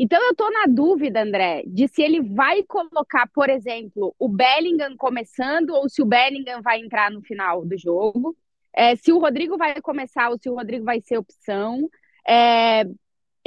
Então 0.02 0.22
eu 0.24 0.32
estou 0.32 0.50
na 0.50 0.66
dúvida, 0.66 1.22
André, 1.22 1.64
de 1.68 1.86
se 1.90 2.02
ele 2.02 2.22
vai 2.22 2.64
colocar, 2.64 3.28
por 3.34 3.50
exemplo, 3.50 4.16
o 4.18 4.30
Bellingham 4.30 4.96
começando 4.96 5.72
ou 5.72 5.90
se 5.90 6.02
o 6.02 6.06
Bellingham 6.06 6.62
vai 6.62 6.80
entrar 6.80 7.12
no 7.12 7.22
final 7.22 7.66
do 7.66 7.78
jogo. 7.78 8.34
É, 8.74 8.96
se 8.96 9.12
o 9.12 9.20
Rodrigo 9.20 9.58
vai 9.58 9.82
começar 9.82 10.30
ou 10.30 10.38
se 10.42 10.50
o 10.50 10.56
Rodrigo 10.56 10.86
vai 10.86 11.02
ser 11.02 11.18
opção. 11.18 11.90
É, 12.26 12.86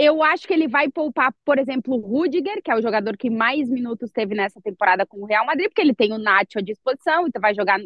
eu 0.02 0.22
acho 0.22 0.48
que 0.48 0.52
ele 0.52 0.66
vai 0.66 0.90
poupar, 0.90 1.32
por 1.44 1.58
exemplo, 1.58 1.94
o 1.94 2.00
Rudiger, 2.00 2.60
que 2.62 2.70
é 2.70 2.76
o 2.76 2.82
jogador 2.82 3.16
que 3.16 3.30
mais 3.30 3.68
minutos 3.68 4.10
teve 4.10 4.34
nessa 4.34 4.60
temporada 4.60 5.06
com 5.06 5.18
o 5.18 5.26
Real 5.26 5.46
Madrid, 5.46 5.68
porque 5.68 5.80
ele 5.80 5.94
tem 5.94 6.12
o 6.12 6.18
Nacho 6.18 6.58
à 6.58 6.60
disposição, 6.60 7.28
então 7.28 7.40
vai 7.40 7.54
jogar 7.54 7.78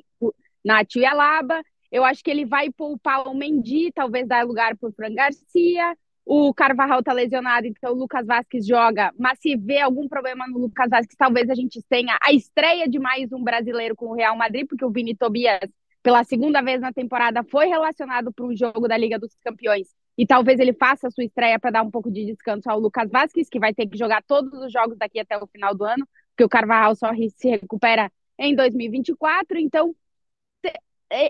Nacho 0.64 0.98
e 0.98 1.04
Alaba. 1.04 1.62
Eu 1.92 2.04
acho 2.04 2.24
que 2.24 2.30
ele 2.30 2.46
vai 2.46 2.70
poupar 2.70 3.28
o 3.28 3.34
Mendy, 3.34 3.92
talvez 3.92 4.26
dar 4.26 4.46
lugar 4.46 4.76
para 4.76 4.88
o 4.88 4.92
Fran 4.92 5.14
Garcia. 5.14 5.96
O 6.24 6.52
Carvajal 6.54 7.02
tá 7.02 7.12
lesionado, 7.12 7.66
então 7.66 7.92
o 7.92 7.96
Lucas 7.96 8.26
Vasquez 8.26 8.66
joga. 8.66 9.12
Mas 9.18 9.38
se 9.38 9.54
vê 9.54 9.80
algum 9.80 10.08
problema 10.08 10.46
no 10.48 10.58
Lucas 10.58 10.88
Vasquez, 10.88 11.16
talvez 11.16 11.50
a 11.50 11.54
gente 11.54 11.80
tenha 11.88 12.18
a 12.20 12.32
estreia 12.32 12.88
de 12.88 12.98
mais 12.98 13.30
um 13.30 13.44
brasileiro 13.44 13.94
com 13.94 14.06
o 14.06 14.14
Real 14.14 14.36
Madrid, 14.36 14.66
porque 14.66 14.84
o 14.84 14.90
Vini 14.90 15.14
Tobias, 15.14 15.70
pela 16.02 16.24
segunda 16.24 16.62
vez 16.62 16.80
na 16.80 16.92
temporada, 16.92 17.44
foi 17.44 17.66
relacionado 17.66 18.32
para 18.32 18.46
um 18.46 18.56
jogo 18.56 18.88
da 18.88 18.96
Liga 18.96 19.18
dos 19.18 19.36
Campeões. 19.44 19.88
E 20.16 20.26
talvez 20.26 20.58
ele 20.58 20.72
faça 20.72 21.08
a 21.08 21.10
sua 21.10 21.24
estreia 21.24 21.58
para 21.58 21.70
dar 21.70 21.82
um 21.82 21.90
pouco 21.90 22.10
de 22.10 22.24
descanso 22.24 22.70
ao 22.70 22.80
Lucas 22.80 23.10
Vasquez, 23.10 23.48
que 23.48 23.58
vai 23.58 23.74
ter 23.74 23.86
que 23.86 23.98
jogar 23.98 24.22
todos 24.22 24.52
os 24.62 24.72
jogos 24.72 24.96
daqui 24.96 25.20
até 25.20 25.36
o 25.36 25.46
final 25.46 25.74
do 25.74 25.84
ano, 25.84 26.08
porque 26.30 26.44
o 26.44 26.48
Carvajal 26.48 26.94
só 26.94 27.10
se 27.34 27.48
recupera 27.48 28.10
em 28.38 28.54
2024. 28.54 29.58
Então, 29.58 29.94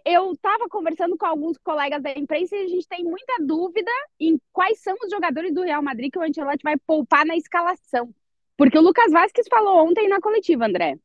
eu 0.05 0.33
estava 0.33 0.69
conversando 0.69 1.17
com 1.19 1.27
alguns 1.27 1.59
colegas 1.59 2.03
da 2.03 2.11
imprensa 2.13 2.57
e 2.57 2.65
a 2.65 2.69
gente 2.69 2.89
tem 2.89 3.05
muita 3.05 3.37
dúvida 3.41 3.91
em 4.19 4.41
quais 4.53 4.81
são 4.81 4.95
os 5.03 5.11
jogadores 5.11 5.53
do 5.53 5.63
Real 5.63 5.83
Madrid 5.83 6.11
que 6.11 6.19
o 6.19 6.23
Ancelotti 6.23 6.63
vai 6.63 6.77
poupar 6.79 7.27
na 7.27 7.37
escalação. 7.37 8.15
Porque 8.57 8.79
o 8.79 8.83
Lucas 8.83 9.13
Vasquez 9.13 9.47
falou 9.49 9.87
ontem 9.87 10.09
na 10.09 10.21
coletiva, 10.21 10.67
André. 10.67 10.99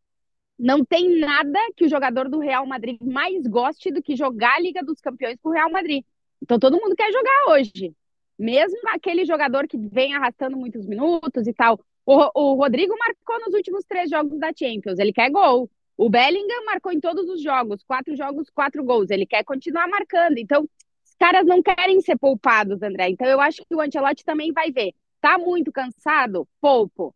Não 0.58 0.86
tem 0.86 1.20
nada 1.20 1.60
que 1.76 1.86
o 1.86 1.90
jogador 1.90 2.30
do 2.30 2.40
Real 2.40 2.66
Madrid 2.66 2.98
mais 3.02 3.46
goste 3.46 3.92
do 3.92 4.02
que 4.02 4.16
jogar 4.16 4.56
a 4.56 4.60
Liga 4.60 4.84
dos 4.84 5.02
Campeões 5.02 5.38
com 5.42 5.50
o 5.50 5.54
Real 5.54 5.72
Madrid. 5.72 6.06
Então 6.42 6.60
todo 6.60 6.80
mundo 6.80 6.96
quer 6.96 7.12
jogar 7.12 7.50
hoje. 7.50 7.96
Mesmo 8.38 8.80
aquele 8.88 9.26
jogador 9.26 9.68
que 9.68 9.78
vem 9.78 10.16
arrastando 10.16 10.58
muitos 10.58 10.86
minutos 10.86 11.48
e 11.48 11.54
tal. 11.54 11.80
O, 12.06 12.32
o 12.34 12.56
Rodrigo 12.56 12.96
marcou 12.98 13.39
nos 13.42 13.54
últimos 13.54 13.86
três 13.86 14.10
jogos 14.10 14.39
da 14.39 14.52
Champions. 14.58 15.00
Ele 15.00 15.14
quer 15.14 15.30
gol. 15.30 15.70
O 15.96 16.10
Bellingham 16.10 16.66
marcou 16.66 16.92
em 16.92 17.00
todos 17.00 17.30
os 17.30 17.42
jogos, 17.42 17.84
quatro 17.84 18.16
jogos, 18.16 18.50
quatro 18.50 18.84
gols. 18.84 19.12
Ele 19.12 19.26
quer 19.26 19.44
continuar 19.44 19.88
marcando. 19.88 20.38
Então, 20.39 20.64
os 21.06 21.16
caras 21.20 21.46
não 21.46 21.62
querem 21.62 22.02
ser 22.02 22.18
poupados, 22.18 22.82
André. 22.82 23.10
Então, 23.10 23.28
eu 23.28 23.39
acho 23.39 23.64
que 23.64 23.76
o 23.76 23.82
Ancelotti 23.82 24.26
também 24.26 24.52
vai 24.52 24.72
ver. 24.72 24.94
Tá 25.20 25.38
muito 25.38 25.72
cansado? 25.72 26.48
Poupo. 26.60 27.14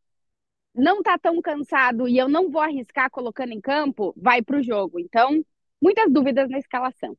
Não 0.75 1.01
tá 1.01 1.17
tão 1.17 1.41
cansado 1.41 2.07
e 2.07 2.17
eu 2.17 2.27
não 2.29 2.51
vou 2.51 2.61
arriscar 2.61 3.09
colocando 3.09 3.53
em 3.53 3.61
campo? 3.61 4.13
Vai 4.15 4.41
pro 4.43 4.61
jogo. 4.61 4.99
Então, 4.99 5.43
muitas 5.81 6.11
dúvidas 6.11 6.49
na 6.49 6.59
escalação. 6.59 7.17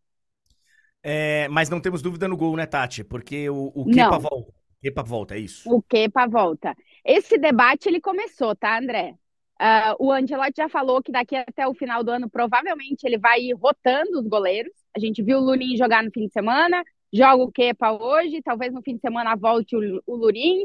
É, 1.08 1.46
mas 1.50 1.70
não 1.70 1.80
temos 1.80 2.02
dúvida 2.02 2.26
no 2.26 2.36
gol, 2.36 2.56
né, 2.56 2.66
Tati? 2.66 3.04
Porque 3.04 3.48
o, 3.48 3.70
o 3.72 3.84
Kepa 3.84 4.18
volta. 4.18 4.52
Kepa 4.82 5.02
volta, 5.04 5.36
é 5.36 5.38
isso? 5.38 5.72
O 5.72 5.80
Kepa 5.80 6.26
volta. 6.26 6.74
Esse 7.04 7.38
debate 7.38 7.88
ele 7.88 8.00
começou, 8.00 8.56
tá, 8.56 8.76
André? 8.76 9.14
Uh, 9.60 10.04
o 10.04 10.10
Angelotti 10.10 10.54
já 10.56 10.68
falou 10.68 11.00
que 11.00 11.12
daqui 11.12 11.36
até 11.36 11.64
o 11.64 11.74
final 11.74 12.02
do 12.02 12.10
ano, 12.10 12.28
provavelmente, 12.28 13.04
ele 13.04 13.18
vai 13.18 13.38
ir 13.40 13.52
rotando 13.52 14.18
os 14.18 14.26
goleiros. 14.26 14.72
A 14.96 14.98
gente 14.98 15.22
viu 15.22 15.38
o 15.38 15.40
Lunin 15.40 15.76
jogar 15.76 16.02
no 16.02 16.10
fim 16.10 16.26
de 16.26 16.32
semana, 16.32 16.82
joga 17.12 17.44
o 17.44 17.52
Kepa 17.52 17.92
hoje, 17.92 18.42
talvez 18.42 18.72
no 18.72 18.82
fim 18.82 18.96
de 18.96 19.00
semana 19.00 19.36
volte 19.36 19.76
o, 19.76 20.02
o 20.08 20.16
Lurin. 20.16 20.64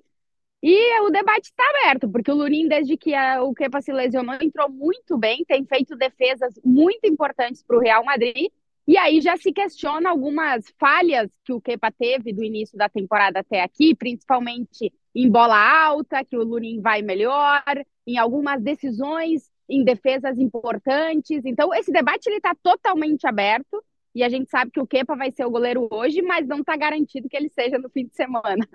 E 0.64 1.02
o 1.02 1.12
debate 1.12 1.46
está 1.46 1.64
aberto, 1.70 2.10
porque 2.10 2.32
o 2.32 2.36
Lunin, 2.36 2.68
desde 2.68 2.98
que 2.98 3.14
a, 3.14 3.44
o 3.44 3.54
Kepa 3.54 3.80
se 3.80 3.94
lesionou, 3.94 4.34
entrou 4.42 4.72
muito 4.72 5.20
bem, 5.20 5.46
tem 5.46 5.64
feito 5.66 5.96
defesas 5.96 6.60
muito 6.66 7.06
importantes 7.06 7.62
para 7.62 7.78
o 7.78 7.80
Real 7.80 8.04
Madrid. 8.04 8.52
E 8.88 8.98
aí 8.98 9.22
já 9.22 9.38
se 9.38 9.52
questiona 9.54 10.10
algumas 10.10 10.66
falhas 10.80 11.30
que 11.46 11.54
o 11.54 11.62
Kepa 11.62 11.92
teve 11.92 12.34
do 12.34 12.44
início 12.44 12.78
da 12.78 12.90
temporada 12.90 13.40
até 13.40 13.62
aqui, 13.62 13.96
principalmente 13.96 14.92
em 15.16 15.30
bola 15.30 15.58
alta, 15.58 16.26
que 16.26 16.36
o 16.36 16.44
Lunin 16.44 16.82
vai 16.82 17.02
melhor, 17.02 17.64
em 18.08 18.18
algumas 18.18 18.62
decisões 18.62 19.50
em 19.70 19.84
defesas 19.84 20.38
importantes. 20.38 21.46
Então, 21.46 21.74
esse 21.74 21.92
debate 21.92 22.28
ele 22.28 22.38
está 22.38 22.54
totalmente 22.56 23.26
aberto 23.26 23.84
e 24.14 24.24
a 24.24 24.30
gente 24.30 24.50
sabe 24.50 24.72
que 24.72 24.80
o 24.80 24.88
Kepa 24.88 25.16
vai 25.16 25.32
ser 25.32 25.46
o 25.46 25.52
goleiro 25.52 25.88
hoje, 25.90 26.22
mas 26.22 26.48
não 26.48 26.60
está 26.60 26.76
garantido 26.76 27.30
que 27.30 27.38
ele 27.38 27.50
seja 27.50 27.78
no 27.78 27.90
fim 27.90 28.06
de 28.06 28.16
semana. 28.16 28.68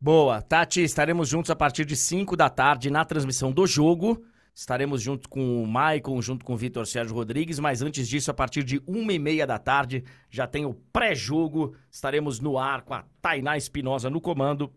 Boa. 0.00 0.42
Tati, 0.42 0.82
estaremos 0.82 1.28
juntos 1.28 1.50
a 1.50 1.56
partir 1.56 1.84
de 1.84 1.96
5 1.96 2.36
da 2.36 2.50
tarde 2.50 2.90
na 2.90 3.04
transmissão 3.04 3.52
do 3.52 3.66
jogo. 3.66 4.22
Estaremos 4.54 5.02
junto 5.02 5.28
com 5.28 5.62
o 5.62 5.66
Maicon, 5.66 6.22
junto 6.22 6.44
com 6.44 6.54
o 6.54 6.56
Vitor 6.56 6.86
Sérgio 6.86 7.14
Rodrigues, 7.14 7.58
mas 7.58 7.82
antes 7.82 8.08
disso, 8.08 8.30
a 8.30 8.34
partir 8.34 8.62
de 8.62 8.80
uma 8.86 9.12
e 9.12 9.18
meia 9.18 9.44
da 9.46 9.58
tarde, 9.58 10.04
já 10.30 10.46
tem 10.46 10.64
o 10.64 10.74
pré-jogo. 10.92 11.74
Estaremos 11.90 12.38
no 12.38 12.56
ar 12.56 12.82
com 12.82 12.94
a 12.94 13.04
Tainá 13.20 13.56
Espinosa 13.56 14.08
no 14.08 14.20
comando 14.20 14.72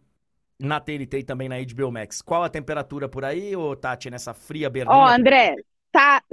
na 0.59 0.79
TNT 0.79 1.19
e 1.19 1.23
também 1.23 1.47
na 1.47 1.57
HBO 1.61 1.91
Max. 1.91 2.23
Qual 2.23 2.43
a 2.43 2.49
temperatura 2.49 3.07
por 3.07 3.23
aí, 3.23 3.55
ô 3.55 3.75
Tati, 3.75 4.09
nessa 4.09 4.33
fria 4.33 4.67
Berlim? 4.67 4.91
Ó, 4.91 5.05
oh, 5.05 5.07
André, 5.07 5.55
tá 5.91 6.23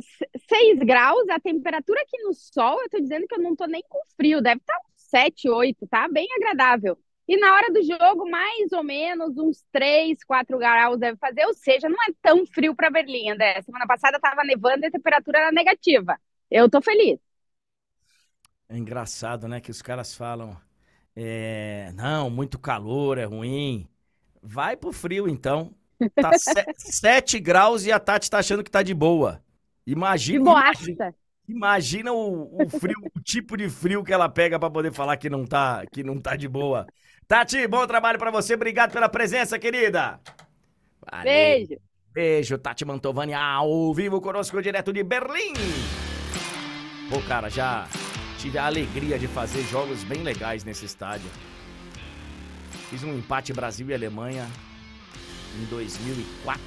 6 0.49 0.79
graus, 0.79 1.29
a 1.29 1.39
temperatura 1.39 2.01
aqui 2.01 2.23
no 2.23 2.33
sol, 2.33 2.81
eu 2.83 2.89
tô 2.89 2.99
dizendo 2.99 3.27
que 3.27 3.35
eu 3.35 3.43
não 3.43 3.55
tô 3.55 3.67
nem 3.67 3.83
com 3.89 4.01
frio, 4.17 4.41
deve 4.41 4.61
estar 4.61 4.75
tá 4.75 4.81
7, 4.97 5.51
8, 5.51 5.87
tá 5.87 6.09
bem 6.09 6.27
agradável. 6.35 6.99
E 7.27 7.39
na 7.39 7.55
hora 7.55 7.73
do 7.73 7.83
jogo, 7.83 8.29
mais 8.29 8.71
ou 8.73 8.83
menos 8.83 9.37
uns 9.39 9.65
3, 9.73 10.23
4 10.25 10.59
graus 10.59 10.99
deve 10.99 11.17
fazer, 11.17 11.47
ou 11.47 11.55
seja, 11.55 11.89
não 11.89 11.97
é 12.03 12.13
tão 12.21 12.45
frio 12.47 12.75
para 12.75 12.91
Berlim, 12.91 13.31
André. 13.31 13.63
Semana 13.63 13.87
passada 13.87 14.21
tava 14.21 14.45
nevando 14.45 14.85
e 14.85 14.87
a 14.89 14.91
temperatura 14.91 15.39
era 15.39 15.53
negativa. 15.53 16.19
Eu 16.51 16.69
tô 16.69 16.83
feliz. 16.83 17.19
É 18.69 18.77
engraçado, 18.77 19.49
né, 19.49 19.61
que 19.61 19.71
os 19.71 19.81
caras 19.81 20.15
falam, 20.15 20.57
é, 21.17 21.93
não, 21.95 22.29
muito 22.29 22.59
calor, 22.59 23.19
é 23.19 23.25
ruim. 23.25 23.89
Vai 24.43 24.77
pro 24.77 24.93
frio, 24.93 25.29
então. 25.29 25.75
Tá 26.15 26.31
7 26.77 27.39
graus 27.39 27.87
e 27.87 27.93
a 27.93 27.99
Tati 27.99 28.31
tá 28.31 28.39
achando 28.39 28.63
que 28.63 28.71
tá 28.71 28.83
de 28.83 28.93
boa. 28.93 29.43
Imagina. 29.87 30.51
Imagina, 30.51 31.15
imagina 31.49 32.13
o, 32.13 32.63
o, 32.63 32.69
frio, 32.69 32.97
o 33.15 33.21
tipo 33.21 33.57
de 33.57 33.69
frio 33.69 34.03
que 34.03 34.13
ela 34.13 34.29
pega 34.29 34.59
para 34.59 34.71
poder 34.71 34.93
falar 34.93 35.17
que 35.17 35.31
não 35.31 35.47
tá, 35.47 35.85
que 35.87 36.03
não 36.03 36.21
tá 36.21 36.37
de 36.37 36.49
boa. 36.49 36.87
Tati, 37.27 37.67
bom 37.67 37.87
trabalho 37.87 38.19
para 38.19 38.31
você. 38.31 38.55
Obrigado 38.55 38.93
pela 38.93 39.09
presença, 39.09 39.59
querida. 39.59 40.21
Valeu. 41.11 41.25
Beijo. 41.25 41.77
Beijo, 42.13 42.59
Tati 42.59 42.85
Mantovani, 42.85 43.35
ao 43.35 43.93
vivo 43.93 44.21
conosco 44.21 44.63
direto 44.63 44.93
de 44.93 45.03
Berlim. 45.03 45.55
Pô, 47.11 47.21
cara, 47.27 47.49
já 47.49 47.89
tive 48.39 48.59
a 48.59 48.67
alegria 48.67 49.19
de 49.19 49.27
fazer 49.27 49.63
jogos 49.63 50.05
bem 50.05 50.23
legais 50.23 50.65
nesse 50.65 50.85
estádio. 50.85 51.29
Fiz 52.91 53.03
um 53.03 53.17
empate 53.17 53.53
Brasil 53.53 53.89
e 53.89 53.95
Alemanha 53.95 54.47
em 55.61 55.65
2004. 55.67 56.63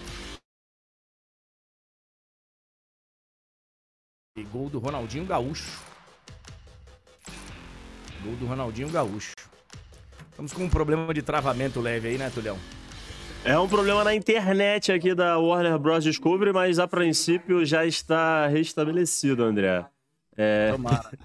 E 4.36 4.44
gol 4.44 4.70
do 4.70 4.80
Ronaldinho 4.80 5.26
Gaúcho. 5.26 5.82
Gol 8.24 8.36
do 8.36 8.46
Ronaldinho 8.46 8.90
Gaúcho. 8.90 9.34
Estamos 10.38 10.54
com 10.54 10.66
um 10.66 10.70
problema 10.70 11.12
de 11.16 11.24
travamento 11.24 11.82
leve 11.82 12.10
aí, 12.10 12.16
né, 12.20 12.30
Tulhão? 12.30 12.60
É 13.44 13.58
um 13.58 13.68
problema 13.68 14.04
na 14.04 14.14
internet 14.14 14.92
aqui 14.92 15.16
da 15.16 15.40
Warner 15.40 15.80
Bros. 15.80 16.04
Discovery, 16.04 16.54
mas 16.54 16.78
a 16.78 16.88
princípio 16.88 17.66
já 17.66 17.88
está 17.88 18.46
restabelecido, 18.46 19.44
André. 19.44 19.84
É... 20.38 20.74
Tomara. 20.74 21.20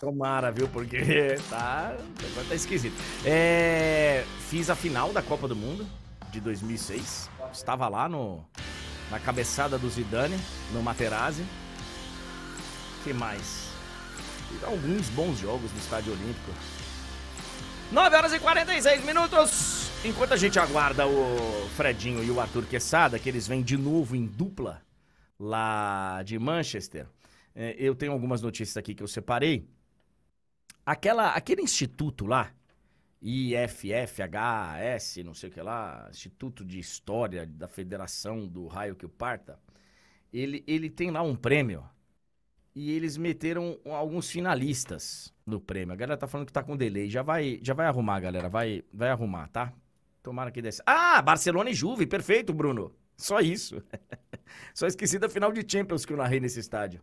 Tomara, 0.00 0.50
viu? 0.50 0.66
Porque 0.66 1.36
tá, 1.50 1.94
tá 2.48 2.54
esquisito. 2.54 2.94
É... 3.22 4.24
Fiz 4.48 4.70
a 4.70 4.74
final 4.74 5.12
da 5.12 5.20
Copa 5.20 5.46
do 5.46 5.54
Mundo 5.54 5.86
de 6.30 6.40
2006. 6.40 7.28
Estava 7.52 7.86
lá 7.86 8.08
no, 8.08 8.42
na 9.10 9.20
cabeçada 9.20 9.76
do 9.76 9.90
Zidane, 9.90 10.38
no 10.72 10.82
Materazzi. 10.82 11.44
que 13.04 13.12
mais? 13.12 13.68
Fiz 14.48 14.64
alguns 14.64 15.10
bons 15.10 15.38
jogos 15.38 15.70
no 15.70 15.78
Estádio 15.78 16.14
Olímpico. 16.14 16.77
9 17.90 18.16
horas 18.16 18.34
e 18.34 18.38
46 18.38 19.02
minutos. 19.06 19.90
Enquanto 20.04 20.32
a 20.32 20.36
gente 20.36 20.58
aguarda 20.58 21.06
o 21.06 21.66
Fredinho 21.70 22.22
e 22.22 22.30
o 22.30 22.38
Arthur 22.38 22.66
Quesada, 22.66 23.18
que 23.18 23.26
eles 23.26 23.48
vêm 23.48 23.62
de 23.62 23.78
novo 23.78 24.14
em 24.14 24.26
dupla 24.26 24.82
lá 25.40 26.22
de 26.22 26.38
Manchester, 26.38 27.06
é, 27.54 27.74
eu 27.78 27.94
tenho 27.94 28.12
algumas 28.12 28.42
notícias 28.42 28.76
aqui 28.76 28.94
que 28.94 29.02
eu 29.02 29.08
separei. 29.08 29.66
Aquela, 30.84 31.30
aquele 31.30 31.62
instituto 31.62 32.26
lá, 32.26 32.52
IFFHS, 33.22 35.24
não 35.24 35.32
sei 35.32 35.48
o 35.48 35.52
que 35.52 35.62
lá, 35.62 36.08
Instituto 36.10 36.66
de 36.66 36.78
História 36.78 37.46
da 37.46 37.68
Federação 37.68 38.46
do 38.46 38.66
Raio 38.66 38.96
que 38.96 39.06
o 39.06 39.08
Parta, 39.08 39.58
ele, 40.30 40.62
ele 40.66 40.90
tem 40.90 41.10
lá 41.10 41.22
um 41.22 41.34
prêmio 41.34 41.88
e 42.74 42.92
eles 42.92 43.16
meteram 43.16 43.80
alguns 43.86 44.30
finalistas 44.30 45.32
no 45.48 45.60
prêmio. 45.60 45.92
A 45.92 45.96
galera 45.96 46.18
tá 46.18 46.26
falando 46.26 46.46
que 46.46 46.52
tá 46.52 46.62
com 46.62 46.76
delay. 46.76 47.10
Já 47.10 47.22
vai, 47.22 47.58
já 47.62 47.74
vai 47.74 47.86
arrumar, 47.86 48.20
galera. 48.20 48.48
Vai, 48.48 48.84
vai 48.92 49.10
arrumar, 49.10 49.48
tá? 49.48 49.72
Tomara 50.22 50.50
que 50.50 50.62
desse. 50.62 50.82
Ah, 50.86 51.20
Barcelona 51.22 51.70
e 51.70 51.74
Juve. 51.74 52.06
Perfeito, 52.06 52.52
Bruno. 52.52 52.94
Só 53.16 53.40
isso. 53.40 53.82
Só 54.74 54.86
esqueci 54.86 55.18
da 55.18 55.28
final 55.28 55.52
de 55.52 55.64
Champions 55.66 56.04
que 56.04 56.12
eu 56.12 56.16
narrei 56.16 56.40
nesse 56.40 56.60
estádio. 56.60 57.00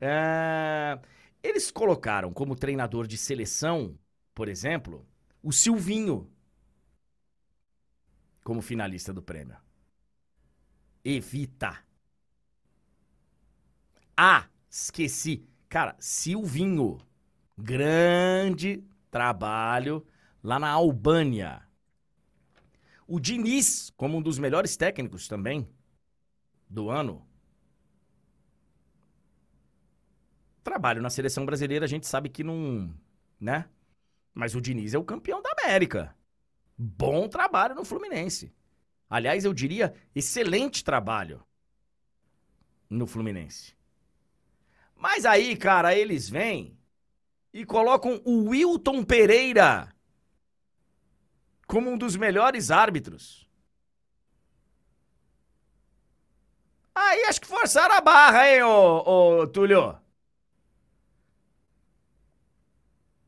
É... 0.00 0.98
Eles 1.42 1.70
colocaram 1.70 2.32
como 2.32 2.54
treinador 2.54 3.06
de 3.06 3.16
seleção, 3.16 3.98
por 4.34 4.48
exemplo, 4.48 5.06
o 5.42 5.52
Silvinho 5.52 6.30
como 8.44 8.60
finalista 8.60 9.12
do 9.12 9.22
prêmio. 9.22 9.56
Evita. 11.04 11.78
Ah, 14.16 14.46
esqueci. 14.70 15.46
Cara, 15.68 15.96
Silvinho. 15.98 16.98
Grande 17.56 18.82
trabalho 19.10 20.06
lá 20.42 20.58
na 20.58 20.70
Albânia. 20.70 21.62
O 23.06 23.20
Diniz, 23.20 23.90
como 23.96 24.18
um 24.18 24.22
dos 24.22 24.38
melhores 24.38 24.76
técnicos 24.76 25.28
também 25.28 25.68
do 26.68 26.88
ano. 26.88 27.26
Trabalho 30.64 31.02
na 31.02 31.10
seleção 31.10 31.44
brasileira, 31.44 31.84
a 31.84 31.88
gente 31.88 32.06
sabe 32.06 32.28
que 32.28 32.42
não, 32.42 32.94
né? 33.38 33.68
Mas 34.32 34.54
o 34.54 34.60
Diniz 34.60 34.94
é 34.94 34.98
o 34.98 35.04
campeão 35.04 35.42
da 35.42 35.50
América. 35.62 36.16
Bom 36.78 37.28
trabalho 37.28 37.74
no 37.74 37.84
Fluminense. 37.84 38.52
Aliás, 39.10 39.44
eu 39.44 39.52
diria 39.52 39.94
excelente 40.14 40.82
trabalho 40.82 41.44
no 42.88 43.06
Fluminense. 43.06 43.76
Mas 44.96 45.26
aí, 45.26 45.56
cara, 45.56 45.94
eles 45.94 46.30
vêm 46.30 46.78
e 47.52 47.64
colocam 47.64 48.20
o 48.24 48.48
Wilton 48.50 49.04
Pereira 49.04 49.94
como 51.66 51.90
um 51.90 51.98
dos 51.98 52.16
melhores 52.16 52.70
árbitros. 52.70 53.48
Aí 56.94 57.24
acho 57.24 57.40
que 57.40 57.46
forçaram 57.46 57.94
a 57.94 58.00
barra, 58.00 58.48
hein, 58.48 58.62
ô, 58.62 59.40
ô 59.40 59.46
Túlio? 59.46 59.98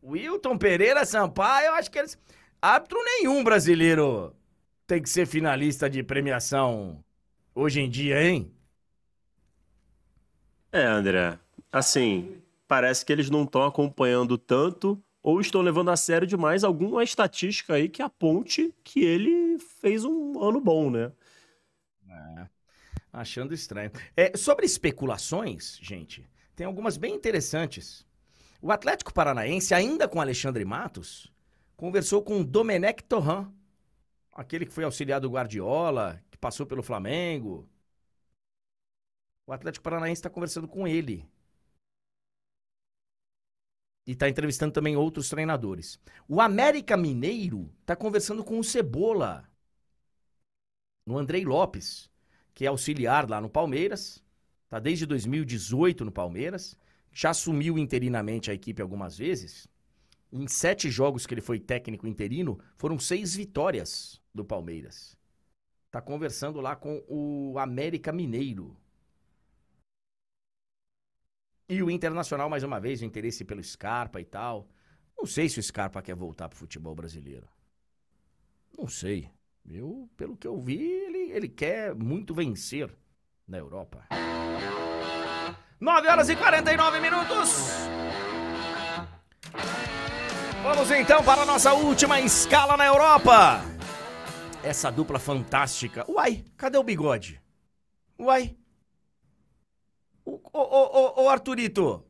Wilton 0.03 0.59
Pereira 0.59 1.07
Sampaio, 1.07 1.69
eu 1.69 1.75
acho 1.75 1.91
que 1.91 1.99
eles. 1.99 2.19
Árbitro 2.61 3.03
nenhum 3.03 3.43
brasileiro 3.43 4.35
tem 4.87 5.03
que 5.03 5.09
ser 5.09 5.27
finalista 5.27 5.89
de 5.89 6.03
premiação 6.03 7.03
hoje 7.55 7.81
em 7.81 7.89
dia, 7.89 8.23
hein? 8.23 8.55
É, 10.71 10.83
André. 10.85 11.39
Assim, 11.73 12.43
parece 12.67 13.05
que 13.05 13.13
eles 13.13 13.31
não 13.31 13.45
estão 13.45 13.65
acompanhando 13.65 14.37
tanto 14.39 15.03
ou 15.23 15.41
estão 15.41 15.63
levando 15.63 15.91
a 15.91 15.97
sério 15.97 16.27
demais 16.27 16.65
alguma 16.65 17.03
estatística 17.03 17.75
aí 17.75 17.89
que 17.89 18.03
aponte 18.03 18.75
que 18.85 19.03
ele 19.03 19.59
fez 19.59 20.05
um 20.05 20.43
ano 20.43 20.61
bom, 20.61 20.91
né? 20.91 21.13
É, 22.09 22.47
achando 23.13 23.55
estranho. 23.55 23.91
É, 24.17 24.37
sobre 24.37 24.67
especulações, 24.67 25.79
gente, 25.81 26.29
tem 26.55 26.67
algumas 26.67 26.97
bem 26.97 27.15
interessantes. 27.15 28.07
O 28.61 28.71
Atlético 28.71 29.13
Paranaense, 29.13 29.75
ainda 29.75 30.07
com 30.07 30.21
Alexandre 30.21 30.65
Matos, 30.65 31.33
conversou 31.77 32.23
com 32.23 32.43
Domenech 32.43 33.03
Torran, 33.05 33.51
aquele 34.33 34.67
que 34.67 34.73
foi 34.73 34.85
auxiliar 34.85 35.21
do 35.21 35.31
Guardiola, 35.31 36.23
que 36.31 36.37
passou 36.37 36.67
pelo 36.67 36.83
Flamengo. 36.83 37.69
O 39.47 39.53
Atlético 39.53 39.85
Paranaense 39.85 40.21
está 40.21 40.31
conversando 40.31 40.67
com 40.69 40.87
ele. 40.87 41.27
E 44.07 44.13
está 44.13 44.29
entrevistando 44.29 44.73
também 44.73 44.97
outros 44.97 45.29
treinadores. 45.29 45.99
O 46.29 46.41
América 46.41 46.97
Mineiro 46.97 47.71
está 47.81 47.97
conversando 47.97 48.45
com 48.45 48.59
o 48.59 48.65
Cebola. 48.65 49.49
No 51.07 51.19
Andrei 51.19 51.45
Lopes, 51.45 52.11
que 52.55 52.65
é 52.65 52.69
auxiliar 52.69 53.29
lá 53.29 53.41
no 53.41 53.49
Palmeiras. 53.49 54.23
Está 54.65 54.79
desde 54.79 55.07
2018 55.07 56.05
no 56.05 56.13
Palmeiras 56.13 56.77
já 57.15 57.31
assumiu 57.31 57.79
interinamente 57.79 58.51
a 58.51 58.55
equipe 58.55 58.83
algumas 58.83 59.17
vezes. 59.17 59.69
Em 60.33 60.49
sete 60.49 60.91
jogos 60.91 61.25
que 61.25 61.33
ele 61.33 61.41
foi 61.41 61.61
técnico 61.61 62.09
interino, 62.09 62.59
foram 62.77 62.99
seis 62.99 63.37
vitórias 63.37 64.21
do 64.35 64.45
Palmeiras. 64.45 65.17
Tá 65.93 66.03
conversando 66.03 66.61
lá 66.61 66.75
com 66.75 67.05
o 67.09 67.57
América 67.57 68.13
Mineiro. 68.13 68.77
E 71.69 71.83
o 71.83 71.91
Internacional, 71.91 72.51
mais 72.51 72.63
uma 72.63 72.79
vez, 72.79 73.01
o 73.01 73.05
interesse 73.07 73.45
pelo 73.45 73.63
Scarpa 73.63 74.21
e 74.21 74.25
tal. 74.25 74.69
Não 75.17 75.25
sei 75.25 75.49
se 75.49 75.59
o 75.59 75.63
Scarpa 75.63 76.03
quer 76.03 76.15
voltar 76.15 76.49
pro 76.49 76.59
futebol 76.59 76.95
brasileiro. 76.95 77.49
Não 78.77 78.87
sei. 78.87 79.31
Eu, 79.67 80.11
pelo 80.15 80.37
que 80.37 80.47
eu 80.47 80.61
vi, 80.61 80.83
ele, 80.83 81.33
ele 81.33 81.49
quer 81.49 81.95
muito 81.95 82.35
vencer 82.35 82.95
na 83.49 83.57
Europa. 83.57 84.07
9 85.81 86.09
horas 86.09 86.29
e 86.29 86.37
49 86.37 87.01
minutos. 87.01 87.57
Vamos 90.63 90.91
então 90.91 91.25
para 91.25 91.43
a 91.43 91.47
nossa 91.47 91.73
última 91.73 92.21
escala 92.21 92.77
na 92.77 92.87
Europa. 92.87 93.63
Essa 94.63 94.91
dupla 94.91 95.19
fantástica. 95.19 96.05
Uai, 96.11 96.45
cadê 96.57 96.77
o 96.77 96.83
bigode? 96.83 97.41
Uai. 98.19 98.55
Ô, 100.25 100.41
ô, 100.53 100.61
ô, 100.61 101.25
ô 101.25 101.29
Arthurito, 101.29 101.87
o 101.87 102.05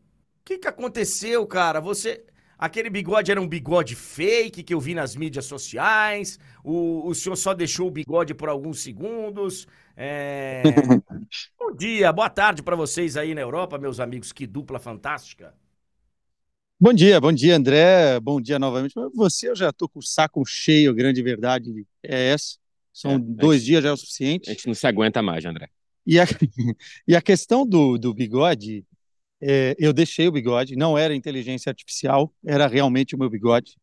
que, 0.45 0.59
que 0.59 0.69
aconteceu, 0.69 1.47
cara? 1.47 1.81
Você. 1.81 2.25
Aquele 2.57 2.89
bigode 2.89 3.31
era 3.31 3.41
um 3.41 3.49
bigode 3.49 3.97
fake 3.97 4.63
que 4.63 4.73
eu 4.73 4.81
vi 4.81 4.95
nas 4.95 5.17
mídias 5.17 5.45
sociais. 5.45 6.39
O, 6.63 7.09
o 7.09 7.15
senhor 7.15 7.35
só 7.37 7.53
deixou 7.53 7.89
o 7.89 7.91
bigode 7.91 8.33
por 8.33 8.49
alguns 8.49 8.81
segundos. 8.81 9.67
É... 9.97 10.63
Bom 11.59 11.73
dia, 11.75 12.13
boa 12.13 12.31
tarde 12.31 12.63
para 12.63 12.77
vocês 12.77 13.17
aí 13.17 13.35
na 13.35 13.41
Europa, 13.41 13.77
meus 13.77 13.99
amigos. 13.99 14.33
Que 14.33 14.47
dupla 14.47 14.79
fantástica. 14.79 15.53
Bom 16.79 16.93
dia, 16.93 17.21
bom 17.21 17.33
dia, 17.33 17.57
André. 17.57 18.21
Bom 18.21 18.41
dia 18.41 18.59
novamente. 18.59 18.95
Você, 19.15 19.49
eu 19.49 19.57
já 19.57 19.71
estou 19.71 19.89
com 19.89 19.99
o 19.99 20.03
saco 20.03 20.45
cheio, 20.47 20.95
grande 20.95 21.23
verdade 21.23 21.71
é 22.03 22.31
essa. 22.31 22.57
São 22.93 23.13
é, 23.13 23.19
dois 23.19 23.61
gente, 23.61 23.67
dias 23.67 23.83
já 23.83 23.89
é 23.89 23.93
o 23.93 23.97
suficiente. 23.97 24.51
A 24.51 24.53
gente 24.53 24.67
não 24.69 24.75
se 24.75 24.87
aguenta 24.87 25.21
mais, 25.21 25.45
André. 25.45 25.69
E 26.07 26.19
a, 26.21 26.25
e 27.09 27.17
a 27.17 27.23
questão 27.23 27.67
do, 27.67 27.99
do 27.99 28.13
bigode, 28.13 28.85
é, 29.41 29.75
eu 29.79 29.93
deixei 29.93 30.29
o 30.29 30.33
bigode, 30.33 30.77
não 30.77 30.97
era 30.97 31.15
inteligência 31.15 31.71
artificial, 31.71 32.33
era 32.45 32.67
realmente 32.67 33.15
o 33.15 33.19
meu 33.19 33.31
bigode. 33.31 33.77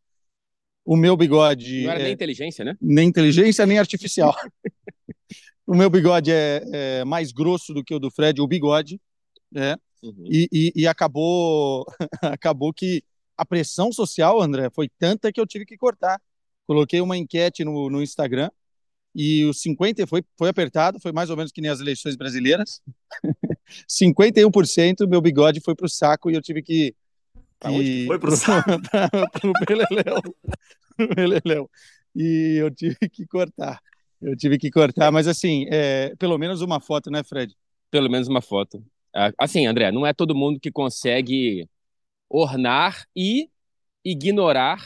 O 0.84 0.95
meu 0.95 1.15
bigode. 1.15 1.84
Não 1.84 1.91
era 1.91 2.01
é, 2.01 2.03
nem 2.05 2.13
inteligência, 2.13 2.65
né? 2.65 2.76
Nem 2.82 3.07
inteligência, 3.07 3.65
nem 3.65 3.80
artificial. 3.80 4.36
O 5.63 5.76
meu 5.76 5.89
bigode 5.89 6.30
é, 6.32 6.61
é, 6.74 7.05
mais 7.05 7.32
grosso 7.32 7.74
do 7.74 7.82
que 7.82 7.93
o 7.95 7.99
do 7.99 8.11
Fred, 8.11 8.41
o 8.41 8.47
bigode, 8.47 8.99
né? 9.49 9.78
Uhum. 10.03 10.26
E, 10.26 10.49
e, 10.51 10.74
e, 10.76 10.88
acabou, 10.88 11.86
acabou 12.22 12.74
que 12.74 13.01
a 13.38 13.45
pressão 13.45 13.89
social, 13.89 14.41
André, 14.41 14.69
foi 14.74 14.89
tanta 14.99 15.32
que 15.32 15.39
eu 15.39 15.47
tive 15.47 15.65
que 15.65 15.78
cortar. 15.78 16.19
Coloquei 16.67 16.99
uma 16.99 17.17
enquete 17.17 17.63
no, 17.63 17.89
no 17.89 18.01
Instagram 18.01 18.49
e 19.14 19.45
o 19.45 19.53
50 19.53 20.07
foi, 20.07 20.24
foi 20.38 20.49
apertado, 20.49 20.99
foi 20.99 21.12
mais 21.12 21.30
ou 21.30 21.38
menos 21.38 21.51
que 21.51 21.62
nem 21.62 21.70
as 21.70 21.80
eleições 21.80 22.16
brasileiras. 22.16 22.82
51% 23.89 25.07
meu 25.07 25.22
bigode 25.22 25.62
foi 25.62 25.76
para 25.76 25.86
o 25.86 25.89
saco 25.89 26.30
e 26.32 26.36
eu 26.36 26.41
tive 26.41 26.62
que. 26.62 26.95
que... 27.59 28.05
Foi 28.07 28.20
para 28.20 28.30
o 28.30 28.36
saco? 28.36 28.70
para 28.89 29.49
o 29.49 29.53
Beleléu. 31.16 31.70
E 32.16 32.57
eu 32.59 32.72
tive 32.72 32.97
que 33.09 33.26
cortar. 33.26 33.80
Eu 34.22 34.38
tive 34.38 34.57
que 34.57 34.70
cortar, 34.70 35.12
mas 35.12 35.28
assim, 35.28 35.66
é, 35.72 36.14
pelo 36.18 36.38
menos 36.38 36.62
uma 36.62 36.80
foto, 36.80 37.09
né, 37.09 37.24
Fred? 37.24 37.55
Pelo 37.89 38.09
menos 38.09 38.28
uma 38.28 38.41
foto. 38.41 38.84
Ah, 39.14 39.32
assim, 39.38 39.66
André, 39.66 39.91
não 39.91 40.05
é 40.05 40.14
todo 40.14 40.36
mundo 40.36 40.59
que 40.59 40.72
consegue 40.72 41.68
ornar 42.30 43.03
e 43.16 43.49
ignorar 44.05 44.80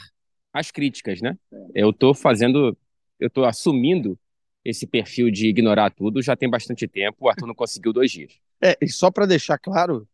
as 0.52 0.70
críticas, 0.70 1.20
né? 1.20 1.38
Eu 1.74 1.90
estou 1.90 2.14
fazendo, 2.14 2.76
eu 3.18 3.28
estou 3.28 3.44
assumindo 3.44 4.18
esse 4.64 4.86
perfil 4.86 5.30
de 5.30 5.48
ignorar 5.48 5.90
tudo 5.90 6.20
já 6.20 6.36
tem 6.36 6.50
bastante 6.50 6.88
tempo. 6.88 7.16
O 7.20 7.28
Arthur 7.28 7.46
não 7.46 7.54
conseguiu 7.54 7.92
dois 7.92 8.10
dias. 8.10 8.32
É, 8.60 8.76
e 8.80 8.88
só 8.88 9.10
para 9.10 9.26
deixar 9.26 9.58
claro 9.58 10.08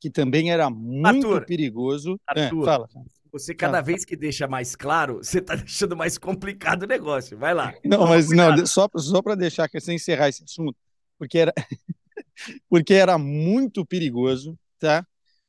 que 0.00 0.08
também 0.08 0.50
era 0.50 0.70
muito 0.70 1.26
Arthur, 1.26 1.46
perigoso. 1.46 2.20
É, 2.34 2.44
Arthur, 2.44 2.62
é, 2.62 2.64
fala. 2.64 2.88
Você, 3.32 3.54
cada 3.54 3.80
vez 3.80 4.04
que 4.04 4.16
deixa 4.16 4.46
mais 4.46 4.76
claro, 4.76 5.16
você 5.16 5.38
está 5.38 5.54
deixando 5.56 5.96
mais 5.96 6.16
complicado 6.16 6.84
o 6.84 6.86
negócio. 6.86 7.36
Vai 7.36 7.54
lá. 7.54 7.74
Não, 7.84 8.06
mas 8.06 8.30
não, 8.30 8.64
só, 8.66 8.88
só 8.96 9.20
para 9.20 9.34
deixar, 9.34 9.68
que 9.68 9.80
sem 9.80 9.96
encerrar 9.96 10.28
esse 10.28 10.44
assunto, 10.44 10.76
porque 11.18 11.38
era, 11.38 11.52
porque 12.68 12.94
era 12.94 13.18
muito 13.18 13.84
perigoso, 13.84 14.56
tá? 14.78 15.04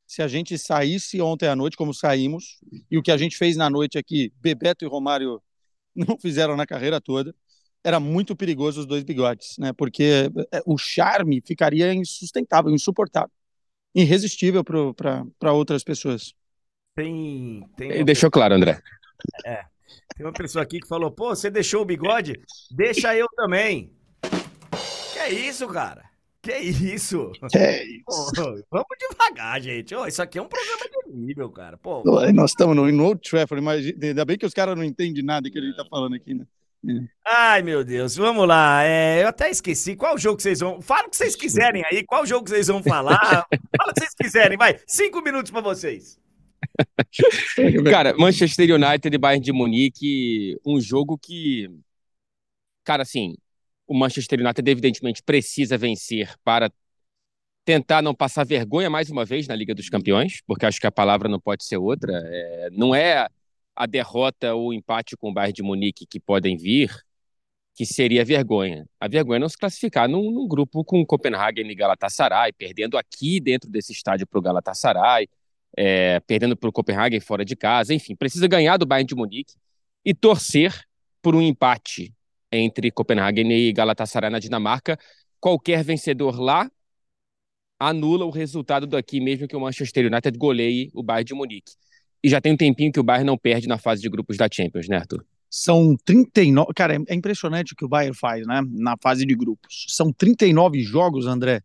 Se 0.08 0.24
a 0.24 0.28
gente 0.28 0.58
saísse 0.58 1.22
ontem 1.22 1.48
à 1.48 1.56
noite, 1.56 1.78
como 1.78 1.94
saímos, 1.94 2.60
e 2.90 2.98
o 2.98 3.04
que 3.04 3.12
a 3.12 3.18
gente 3.18 3.38
fez 3.38 3.56
na 3.56 3.70
noite 3.70 3.98
aqui, 3.98 4.34
Bebeto 4.42 4.84
e 4.84 4.88
Romário 4.88 5.40
não 6.08 6.18
fizeram 6.18 6.56
na 6.56 6.66
carreira 6.66 7.02
toda, 7.02 7.34
era 7.84 8.00
muito 8.00 8.36
perigoso 8.36 8.82
os 8.82 8.86
dois 8.86 9.04
bigodes, 9.04 9.58
né? 9.58 9.72
Porque 9.74 10.30
é, 10.52 10.62
o 10.66 10.78
charme 10.78 11.42
ficaria 11.46 11.94
insustentável, 11.94 12.72
insuportável, 12.72 13.32
irresistível 13.96 14.64
para 14.64 15.54
outras 15.54 15.84
pessoas. 15.84 16.34
Tem, 16.96 17.68
tem 17.78 17.92
Ele 17.92 18.04
deixou 18.04 18.30
claro, 18.30 18.56
André. 18.56 18.82
É. 19.46 19.64
Tem 20.16 20.26
uma 20.26 20.34
pessoa 20.34 20.64
aqui 20.64 20.80
que 20.80 20.88
falou: 20.88 21.12
pô, 21.12 21.30
você 21.30 21.50
deixou 21.50 21.82
o 21.82 21.86
bigode? 21.86 22.40
Deixa 22.72 23.16
eu 23.16 23.28
também. 23.36 23.94
Que 25.14 25.20
é 25.20 25.32
isso, 25.32 25.68
cara? 25.68 26.04
Que 26.42 26.58
isso? 26.58 27.32
Que 27.50 27.58
é 27.58 27.84
isso? 27.84 28.04
Pô, 28.06 28.64
vamos 28.72 28.88
devagar, 29.00 29.62
gente. 29.62 29.96
Oh, 29.96 30.06
isso 30.06 30.22
aqui 30.22 30.38
é 30.38 30.42
um 30.42 30.48
programa 30.48 30.89
de 31.10 31.18
nível, 31.18 31.50
cara. 31.50 31.78
Pô, 31.78 32.04
Nós 32.32 32.52
estamos 32.52 32.76
no, 32.76 32.92
no 32.92 33.06
Old 33.06 33.22
Trafford, 33.28 33.64
mas 33.64 33.86
ainda 34.02 34.26
bem 34.26 34.38
que 34.38 34.46
os 34.46 34.54
caras 34.54 34.76
não 34.76 34.84
entendem 34.84 35.24
nada 35.24 35.50
que 35.50 35.58
a 35.58 35.62
gente 35.62 35.76
tá 35.76 35.86
falando 35.86 36.16
aqui, 36.16 36.34
né? 36.34 36.46
Ai, 37.26 37.62
meu 37.62 37.84
Deus, 37.84 38.16
vamos 38.16 38.48
lá. 38.48 38.84
É, 38.84 39.24
eu 39.24 39.28
até 39.28 39.50
esqueci 39.50 39.96
qual 39.96 40.18
jogo 40.18 40.38
que 40.38 40.44
vocês 40.44 40.60
vão. 40.60 40.82
Fala 40.82 41.08
o 41.08 41.10
que 41.10 41.18
vocês 41.18 41.36
quiserem 41.36 41.84
aí, 41.86 42.06
qual 42.06 42.26
jogo 42.26 42.46
que 42.46 42.52
vocês 42.52 42.68
vão 42.68 42.82
falar. 42.82 43.20
Fala 43.78 43.92
o 43.92 43.94
que 43.94 44.00
vocês 44.00 44.16
quiserem, 44.16 44.58
vai. 44.58 44.80
Cinco 44.88 45.22
minutos 45.22 45.52
para 45.52 45.62
vocês. 45.62 46.18
cara, 47.92 48.16
Manchester 48.18 48.76
United 48.76 49.14
e 49.14 49.18
Bayern 49.18 49.44
de 49.44 49.52
Munique, 49.52 50.58
um 50.66 50.80
jogo 50.80 51.18
que, 51.18 51.70
cara, 52.84 53.04
assim, 53.04 53.36
o 53.86 53.98
Manchester 53.98 54.40
United 54.40 54.70
evidentemente 54.70 55.24
precisa 55.24 55.78
vencer 55.78 56.34
para 56.44 56.72
tentar 57.70 58.02
não 58.02 58.16
passar 58.16 58.44
vergonha 58.44 58.90
mais 58.90 59.12
uma 59.12 59.24
vez 59.24 59.48
na 59.48 59.56
Liga 59.56 59.76
dos 59.76 59.90
Campeões, 59.90 60.42
porque 60.48 60.66
acho 60.66 60.82
que 60.82 60.88
a 60.88 60.92
palavra 60.92 61.30
não 61.30 61.40
pode 61.40 61.64
ser 61.64 61.78
outra. 61.78 62.12
É, 62.12 62.70
não 62.72 62.96
é 62.96 63.28
a 63.76 63.86
derrota 63.86 64.56
ou 64.56 64.70
o 64.70 64.74
empate 64.74 65.16
com 65.16 65.30
o 65.30 65.34
Bayern 65.34 65.54
de 65.54 65.62
Munique 65.62 66.08
que 66.08 66.20
podem 66.20 66.58
vir, 66.58 66.92
que 67.76 67.86
seria 67.86 68.26
vergonha. 68.26 68.88
A 69.00 69.08
vergonha 69.08 69.38
é 69.38 69.40
não 69.40 69.48
se 69.48 69.56
classificar 69.56 70.10
num, 70.10 70.32
num 70.32 70.48
grupo 70.48 70.84
com 70.84 71.06
Copenhagen 71.06 71.70
e 71.70 71.76
Galatasaray, 71.76 72.54
perdendo 72.54 72.98
aqui 72.98 73.40
dentro 73.40 73.70
desse 73.70 73.92
estádio 73.92 74.26
para 74.26 74.40
o 74.40 74.42
Galatasaray, 74.42 75.30
é, 75.78 76.20
perdendo 76.22 76.58
para 76.58 76.70
o 76.70 76.74
Copenhagen 76.74 77.20
fora 77.20 77.46
de 77.46 77.56
casa, 77.56 77.94
enfim, 77.94 78.16
precisa 78.16 78.48
ganhar 78.48 78.78
do 78.78 78.86
Bayern 78.88 79.08
de 79.08 79.14
Munique 79.14 79.54
e 80.04 80.16
torcer 80.16 80.74
por 81.22 81.36
um 81.36 81.42
empate 81.44 82.12
entre 82.52 82.90
Copenhagen 82.90 83.52
e 83.52 83.72
Galatasaray 83.72 84.32
na 84.32 84.40
Dinamarca. 84.40 84.98
Qualquer 85.40 85.84
vencedor 85.84 86.40
lá 86.40 86.68
anula 87.80 88.26
o 88.26 88.30
resultado 88.30 88.86
daqui, 88.86 89.22
mesmo 89.22 89.48
que 89.48 89.56
o 89.56 89.62
Manchester 89.62 90.12
United 90.12 90.38
goleie 90.38 90.92
o 90.94 91.02
Bayern 91.02 91.26
de 91.26 91.34
Munique. 91.34 91.72
E 92.22 92.30
já 92.30 92.42
tem 92.42 92.52
um 92.52 92.58
tempinho 92.58 92.92
que 92.92 93.00
o 93.00 93.04
Bayern 93.04 93.26
não 93.26 93.38
perde 93.38 93.68
na 93.68 93.78
fase 93.78 94.02
de 94.02 94.10
grupos 94.10 94.36
da 94.36 94.50
Champions, 94.52 94.90
né, 94.90 94.98
Arthur? 94.98 95.26
São 95.50 95.96
39. 96.06 96.74
Cara, 96.76 96.98
é 97.08 97.16
impressionante 97.16 97.74
o 97.74 97.76
que 97.76 97.86
o 97.86 97.88
Bayern 97.88 98.16
faz, 98.16 98.46
né? 98.46 98.62
Na 98.70 98.96
fase 99.02 99.26
de 99.26 99.34
grupos. 99.34 99.86
São 99.88 100.12
39 100.12 100.84
jogos, 100.84 101.26
André, 101.26 101.62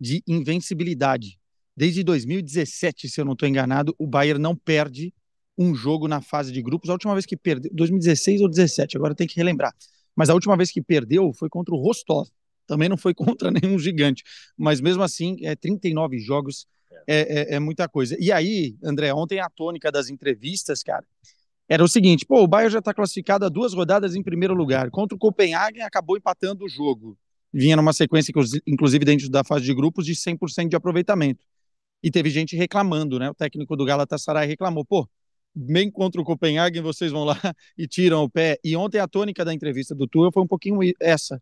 de 0.00 0.22
invencibilidade. 0.26 1.38
Desde 1.76 2.02
2017, 2.02 3.08
se 3.08 3.20
eu 3.20 3.24
não 3.24 3.34
estou 3.34 3.48
enganado, 3.48 3.94
o 3.98 4.06
Bayern 4.06 4.40
não 4.40 4.56
perde 4.56 5.12
um 5.56 5.74
jogo 5.74 6.08
na 6.08 6.20
fase 6.20 6.50
de 6.52 6.62
grupos. 6.62 6.88
A 6.88 6.94
última 6.94 7.12
vez 7.12 7.26
que 7.26 7.36
perdeu, 7.36 7.70
2016 7.74 8.40
ou 8.40 8.48
2017, 8.48 8.96
agora 8.96 9.14
tem 9.14 9.26
que 9.26 9.36
relembrar. 9.36 9.72
Mas 10.16 10.30
a 10.30 10.34
última 10.34 10.56
vez 10.56 10.70
que 10.70 10.82
perdeu 10.82 11.32
foi 11.32 11.48
contra 11.48 11.74
o 11.74 11.78
Rostov. 11.78 12.28
Também 12.68 12.88
não 12.88 12.96
foi 12.96 13.12
contra 13.14 13.50
nenhum 13.50 13.78
gigante. 13.78 14.22
Mas 14.56 14.80
mesmo 14.80 15.02
assim, 15.02 15.36
é 15.42 15.56
39 15.56 16.20
jogos 16.20 16.66
é, 17.06 17.54
é, 17.54 17.54
é, 17.56 17.58
muita 17.58 17.88
coisa. 17.88 18.16
E 18.20 18.30
aí, 18.30 18.76
André, 18.84 19.12
ontem 19.12 19.40
a 19.40 19.48
tônica 19.48 19.90
das 19.90 20.10
entrevistas, 20.10 20.82
cara, 20.82 21.04
era 21.68 21.82
o 21.82 21.88
seguinte: 21.88 22.24
pô, 22.26 22.42
o 22.42 22.46
Bayern 22.46 22.72
já 22.72 22.78
está 22.78 22.94
classificado 22.94 23.44
a 23.44 23.48
duas 23.48 23.72
rodadas 23.72 24.14
em 24.14 24.22
primeiro 24.22 24.54
lugar. 24.54 24.90
Contra 24.90 25.16
o 25.16 25.18
Copenhagen, 25.18 25.82
acabou 25.82 26.16
empatando 26.16 26.64
o 26.64 26.68
jogo. 26.68 27.16
Vinha 27.52 27.76
numa 27.76 27.94
sequência, 27.94 28.32
inclusive 28.66 29.04
dentro 29.04 29.30
da 29.30 29.42
fase 29.42 29.64
de 29.64 29.74
grupos, 29.74 30.04
de 30.04 30.14
100% 30.14 30.68
de 30.68 30.76
aproveitamento. 30.76 31.44
E 32.02 32.10
teve 32.10 32.28
gente 32.30 32.54
reclamando, 32.54 33.18
né? 33.18 33.30
O 33.30 33.34
técnico 33.34 33.74
do 33.74 33.84
Galatasaray 33.84 34.46
reclamou: 34.46 34.84
pô, 34.84 35.08
bem 35.54 35.90
contra 35.90 36.20
o 36.20 36.24
Copenhagen, 36.24 36.82
vocês 36.82 37.10
vão 37.10 37.24
lá 37.24 37.36
e 37.76 37.86
tiram 37.86 38.22
o 38.22 38.30
pé. 38.30 38.58
E 38.62 38.76
ontem 38.76 38.98
a 38.98 39.08
tônica 39.08 39.44
da 39.44 39.52
entrevista 39.52 39.94
do 39.94 40.06
Tuchel 40.06 40.32
foi 40.32 40.42
um 40.42 40.46
pouquinho 40.46 40.78
essa. 41.00 41.40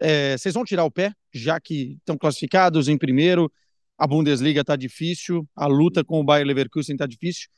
É, 0.00 0.36
vocês 0.36 0.54
vão 0.54 0.64
tirar 0.64 0.84
o 0.84 0.90
pé, 0.90 1.12
já 1.32 1.58
que 1.60 1.96
estão 1.98 2.16
classificados 2.16 2.88
em 2.88 2.96
primeiro, 2.96 3.50
a 3.96 4.06
Bundesliga 4.06 4.60
está 4.60 4.76
difícil, 4.76 5.46
a 5.56 5.66
luta 5.66 6.04
com 6.04 6.20
o 6.20 6.24
Bayer 6.24 6.46
Leverkusen 6.46 6.94
está 6.94 7.06
difícil. 7.06 7.48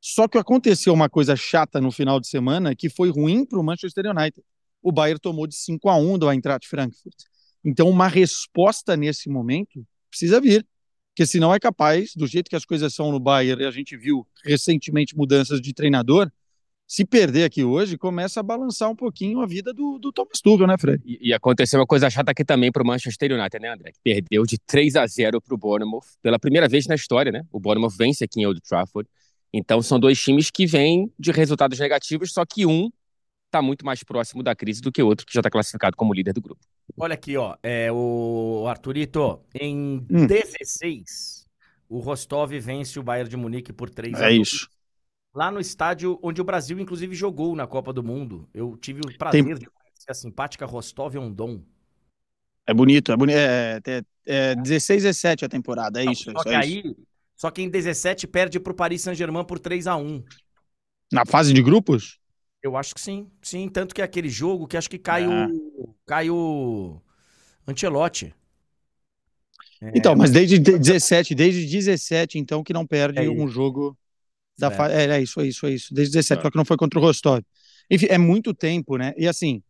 Só 0.00 0.28
que 0.28 0.38
aconteceu 0.38 0.92
uma 0.92 1.08
coisa 1.08 1.34
chata 1.36 1.80
no 1.80 1.90
final 1.90 2.20
de 2.20 2.28
semana 2.28 2.74
que 2.74 2.88
foi 2.88 3.10
ruim 3.10 3.44
para 3.44 3.58
o 3.58 3.62
Manchester 3.62 4.06
United. 4.06 4.42
O 4.82 4.92
Bayern 4.92 5.18
tomou 5.18 5.46
de 5.46 5.56
5 5.56 5.88
a 5.88 5.96
1 5.96 6.18
do 6.18 6.30
Eintracht 6.30 6.68
Frankfurt. 6.68 7.16
Então, 7.64 7.88
uma 7.88 8.06
resposta 8.06 8.96
nesse 8.96 9.28
momento 9.28 9.84
precisa 10.08 10.40
vir, 10.40 10.64
porque 11.10 11.26
senão 11.26 11.52
é 11.52 11.58
capaz, 11.58 12.12
do 12.14 12.26
jeito 12.26 12.48
que 12.48 12.54
as 12.54 12.64
coisas 12.64 12.94
são 12.94 13.10
no 13.10 13.18
Bayern, 13.18 13.62
e 13.62 13.66
a 13.66 13.70
gente 13.70 13.96
viu 13.96 14.26
recentemente 14.44 15.16
mudanças 15.16 15.60
de 15.60 15.74
treinador, 15.74 16.30
se 16.86 17.04
perder 17.04 17.44
aqui 17.44 17.64
hoje, 17.64 17.98
começa 17.98 18.38
a 18.38 18.42
balançar 18.44 18.88
um 18.88 18.94
pouquinho 18.94 19.40
a 19.40 19.46
vida 19.46 19.74
do, 19.74 19.98
do 19.98 20.12
Thomas 20.12 20.40
Tuchel, 20.40 20.68
né, 20.68 20.76
Fred? 20.78 21.02
E, 21.04 21.30
e, 21.30 21.34
aconteceu 21.34 21.80
uma 21.80 21.86
coisa 21.86 22.08
chata 22.08 22.30
aqui 22.30 22.44
também 22.44 22.70
para 22.70 22.80
o 22.80 22.86
Manchester 22.86 23.32
United, 23.32 23.60
né, 23.60 23.72
André? 23.72 23.90
Que 23.90 23.98
perdeu 24.04 24.44
de 24.44 24.56
3 24.58 24.94
a 24.94 25.04
0 25.04 25.40
para 25.40 25.52
o 25.52 25.58
Bournemouth, 25.58 26.04
pela 26.22 26.38
primeira 26.38 26.68
vez 26.68 26.86
na 26.86 26.94
história, 26.94 27.32
né? 27.32 27.42
O 27.50 27.58
Bournemouth 27.58 27.90
vence 27.98 28.22
aqui 28.22 28.40
em 28.40 28.46
Old 28.46 28.60
Trafford. 28.60 29.08
Então 29.52 29.82
são 29.82 29.98
dois 29.98 30.20
times 30.20 30.48
que 30.48 30.64
vêm 30.64 31.12
de 31.18 31.32
resultados 31.32 31.78
negativos, 31.78 32.32
só 32.32 32.44
que 32.44 32.64
um 32.64 32.88
está 33.46 33.60
muito 33.60 33.84
mais 33.84 34.04
próximo 34.04 34.42
da 34.42 34.54
crise 34.54 34.80
do 34.80 34.92
que 34.92 35.02
o 35.02 35.06
outro, 35.06 35.26
que 35.26 35.34
já 35.34 35.40
está 35.40 35.50
classificado 35.50 35.96
como 35.96 36.14
líder 36.14 36.34
do 36.34 36.40
grupo. 36.40 36.60
Olha 36.96 37.14
aqui, 37.14 37.36
ó, 37.36 37.56
é, 37.62 37.90
o 37.90 38.64
Arthurito, 38.68 39.40
em 39.58 40.06
hum. 40.08 40.26
16, 40.26 41.46
o 41.88 41.98
Rostov 41.98 42.52
vence 42.60 42.98
o 42.98 43.02
Bayern 43.02 43.28
de 43.28 43.36
Munique 43.36 43.72
por 43.72 43.90
3 43.90 44.14
a 44.14 44.18
2. 44.18 44.30
É 44.30 44.36
isso 44.36 44.75
lá 45.36 45.50
no 45.50 45.60
estádio 45.60 46.18
onde 46.22 46.40
o 46.40 46.44
Brasil, 46.44 46.80
inclusive, 46.80 47.14
jogou 47.14 47.54
na 47.54 47.66
Copa 47.66 47.92
do 47.92 48.02
Mundo. 48.02 48.48
Eu 48.54 48.74
tive 48.78 49.00
o 49.00 49.18
prazer 49.18 49.44
Tem... 49.44 49.54
de 49.54 49.66
conhecer 49.66 50.10
a 50.10 50.14
simpática 50.14 50.64
Rostov-on-Don. 50.64 51.62
É 52.66 52.72
bonito, 52.72 53.12
é 53.12 53.16
bonito. 53.16 53.36
É, 53.36 53.78
é, 53.86 54.02
é 54.26 54.54
16 54.56 55.02
e 55.02 55.06
17 55.08 55.44
a 55.44 55.48
temporada, 55.48 56.00
é 56.00 56.06
Não, 56.06 56.12
isso. 56.12 56.32
Só 56.32 56.42
que 56.42 56.48
é 56.48 56.56
aí, 56.56 56.78
isso. 56.78 56.96
só 57.36 57.50
que 57.50 57.60
em 57.60 57.68
17 57.68 58.26
perde 58.26 58.58
pro 58.58 58.74
Paris 58.74 59.02
Saint-Germain 59.02 59.44
por 59.44 59.58
3 59.58 59.86
a 59.86 59.96
1 59.96 60.24
Na 61.12 61.26
fase 61.26 61.52
de 61.52 61.62
grupos? 61.62 62.18
Eu 62.62 62.74
acho 62.74 62.94
que 62.94 63.00
sim. 63.00 63.30
Sim, 63.42 63.68
tanto 63.68 63.94
que 63.94 64.00
é 64.00 64.04
aquele 64.04 64.30
jogo 64.30 64.66
que 64.66 64.76
acho 64.76 64.88
que 64.88 64.98
cai 64.98 65.24
ah. 65.24 65.48
o. 65.48 65.94
Cai 66.06 66.30
o. 66.30 66.98
Ancelotti. 67.68 68.34
Então, 69.94 70.16
mas 70.16 70.30
desde 70.30 70.58
17, 70.58 71.34
desde 71.34 71.66
17, 71.66 72.38
então, 72.38 72.64
que 72.64 72.72
não 72.72 72.86
perde 72.86 73.18
é 73.18 73.28
um 73.28 73.46
jogo 73.46 73.96
da 74.58 74.70
fa... 74.70 74.90
é, 74.90 75.06
é 75.06 75.22
isso, 75.22 75.40
é 75.40 75.46
isso, 75.46 75.66
é 75.66 75.70
isso. 75.70 75.94
Desde 75.94 76.12
17, 76.14 76.38
é. 76.38 76.42
só 76.42 76.50
que 76.50 76.56
não 76.56 76.64
foi 76.64 76.76
contra 76.76 76.98
o 76.98 77.02
Rostov. 77.02 77.42
Enfim, 77.90 78.06
é 78.08 78.18
muito 78.18 78.54
tempo, 78.54 78.96
né? 78.96 79.12
E 79.16 79.28
assim, 79.28 79.62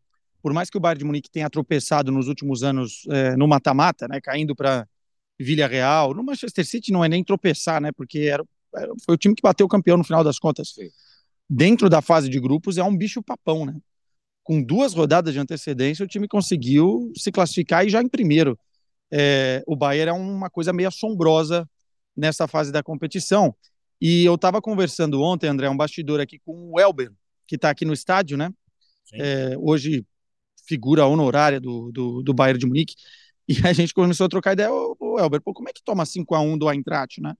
por 0.42 0.52
mais 0.52 0.70
que 0.70 0.76
o 0.76 0.80
Bayern 0.80 1.00
de 1.00 1.04
Munique 1.04 1.30
tenha 1.30 1.50
tropeçado 1.50 2.12
nos 2.12 2.28
últimos 2.28 2.62
anos 2.62 3.04
é, 3.10 3.36
no 3.36 3.48
mata-mata, 3.48 4.06
né? 4.08 4.20
Caindo 4.20 4.54
para 4.54 4.86
Vila 5.38 5.66
Real, 5.66 6.14
no 6.14 6.22
Manchester 6.22 6.64
City 6.64 6.92
não 6.92 7.04
é 7.04 7.08
nem 7.08 7.22
tropeçar, 7.22 7.80
né? 7.80 7.92
Porque 7.92 8.20
era, 8.20 8.44
era, 8.74 8.92
foi 9.04 9.14
o 9.14 9.18
time 9.18 9.34
que 9.34 9.42
bateu 9.42 9.66
o 9.66 9.68
campeão 9.68 9.96
no 9.96 10.04
final 10.04 10.24
das 10.24 10.38
contas. 10.38 10.70
Sim. 10.70 10.88
Dentro 11.48 11.88
da 11.88 12.00
fase 12.00 12.28
de 12.28 12.40
grupos 12.40 12.78
é 12.78 12.84
um 12.84 12.96
bicho 12.96 13.22
papão, 13.22 13.66
né? 13.66 13.76
Com 14.42 14.62
duas 14.62 14.94
rodadas 14.94 15.34
de 15.34 15.40
antecedência, 15.40 16.04
o 16.04 16.08
time 16.08 16.28
conseguiu 16.28 17.12
se 17.16 17.32
classificar 17.32 17.84
e 17.84 17.90
já 17.90 18.00
em 18.00 18.08
primeiro. 18.08 18.58
É, 19.10 19.62
o 19.66 19.76
Bayern 19.76 20.10
é 20.10 20.12
uma 20.12 20.48
coisa 20.48 20.72
meio 20.72 20.88
assombrosa 20.88 21.68
nessa 22.16 22.46
fase 22.48 22.72
da 22.72 22.82
competição. 22.82 23.54
E 24.00 24.24
eu 24.24 24.34
estava 24.34 24.60
conversando 24.60 25.20
ontem, 25.22 25.48
André, 25.48 25.68
um 25.68 25.76
bastidor 25.76 26.20
aqui 26.20 26.38
com 26.38 26.70
o 26.72 26.80
Elber, 26.80 27.10
que 27.46 27.56
está 27.56 27.70
aqui 27.70 27.84
no 27.84 27.92
estádio, 27.92 28.36
né? 28.36 28.52
É, 29.12 29.56
hoje 29.58 30.04
figura 30.66 31.06
honorária 31.06 31.60
do, 31.60 31.92
do, 31.92 32.22
do 32.22 32.34
Bayern 32.34 32.58
de 32.58 32.66
Munique, 32.66 32.94
e 33.48 33.56
a 33.66 33.72
gente 33.72 33.94
começou 33.94 34.26
a 34.26 34.28
trocar 34.28 34.52
ideia, 34.52 34.70
o 34.72 35.18
Elber, 35.18 35.40
pô, 35.40 35.54
como 35.54 35.68
é 35.68 35.72
que 35.72 35.82
toma 35.82 36.04
5 36.04 36.34
a 36.34 36.40
1 36.40 36.58
do 36.58 36.70
Eintracht, 36.70 37.20
né? 37.20 37.34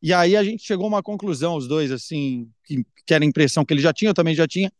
E 0.00 0.12
aí 0.12 0.36
a 0.36 0.44
gente 0.44 0.62
chegou 0.62 0.84
a 0.84 0.88
uma 0.88 1.02
conclusão, 1.02 1.56
os 1.56 1.66
dois, 1.66 1.90
assim, 1.90 2.50
que, 2.64 2.84
que 3.06 3.14
era 3.14 3.24
a 3.24 3.26
impressão 3.26 3.64
que 3.64 3.74
ele 3.74 3.80
já 3.80 3.92
tinha, 3.92 4.10
eu 4.10 4.14
também 4.14 4.34
já 4.34 4.46
tinha, 4.46 4.72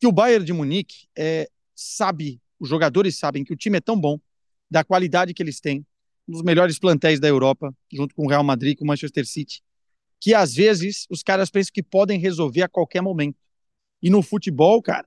que 0.00 0.06
o 0.06 0.12
Bayern 0.12 0.44
de 0.44 0.52
Munique 0.52 1.06
é, 1.16 1.48
sabe, 1.74 2.40
os 2.58 2.68
jogadores 2.68 3.18
sabem 3.18 3.44
que 3.44 3.52
o 3.52 3.56
time 3.56 3.78
é 3.78 3.80
tão 3.80 3.98
bom, 3.98 4.18
da 4.70 4.82
qualidade 4.82 5.34
que 5.34 5.42
eles 5.42 5.60
têm, 5.60 5.84
um 6.28 6.32
dos 6.32 6.42
melhores 6.42 6.78
plantéis 6.78 7.20
da 7.20 7.28
Europa, 7.28 7.74
junto 7.92 8.14
com 8.14 8.24
o 8.24 8.28
Real 8.28 8.42
Madrid, 8.42 8.78
com 8.78 8.84
o 8.84 8.86
Manchester 8.86 9.26
City, 9.26 9.62
que 10.20 10.34
às 10.34 10.54
vezes 10.54 11.06
os 11.10 11.22
caras 11.22 11.50
pensam 11.50 11.72
que 11.72 11.82
podem 11.82 12.18
resolver 12.18 12.62
a 12.62 12.68
qualquer 12.68 13.02
momento. 13.02 13.38
E 14.02 14.10
no 14.10 14.22
futebol, 14.22 14.80
cara, 14.82 15.06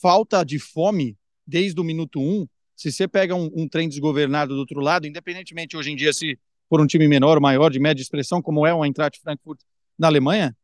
falta 0.00 0.44
de 0.44 0.58
fome 0.58 1.16
desde 1.46 1.80
o 1.80 1.84
minuto 1.84 2.20
um. 2.20 2.46
Se 2.74 2.92
você 2.92 3.08
pega 3.08 3.34
um, 3.34 3.50
um 3.54 3.68
trem 3.68 3.88
desgovernado 3.88 4.54
do 4.54 4.60
outro 4.60 4.80
lado, 4.80 5.06
independentemente 5.06 5.76
hoje 5.76 5.90
em 5.90 5.96
dia 5.96 6.12
se 6.12 6.38
for 6.68 6.80
um 6.80 6.86
time 6.86 7.08
menor, 7.08 7.40
maior, 7.40 7.70
de 7.70 7.78
média 7.78 8.02
expressão, 8.02 8.42
como 8.42 8.66
é 8.66 8.74
o 8.74 8.84
Eintracht 8.84 9.20
Frankfurt 9.20 9.60
na 9.98 10.08
Alemanha, 10.08 10.56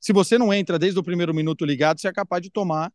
se 0.00 0.12
você 0.12 0.38
não 0.38 0.52
entra 0.52 0.78
desde 0.78 0.98
o 0.98 1.02
primeiro 1.02 1.34
minuto 1.34 1.64
ligado, 1.64 2.00
você 2.00 2.08
é 2.08 2.12
capaz 2.12 2.42
de 2.42 2.50
tomar 2.50 2.90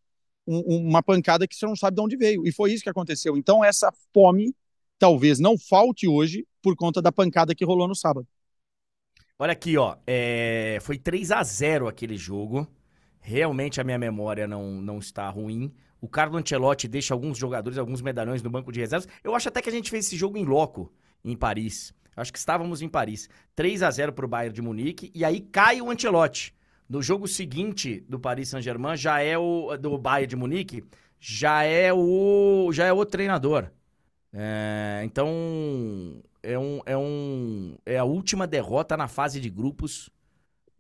um, 0.48 0.88
uma 0.88 1.04
pancada 1.04 1.48
que 1.48 1.56
você 1.56 1.66
não 1.66 1.76
sabe 1.76 1.96
de 1.96 2.02
onde 2.02 2.18
veio. 2.18 2.48
E 2.48 2.52
foi 2.52 2.74
isso 2.74 2.84
que 2.84 2.90
aconteceu. 2.90 3.38
Então, 3.38 3.64
essa 3.64 3.94
fome 4.14 4.56
talvez 4.98 5.40
não 5.40 5.58
falte 5.58 6.08
hoje 6.08 6.48
por 6.62 6.76
conta 6.76 7.02
da 7.02 7.12
pancada 7.12 7.54
que 7.54 7.64
rolou 7.64 7.88
no 7.88 7.96
sábado. 7.96 8.28
Olha 9.38 9.52
aqui, 9.52 9.78
ó. 9.78 9.98
É... 10.08 10.78
Foi 10.82 10.98
3 10.98 11.32
a 11.32 11.44
0 11.44 11.88
aquele 11.88 12.18
jogo. 12.18 12.68
Realmente 13.20 13.82
a 13.82 13.84
minha 13.84 13.98
memória 13.98 14.48
não, 14.48 14.82
não 14.82 15.00
está 15.00 15.28
ruim. 15.30 15.74
O 16.00 16.08
Carlo 16.08 16.38
Ancelotti 16.38 16.88
deixa 16.88 17.14
alguns 17.14 17.38
jogadores, 17.38 17.78
alguns 17.78 18.02
medalhões 18.02 18.44
no 18.44 18.50
banco 18.50 18.72
de 18.72 18.80
reservas. 18.80 19.08
Eu 19.24 19.36
acho 19.36 19.50
até 19.50 19.62
que 19.62 19.70
a 19.70 19.72
gente 19.72 19.90
fez 19.90 20.06
esse 20.06 20.16
jogo 20.16 20.38
em 20.38 20.46
loco, 20.46 20.94
em 21.24 21.36
Paris. 21.36 21.94
Acho 22.16 22.32
que 22.32 22.40
estávamos 22.40 22.82
em 22.82 22.88
Paris. 22.88 23.28
3 23.56 23.84
a 23.84 23.92
0 23.92 24.14
para 24.14 24.26
o 24.26 24.28
Bayern 24.28 24.54
de 24.54 24.62
Munique. 24.62 25.12
E 25.14 25.26
aí 25.26 25.42
cai 25.42 25.82
o 25.82 25.90
Ancelotti. 25.90 26.54
No 26.88 27.02
jogo 27.02 27.28
seguinte 27.28 28.06
do 28.08 28.20
Paris 28.20 28.50
Saint-Germain, 28.50 28.96
já 28.96 29.20
é 29.20 29.38
o. 29.38 29.76
do 29.78 29.98
Bayern 29.98 30.28
de 30.28 30.36
Munique, 30.36 30.84
já 31.20 31.64
é 31.64 31.92
o. 31.92 32.70
já 32.72 32.86
é 32.86 32.94
o 32.94 33.04
treinador. 33.04 33.72
É, 34.32 35.02
então, 35.04 36.22
é, 36.46 36.60
um, 36.60 36.82
é, 36.86 36.96
um, 36.96 37.76
é 37.86 37.98
a 37.98 38.04
última 38.04 38.46
derrota 38.46 38.96
na 38.96 39.08
fase 39.08 39.42
de 39.42 39.50
grupos 39.50 40.10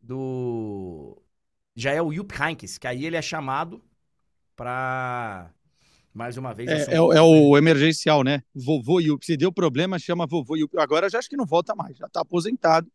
do. 0.01 1.17
Já 1.75 1.91
é 1.91 2.01
o 2.01 2.13
Jupp 2.13 2.33
Heynckes, 2.39 2.77
que 2.77 2.87
aí 2.87 3.05
ele 3.05 3.17
é 3.17 3.21
chamado 3.21 3.83
para 4.55 5.51
mais 6.13 6.37
uma 6.37 6.53
vez. 6.53 6.69
É, 6.69 6.93
é, 6.93 6.95
é, 6.95 7.21
o 7.21 7.57
emergencial, 7.57 8.23
né? 8.23 8.41
Vovô 8.53 8.99
Yup. 8.99 9.25
Se 9.25 9.35
deu 9.35 9.51
problema, 9.51 9.99
chama 9.99 10.25
vovô 10.25 10.55
Yup. 10.55 10.77
Agora 10.77 11.09
já 11.09 11.19
acho 11.19 11.29
que 11.29 11.35
não 11.35 11.45
volta 11.45 11.75
mais, 11.75 11.97
já 11.97 12.05
está 12.05 12.21
aposentado. 12.21 12.89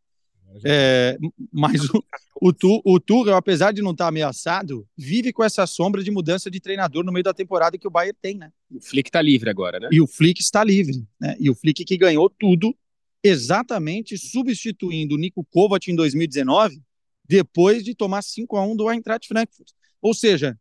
É, 0.65 1.17
mas 1.53 1.85
o, 1.91 2.05
o, 2.41 2.53
tu, 2.53 2.83
o 2.85 2.99
Tuchel, 2.99 3.37
apesar 3.37 3.73
de 3.73 3.83
não 3.83 3.93
estar 3.93 4.05
tá 4.05 4.09
ameaçado, 4.09 4.87
vive 4.97 5.33
com 5.33 5.45
essa 5.45 5.67
sombra 5.67 6.03
de 6.03 6.11
mudança 6.11 6.51
de 6.51 6.61
treinador 6.61 7.05
no 7.05 7.13
meio 7.13 7.25
da 7.25 7.35
temporada 7.35 7.79
que 7.79 7.87
o 7.87 7.91
Bayern 7.91 8.17
tem, 8.21 8.37
né? 8.37 8.51
O 8.71 8.81
Flick 8.81 9.09
está 9.09 9.23
livre 9.23 9.51
agora, 9.51 9.79
né? 9.79 9.89
E 9.93 10.01
o 10.01 10.07
Flick 10.07 10.41
está 10.41 10.65
livre, 10.65 11.05
né? 11.21 11.37
E 11.39 11.51
o 11.51 11.55
Flick 11.55 11.85
que 11.85 11.97
ganhou 11.97 12.29
tudo 12.29 12.75
exatamente 13.23 14.17
substituindo 14.17 15.15
o 15.15 15.19
Nico 15.19 15.45
Kovac 15.45 15.91
em 15.91 15.95
2019, 15.95 16.81
depois 17.29 17.85
de 17.85 17.95
tomar 17.95 18.23
5 18.23 18.57
a 18.57 18.67
1 18.67 18.77
do 18.77 18.91
Eintracht 18.91 19.29
Frankfurt. 19.29 19.71
Ou 20.01 20.15
seja, 20.15 20.59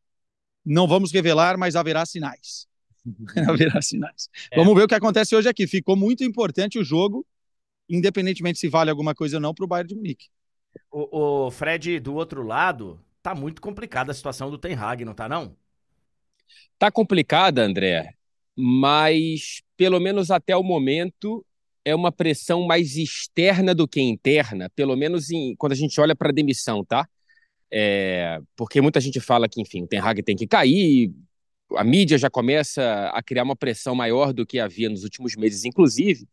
não 0.66 0.88
vamos 0.88 1.12
revelar, 1.12 1.58
mas 1.58 1.76
haverá 1.76 2.06
sinais. 2.06 2.68
haverá 3.48 3.82
sinais. 3.82 4.30
É. 4.52 4.58
Vamos 4.58 4.76
ver 4.76 4.84
o 4.84 4.88
que 4.88 4.96
acontece 4.96 5.36
hoje 5.36 5.48
aqui. 5.48 5.66
Ficou 5.66 5.96
muito 5.96 6.24
importante 6.24 6.78
o 6.78 6.84
jogo, 6.84 7.26
independentemente 7.90 8.60
se 8.60 8.68
vale 8.68 8.90
alguma 8.90 9.16
coisa 9.16 9.38
ou 9.38 9.42
não, 9.42 9.54
para 9.54 9.66
o 9.66 9.68
Bayern 9.68 9.90
de 9.90 9.96
Munique. 9.96 10.28
O, 10.92 11.48
o, 11.48 11.52
Fred, 11.52 12.00
do 12.00 12.14
outro 12.14 12.44
lado, 12.44 13.00
tá 13.22 13.34
muito 13.34 13.62
complicada 13.62 14.12
a 14.12 14.16
situação 14.16 14.52
do 14.52 14.58
Ten 14.58 14.76
Hag, 14.76 15.04
não 15.04 15.14
tá 15.14 15.28
não? 15.28 15.56
Tá 16.78 16.92
complicada, 16.92 17.64
André, 17.64 18.14
mas 18.56 19.62
pelo 19.76 20.00
menos 20.00 20.32
até 20.32 20.56
o 20.56 20.64
momento 20.64 21.46
é 21.84 21.96
uma 21.96 22.12
pressão 22.12 22.66
mais 22.66 22.96
externa 22.96 23.74
do 23.74 23.88
que 23.88 24.02
interna, 24.02 24.70
pelo 24.76 24.96
menos 24.96 25.32
em, 25.32 25.56
quando 25.56 25.74
a 25.74 25.76
gente 25.76 26.00
olha 26.00 26.16
para 26.16 26.30
a 26.30 26.34
demissão, 26.34 26.84
tá? 26.84 27.08
É, 27.72 28.40
porque 28.56 28.82
muita 28.82 29.00
gente 29.00 29.20
fala 29.20 29.48
que, 29.48 29.62
enfim, 29.62 29.84
o 29.84 29.88
Ten 29.88 30.00
Hag 30.00 30.24
tem 30.24 30.36
que 30.36 30.48
cair, 30.48 31.12
a 31.76 31.84
mídia 31.84 32.18
já 32.18 32.30
começa 32.30 33.12
a 33.14 33.22
criar 33.22 33.44
uma 33.44 33.56
pressão 33.56 33.94
maior 33.94 34.34
do 34.34 34.46
que 34.46 34.60
havia 34.60 34.90
nos 34.90 35.04
últimos 35.04 35.36
meses, 35.36 35.66
inclusive, 35.66 36.28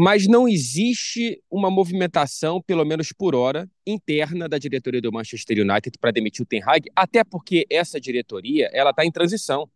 mas 0.00 0.28
não 0.28 0.46
existe 0.46 1.42
uma 1.50 1.68
movimentação, 1.68 2.62
pelo 2.62 2.84
menos 2.84 3.12
por 3.12 3.34
hora, 3.34 3.68
interna 3.84 4.48
da 4.48 4.56
diretoria 4.56 5.02
do 5.02 5.10
Manchester 5.10 5.58
United 5.58 5.98
para 5.98 6.12
demitir 6.12 6.44
o 6.44 6.46
Ten 6.46 6.62
Hag, 6.64 6.88
até 6.94 7.24
porque 7.24 7.66
essa 7.68 8.00
diretoria 8.00 8.70
ela 8.72 8.90
está 8.90 9.04
em 9.04 9.10
transição. 9.10 9.68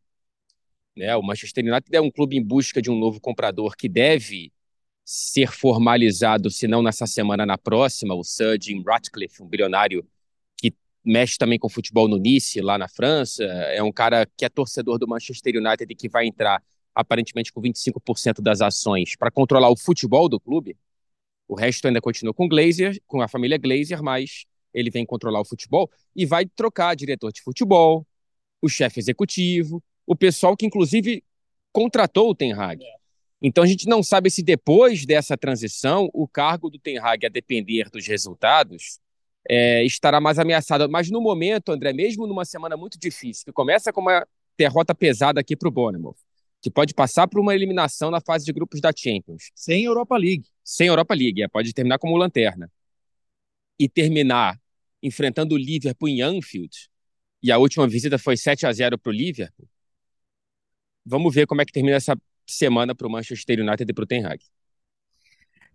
Né? 0.97 1.17
O 1.17 1.23
Manchester 1.25 1.65
United 1.65 1.97
é 1.97 2.01
um 2.01 2.09
clube 2.09 2.37
em 2.37 2.43
busca 2.43 2.81
de 2.81 2.89
um 2.89 2.97
novo 2.97 3.21
comprador 3.21 3.75
que 3.77 3.89
deve 3.89 4.53
ser 5.05 5.51
formalizado, 5.51 6.53
se 6.53 6.69
não 6.69 6.83
nessa 6.83 7.05
semana, 7.05 7.45
na 7.45 7.59
próxima, 7.59 8.15
o 8.15 8.23
Sir 8.23 8.57
Jim 8.63 8.81
Ratcliffe, 8.87 9.43
um 9.43 9.49
bilionário 9.49 10.07
mexe 11.05 11.37
também 11.37 11.59
com 11.59 11.69
futebol 11.69 12.07
no 12.07 12.17
Nice, 12.17 12.61
lá 12.61 12.79
na 12.79 12.87
França. 12.87 13.43
É 13.43 13.83
um 13.83 13.91
cara 13.91 14.25
que 14.37 14.45
é 14.45 14.49
torcedor 14.49 15.01
do 15.01 15.09
Manchester 15.09 15.57
United 15.57 15.93
e 15.93 15.97
que 15.97 16.09
vai 16.09 16.29
entrar 16.29 16.63
aparentemente 16.95 17.53
com 17.53 17.61
25% 17.61 18.41
das 18.41 18.61
ações 18.61 19.17
para 19.17 19.31
controlar 19.31 19.71
o 19.71 19.77
futebol 19.77 20.29
do 20.29 20.39
clube. 20.39 20.77
O 21.49 21.55
resto 21.55 21.87
ainda 21.87 22.01
continua 22.01 22.33
com 22.33 22.49
Glazer, 22.49 23.01
com 23.07 23.21
a 23.21 23.29
família 23.29 23.59
Glazer, 23.59 24.03
mas 24.03 24.45
ele 24.73 24.91
vem 24.91 25.05
controlar 25.05 25.41
o 25.41 25.45
futebol 25.45 25.91
e 26.15 26.25
vai 26.25 26.47
trocar 26.47 26.95
diretor 26.95 27.31
de 27.33 27.43
futebol, 27.43 28.07
o 28.61 28.69
chefe 28.69 29.01
executivo, 29.01 29.83
o 30.07 30.17
pessoal 30.17 30.57
que 30.57 30.67
inclusive 30.67 31.23
contratou 31.73 32.31
o 32.31 32.35
Ten 32.35 32.53
Hag. 32.53 32.85
Então 33.41 33.65
a 33.65 33.67
gente 33.67 33.89
não 33.89 34.03
sabe 34.03 34.31
se 34.31 34.43
depois 34.43 35.05
dessa 35.05 35.37
transição 35.37 36.09
o 36.13 36.29
cargo 36.29 36.71
do 36.71 36.79
Ten 36.79 36.99
Hag 36.99 37.27
a 37.27 37.29
depender 37.29 37.91
dos 37.91 38.07
resultados 38.07 39.01
é, 39.49 39.85
estará 39.85 40.21
mais 40.21 40.39
ameaçada. 40.39 40.87
Mas 40.89 41.11
no 41.11 41.21
momento, 41.21 41.73
André, 41.73 41.93
mesmo 41.93 42.27
numa 42.27 42.45
semana 42.45 42.77
muito 42.77 42.99
difícil, 42.99 43.45
que 43.45 43.53
começa 43.53 43.93
com 43.93 44.01
uma 44.01 44.27
derrota 44.57 44.95
pesada 44.95 45.41
aqui 45.41 45.57
para 45.57 45.69
o 45.69 45.73
Bournemouth, 45.73 46.17
que 46.63 46.71
pode 46.71 46.95
passar 46.95 47.27
por 47.27 47.41
uma 47.41 47.55
eliminação 47.55 48.11
na 48.11 48.21
fase 48.21 48.45
de 48.45 48.53
grupos 48.53 48.81
da 48.81 48.93
Champions. 48.97 49.51
Sem 49.53 49.85
Europa 49.85 50.17
League. 50.17 50.47
Sem 50.63 50.87
Europa 50.87 51.13
League, 51.13 51.43
é, 51.43 51.49
pode 51.49 51.75
terminar 51.75 51.99
como 51.99 52.17
lanterna. 52.17 52.71
E 53.79 53.89
terminar 53.89 54.59
enfrentando 55.03 55.57
o 55.57 55.59
Liverpool 55.59 56.09
em 56.09 56.23
Anfield, 56.23 56.89
e 57.43 57.51
a 57.51 57.59
última 57.59 57.89
visita 57.89 58.17
foi 58.17 58.37
7 58.37 58.67
a 58.67 58.73
0 58.73 58.97
para 58.97 59.11
o 59.11 59.13
Liverpool. 59.13 59.69
Vamos 61.05 61.35
ver 61.35 61.49
como 61.49 61.61
é 61.61 61.65
que 61.65 61.73
termina 61.73 61.97
essa 61.97 62.17
semana 62.47 62.95
para 62.95 63.09
o 63.09 63.11
Manchester 63.11 63.61
United 63.61 63.91
e 63.91 63.93
para 63.93 64.05
o 64.05 64.07
Ten 64.07 64.25
Hag. 64.25 64.41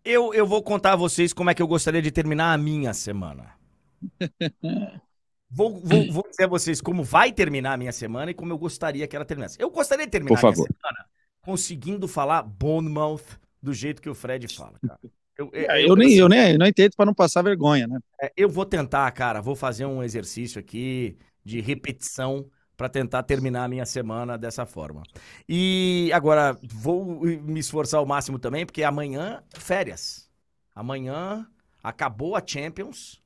Eu, 0.06 0.34
eu 0.34 0.48
vou 0.48 0.64
contar 0.64 0.94
a 0.94 0.96
vocês 0.96 1.34
como 1.34 1.50
é 1.50 1.54
que 1.54 1.62
eu 1.62 1.68
gostaria 1.68 2.02
de 2.02 2.12
terminar 2.12 2.54
a 2.54 2.58
minha 2.58 2.94
semana. 2.94 3.54
Vou, 5.50 5.80
vou, 5.80 6.12
vou, 6.12 6.28
dizer 6.30 6.44
a 6.44 6.48
vocês 6.48 6.82
como 6.82 7.04
vai 7.04 7.32
terminar 7.32 7.74
a 7.74 7.78
minha 7.78 7.92
semana 7.92 8.32
e 8.32 8.34
como 8.34 8.52
eu 8.52 8.58
gostaria 8.58 9.08
que 9.08 9.16
ela 9.16 9.26
terminasse. 9.26 9.58
Eu 9.60 9.70
gostaria 9.70 10.06
de 10.06 10.12
terminar 10.12 10.38
a 10.38 10.42
minha 10.42 10.56
semana 10.56 11.06
conseguindo 11.42 12.10
falar 12.10 12.44
Bournemouth 12.44 13.24
do 13.64 13.74
jeito 13.74 14.02
que 14.02 14.10
o 14.10 14.14
Fred 14.14 14.54
fala, 14.54 14.78
cara. 14.86 15.00
Eu, 15.38 15.50
eu, 15.54 15.64
eu, 15.64 15.88
eu 15.88 15.96
nem, 15.96 16.14
eu 16.16 16.28
nem 16.28 16.56
eu 16.56 16.68
entendo 16.68 16.94
para 16.96 17.06
não 17.06 17.14
passar 17.14 17.42
vergonha, 17.42 17.88
né? 17.88 18.00
É, 18.22 18.34
eu 18.36 18.50
vou 18.50 18.66
tentar, 18.66 19.10
cara, 19.12 19.40
vou 19.40 19.56
fazer 19.56 19.86
um 19.86 20.04
exercício 20.04 20.60
aqui 20.60 21.18
de 21.46 21.62
repetição 21.62 22.50
para 22.76 22.90
tentar 22.90 23.24
terminar 23.24 23.64
a 23.64 23.68
minha 23.68 23.86
semana 23.86 24.38
dessa 24.38 24.66
forma. 24.66 25.04
E 25.48 26.12
agora 26.14 26.58
vou 26.62 27.22
me 27.22 27.60
esforçar 27.60 28.00
ao 28.00 28.06
máximo 28.06 28.38
também, 28.38 28.66
porque 28.66 28.84
amanhã 28.84 29.42
férias. 29.54 30.30
Amanhã 30.76 31.48
acabou 31.82 32.36
a 32.36 32.44
Champions. 32.46 33.20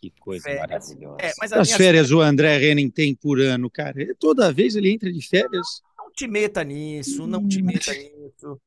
Que 0.00 0.12
coisa 0.20 0.44
férias. 0.44 0.60
maravilhosa. 0.68 1.16
É, 1.20 1.32
mas 1.38 1.52
as 1.52 1.72
férias 1.72 2.10
o 2.12 2.20
André 2.20 2.64
Henning 2.64 2.88
tem 2.88 3.14
por 3.14 3.40
ano, 3.40 3.68
cara. 3.68 3.94
Toda 4.18 4.52
vez 4.52 4.76
ele 4.76 4.92
entra 4.92 5.12
de 5.12 5.26
férias. 5.26 5.82
Não 5.96 6.10
te 6.12 6.28
meta 6.28 6.62
nisso, 6.62 7.26
não 7.26 7.46
te 7.46 7.60
meta 7.60 7.92
nisso. 7.92 8.60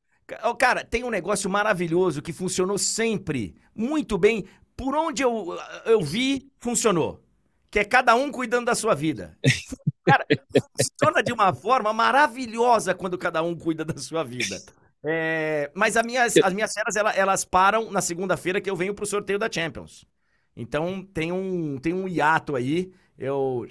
Cara, 0.58 0.84
tem 0.84 1.04
um 1.04 1.10
negócio 1.10 1.48
maravilhoso 1.48 2.22
que 2.22 2.32
funcionou 2.32 2.78
sempre 2.78 3.54
muito 3.74 4.18
bem. 4.18 4.44
Por 4.76 4.94
onde 4.94 5.22
eu, 5.22 5.56
eu 5.86 6.00
vi, 6.02 6.50
funcionou. 6.58 7.22
Que 7.70 7.78
é 7.78 7.84
cada 7.84 8.14
um 8.14 8.30
cuidando 8.30 8.66
da 8.66 8.74
sua 8.74 8.94
vida. 8.94 9.36
Cara, 10.04 10.26
funciona 10.76 11.22
de 11.22 11.32
uma 11.32 11.54
forma 11.54 11.92
maravilhosa 11.92 12.94
quando 12.94 13.16
cada 13.16 13.42
um 13.42 13.56
cuida 13.56 13.84
da 13.84 13.96
sua 13.96 14.22
vida. 14.22 14.60
É, 15.04 15.70
mas 15.74 15.96
as 15.96 16.04
minhas, 16.04 16.36
as 16.36 16.52
minhas 16.52 16.72
férias, 16.72 16.96
elas, 16.96 17.16
elas 17.16 17.44
param 17.44 17.90
na 17.90 18.00
segunda-feira 18.00 18.60
que 18.60 18.68
eu 18.68 18.76
venho 18.76 18.94
pro 18.94 19.06
sorteio 19.06 19.38
da 19.38 19.50
Champions. 19.50 20.04
Então 20.56 21.04
tem 21.04 21.32
um, 21.32 21.78
tem 21.78 21.92
um 21.94 22.08
hiato 22.08 22.54
aí. 22.56 22.92
Eu 23.18 23.66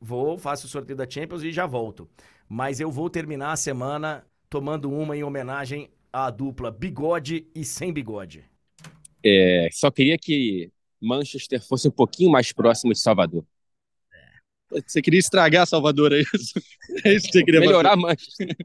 vou, 0.00 0.38
faço 0.38 0.66
o 0.66 0.70
sorteio 0.70 0.96
da 0.96 1.08
Champions 1.08 1.42
e 1.42 1.52
já 1.52 1.66
volto. 1.66 2.08
mas 2.48 2.80
eu 2.80 2.90
vou 2.90 3.10
terminar 3.10 3.52
a 3.52 3.56
semana 3.56 4.24
tomando 4.48 4.90
uma 4.90 5.16
em 5.16 5.24
homenagem 5.24 5.90
à 6.12 6.30
dupla 6.30 6.70
Bigode 6.70 7.46
e 7.54 7.64
Sem 7.64 7.92
Bigode. 7.92 8.44
É, 9.24 9.68
só 9.72 9.90
queria 9.90 10.16
que 10.16 10.70
Manchester 11.00 11.60
fosse 11.66 11.88
um 11.88 11.90
pouquinho 11.90 12.30
mais 12.30 12.52
próximo 12.52 12.92
de 12.92 13.00
Salvador. 13.00 13.44
Você 14.70 15.00
queria 15.00 15.20
estragar 15.20 15.66
Salvador, 15.66 16.12
é 16.12 16.20
isso? 16.20 16.60
É 17.04 17.12
isso 17.12 17.26
que 17.26 17.32
você 17.32 17.44
queria 17.44 17.60
Melhorar 17.60 17.90
fazer. 17.90 18.02
Manchester. 18.02 18.56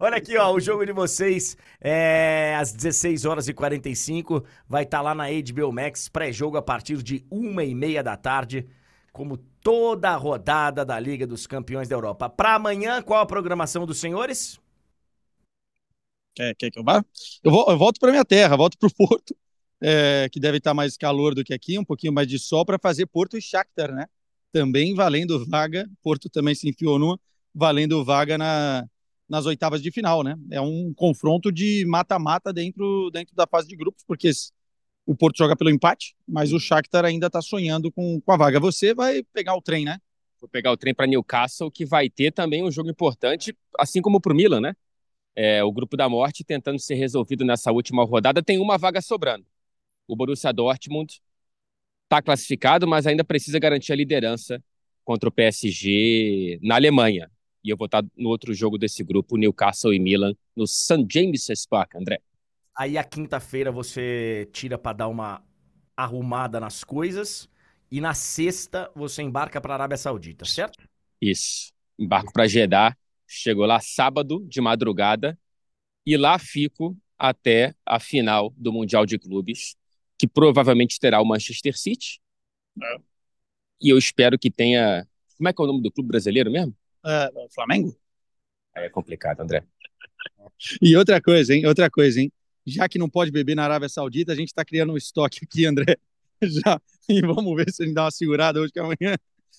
Olha 0.00 0.16
aqui, 0.16 0.36
ó, 0.36 0.52
o 0.52 0.60
jogo 0.60 0.84
de 0.84 0.92
vocês 0.92 1.56
é 1.80 2.56
às 2.58 2.72
16 2.72 3.24
horas 3.24 3.48
e 3.48 3.54
45, 3.54 4.44
vai 4.68 4.84
estar 4.84 4.98
tá 4.98 5.02
lá 5.02 5.14
na 5.14 5.26
HBO 5.28 5.72
Max, 5.72 6.08
pré-jogo 6.08 6.56
a 6.56 6.62
partir 6.62 7.02
de 7.02 7.24
uma 7.30 7.64
e 7.64 7.74
meia 7.74 8.02
da 8.02 8.16
tarde, 8.16 8.66
como 9.12 9.36
toda 9.36 10.10
a 10.10 10.16
rodada 10.16 10.84
da 10.84 10.98
Liga 10.98 11.26
dos 11.26 11.46
Campeões 11.46 11.88
da 11.88 11.96
Europa. 11.96 12.28
Para 12.28 12.54
amanhã, 12.54 13.02
qual 13.02 13.20
a 13.20 13.26
programação 13.26 13.86
dos 13.86 13.98
senhores? 13.98 14.58
Quer, 16.34 16.54
quer 16.54 16.70
que 16.70 16.78
eu 16.78 16.84
vá? 16.84 17.04
Eu, 17.42 17.50
vou, 17.50 17.66
eu 17.70 17.78
volto 17.78 17.98
para 17.98 18.10
minha 18.10 18.24
terra, 18.24 18.56
volto 18.56 18.76
para 18.78 18.88
o 18.88 18.94
Porto, 18.94 19.34
é, 19.80 20.28
que 20.30 20.40
deve 20.40 20.58
estar 20.58 20.74
mais 20.74 20.96
calor 20.96 21.34
do 21.34 21.44
que 21.44 21.54
aqui, 21.54 21.78
um 21.78 21.84
pouquinho 21.84 22.12
mais 22.12 22.28
de 22.28 22.38
sol, 22.38 22.64
para 22.64 22.78
fazer 22.78 23.06
Porto 23.06 23.36
e 23.36 23.42
Shakhtar, 23.42 23.92
né? 23.94 24.06
Também 24.52 24.94
valendo 24.94 25.44
vaga, 25.46 25.88
Porto 26.02 26.28
também 26.28 26.54
se 26.54 26.68
enfiou 26.68 26.98
numa, 26.98 27.18
valendo 27.54 28.04
vaga 28.04 28.36
na, 28.36 28.86
nas 29.28 29.46
oitavas 29.46 29.82
de 29.82 29.90
final, 29.90 30.22
né? 30.22 30.36
É 30.50 30.60
um 30.60 30.92
confronto 30.94 31.50
de 31.50 31.84
mata-mata 31.86 32.52
dentro, 32.52 33.10
dentro 33.10 33.34
da 33.34 33.46
fase 33.46 33.68
de 33.68 33.76
grupos, 33.76 34.04
porque 34.06 34.30
o 35.04 35.14
Porto 35.14 35.38
joga 35.38 35.56
pelo 35.56 35.70
empate, 35.70 36.14
mas 36.26 36.52
o 36.52 36.60
Shakhtar 36.60 37.04
ainda 37.04 37.26
está 37.28 37.40
sonhando 37.40 37.90
com, 37.92 38.20
com 38.20 38.32
a 38.32 38.36
vaga. 38.36 38.60
Você 38.60 38.94
vai 38.94 39.22
pegar 39.32 39.54
o 39.54 39.62
trem, 39.62 39.84
né? 39.84 39.98
Vou 40.40 40.48
pegar 40.48 40.72
o 40.72 40.76
trem 40.76 40.94
para 40.94 41.06
Newcastle, 41.06 41.70
que 41.70 41.84
vai 41.84 42.10
ter 42.10 42.32
também 42.32 42.62
um 42.62 42.70
jogo 42.70 42.90
importante, 42.90 43.56
assim 43.78 44.02
como 44.02 44.20
para 44.20 44.32
o 44.32 44.36
Milan, 44.36 44.60
né? 44.60 44.74
É, 45.34 45.62
o 45.62 45.70
grupo 45.72 45.96
da 45.96 46.08
morte 46.08 46.44
tentando 46.44 46.78
ser 46.78 46.94
resolvido 46.94 47.44
nessa 47.44 47.70
última 47.70 48.04
rodada 48.04 48.42
tem 48.42 48.58
uma 48.58 48.78
vaga 48.78 49.00
sobrando. 49.00 49.46
O 50.06 50.16
Borussia 50.16 50.52
Dortmund 50.52 51.20
está 52.04 52.22
classificado, 52.22 52.86
mas 52.86 53.06
ainda 53.06 53.24
precisa 53.24 53.58
garantir 53.58 53.92
a 53.92 53.96
liderança 53.96 54.62
contra 55.04 55.28
o 55.28 55.32
PSG 55.32 56.58
na 56.62 56.76
Alemanha. 56.76 57.30
E 57.66 57.70
eu 57.70 57.76
vou 57.76 57.86
estar 57.86 58.04
no 58.16 58.28
outro 58.28 58.54
jogo 58.54 58.78
desse 58.78 59.02
grupo, 59.02 59.36
Newcastle 59.36 59.92
e 59.92 59.98
Milan, 59.98 60.32
no 60.54 60.68
St. 60.68 61.04
James's 61.10 61.66
Park, 61.66 61.96
André. 61.96 62.20
Aí 62.78 62.96
a 62.96 63.02
quinta-feira 63.02 63.72
você 63.72 64.48
tira 64.52 64.78
para 64.78 64.98
dar 64.98 65.08
uma 65.08 65.42
arrumada 65.96 66.60
nas 66.60 66.84
coisas 66.84 67.48
e 67.90 68.00
na 68.00 68.14
sexta 68.14 68.88
você 68.94 69.20
embarca 69.20 69.60
para 69.60 69.74
a 69.74 69.76
Arábia 69.78 69.96
Saudita, 69.96 70.44
certo? 70.44 70.88
Isso. 71.20 71.72
Embarco 71.98 72.32
para 72.32 72.46
Jeddah, 72.46 72.96
chego 73.26 73.66
lá 73.66 73.80
sábado 73.80 74.46
de 74.46 74.60
madrugada 74.60 75.36
e 76.06 76.16
lá 76.16 76.38
fico 76.38 76.96
até 77.18 77.74
a 77.84 77.98
final 77.98 78.54
do 78.56 78.72
Mundial 78.72 79.04
de 79.04 79.18
Clubes, 79.18 79.74
que 80.16 80.28
provavelmente 80.28 81.00
terá 81.00 81.20
o 81.20 81.24
Manchester 81.24 81.76
City. 81.76 82.20
É. 82.80 82.96
E 83.82 83.88
eu 83.88 83.98
espero 83.98 84.38
que 84.38 84.52
tenha. 84.52 85.04
Como 85.36 85.48
é 85.48 85.52
que 85.52 85.60
é 85.60 85.64
o 85.64 85.66
nome 85.66 85.82
do 85.82 85.90
clube 85.90 86.08
brasileiro 86.08 86.48
mesmo? 86.48 86.76
Uh, 87.06 87.54
Flamengo? 87.54 87.96
Aí 88.74 88.84
é 88.84 88.90
complicado, 88.90 89.40
André. 89.40 89.64
E 90.82 90.96
outra 90.96 91.20
coisa, 91.20 91.54
hein? 91.54 91.66
Outra 91.66 91.90
coisa, 91.90 92.20
hein? 92.20 92.32
Já 92.66 92.88
que 92.88 92.98
não 92.98 93.08
pode 93.08 93.30
beber 93.30 93.54
na 93.54 93.64
Arábia 93.64 93.88
Saudita, 93.88 94.32
a 94.32 94.36
gente 94.36 94.48
está 94.48 94.64
criando 94.64 94.92
um 94.92 94.96
estoque 94.96 95.40
aqui, 95.44 95.64
André. 95.66 95.96
Já. 96.42 96.80
E 97.08 97.20
vamos 97.20 97.54
ver 97.56 97.70
se 97.70 97.84
ele 97.84 97.94
dá 97.94 98.04
uma 98.04 98.10
segurada 98.10 98.60
hoje 98.60 98.72
que 98.72 98.80
amanhã, 98.80 99.16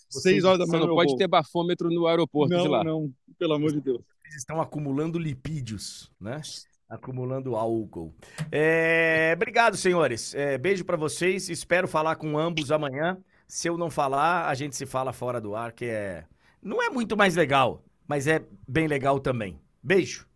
seis 0.10 0.43
horas 0.43 0.60
da 0.60 0.66
manhã. 0.66 0.80
Você 0.80 0.88
não 0.88 0.95
pode 0.95 1.10
voo. 1.12 1.18
ter 1.18 1.28
bafômetro 1.28 1.89
no 1.89 2.06
aeroporto 2.06 2.54
não, 2.54 2.62
de 2.62 2.68
lá. 2.68 2.84
Não, 2.84 3.12
pelo 3.39 3.54
amor 3.54 3.72
de 3.72 3.82
Deus. 3.82 4.02
Eles 4.26 4.38
estão 4.38 4.60
acumulando 4.60 5.18
lipídios, 5.18 6.12
né? 6.20 6.41
Acumulando 6.89 7.56
álcool. 7.56 8.14
É... 8.52 9.32
Obrigado, 9.36 9.78
senhores. 9.78 10.36
É, 10.36 10.58
beijo 10.58 10.84
para 10.84 10.98
vocês. 10.98 11.50
Espero 11.50 11.88
falar 11.88 12.18
com 12.18 12.38
ambos 12.38 12.72
amanhã. 12.72 13.18
Se 13.48 13.70
eu 13.70 13.78
não 13.78 13.89
falar, 13.89 14.50
a 14.50 14.54
gente 14.54 14.76
se 14.76 14.86
fala 14.86 15.14
fora 15.14 15.39
do 15.39 15.56
ar, 15.56 15.72
que 15.72 15.86
é 15.86 16.26
não 16.68 16.84
é 16.84 16.89
muito 16.89 17.15
mais 17.15 17.36
legal, 17.36 17.84
mas 18.05 18.28
é 18.28 18.45
bem 18.68 18.88
legal 18.88 19.20
também. 19.20 19.59
Beijo. 19.82 20.28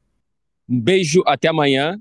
Um 0.68 0.80
beijo, 0.80 1.22
até 1.28 1.50
amanhã. 1.50 2.00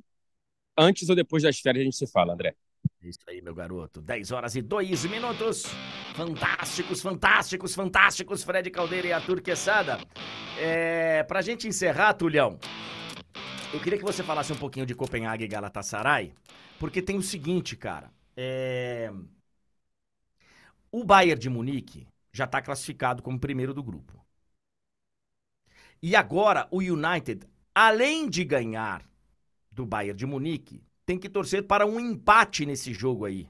Antes 0.78 1.08
ou 1.08 1.16
depois 1.16 1.42
das 1.42 1.58
férias 1.58 1.82
a 1.82 1.84
gente 1.84 1.96
se 1.96 2.06
fala, 2.06 2.32
André. 2.32 2.54
Isso 3.02 3.18
aí, 3.26 3.42
meu 3.42 3.54
garoto. 3.54 4.00
10 4.00 4.30
horas 4.30 4.54
e 4.54 4.62
2 4.62 5.04
minutos. 5.06 5.64
Fantásticos, 6.14 7.02
fantásticos, 7.02 7.74
fantásticos, 7.74 8.44
Fred 8.44 8.70
Caldeira 8.70 9.08
e 9.08 9.12
Arthur 9.12 9.40
Quesada. 9.40 9.98
É, 10.58 11.22
pra 11.24 11.42
gente 11.42 11.66
encerrar, 11.66 12.14
Tulhão, 12.14 12.58
eu 13.72 13.80
queria 13.80 13.98
que 13.98 14.04
você 14.04 14.22
falasse 14.22 14.52
um 14.52 14.56
pouquinho 14.56 14.86
de 14.86 14.94
Copenhague 14.94 15.44
e 15.44 15.48
Galatasaray, 15.48 16.32
porque 16.78 17.02
tem 17.02 17.16
o 17.16 17.22
seguinte, 17.22 17.76
cara. 17.76 18.10
É... 18.36 19.10
O 20.92 21.04
Bayern 21.04 21.40
de 21.40 21.48
Munique 21.48 22.09
já 22.32 22.44
está 22.44 22.60
classificado 22.62 23.22
como 23.22 23.38
primeiro 23.38 23.74
do 23.74 23.82
grupo. 23.82 24.24
E 26.02 26.16
agora 26.16 26.66
o 26.70 26.78
United, 26.78 27.46
além 27.74 28.28
de 28.28 28.44
ganhar 28.44 29.04
do 29.70 29.84
Bayern 29.84 30.16
de 30.16 30.26
Munique, 30.26 30.82
tem 31.04 31.18
que 31.18 31.28
torcer 31.28 31.66
para 31.66 31.86
um 31.86 31.98
empate 31.98 32.64
nesse 32.64 32.92
jogo 32.92 33.24
aí. 33.24 33.48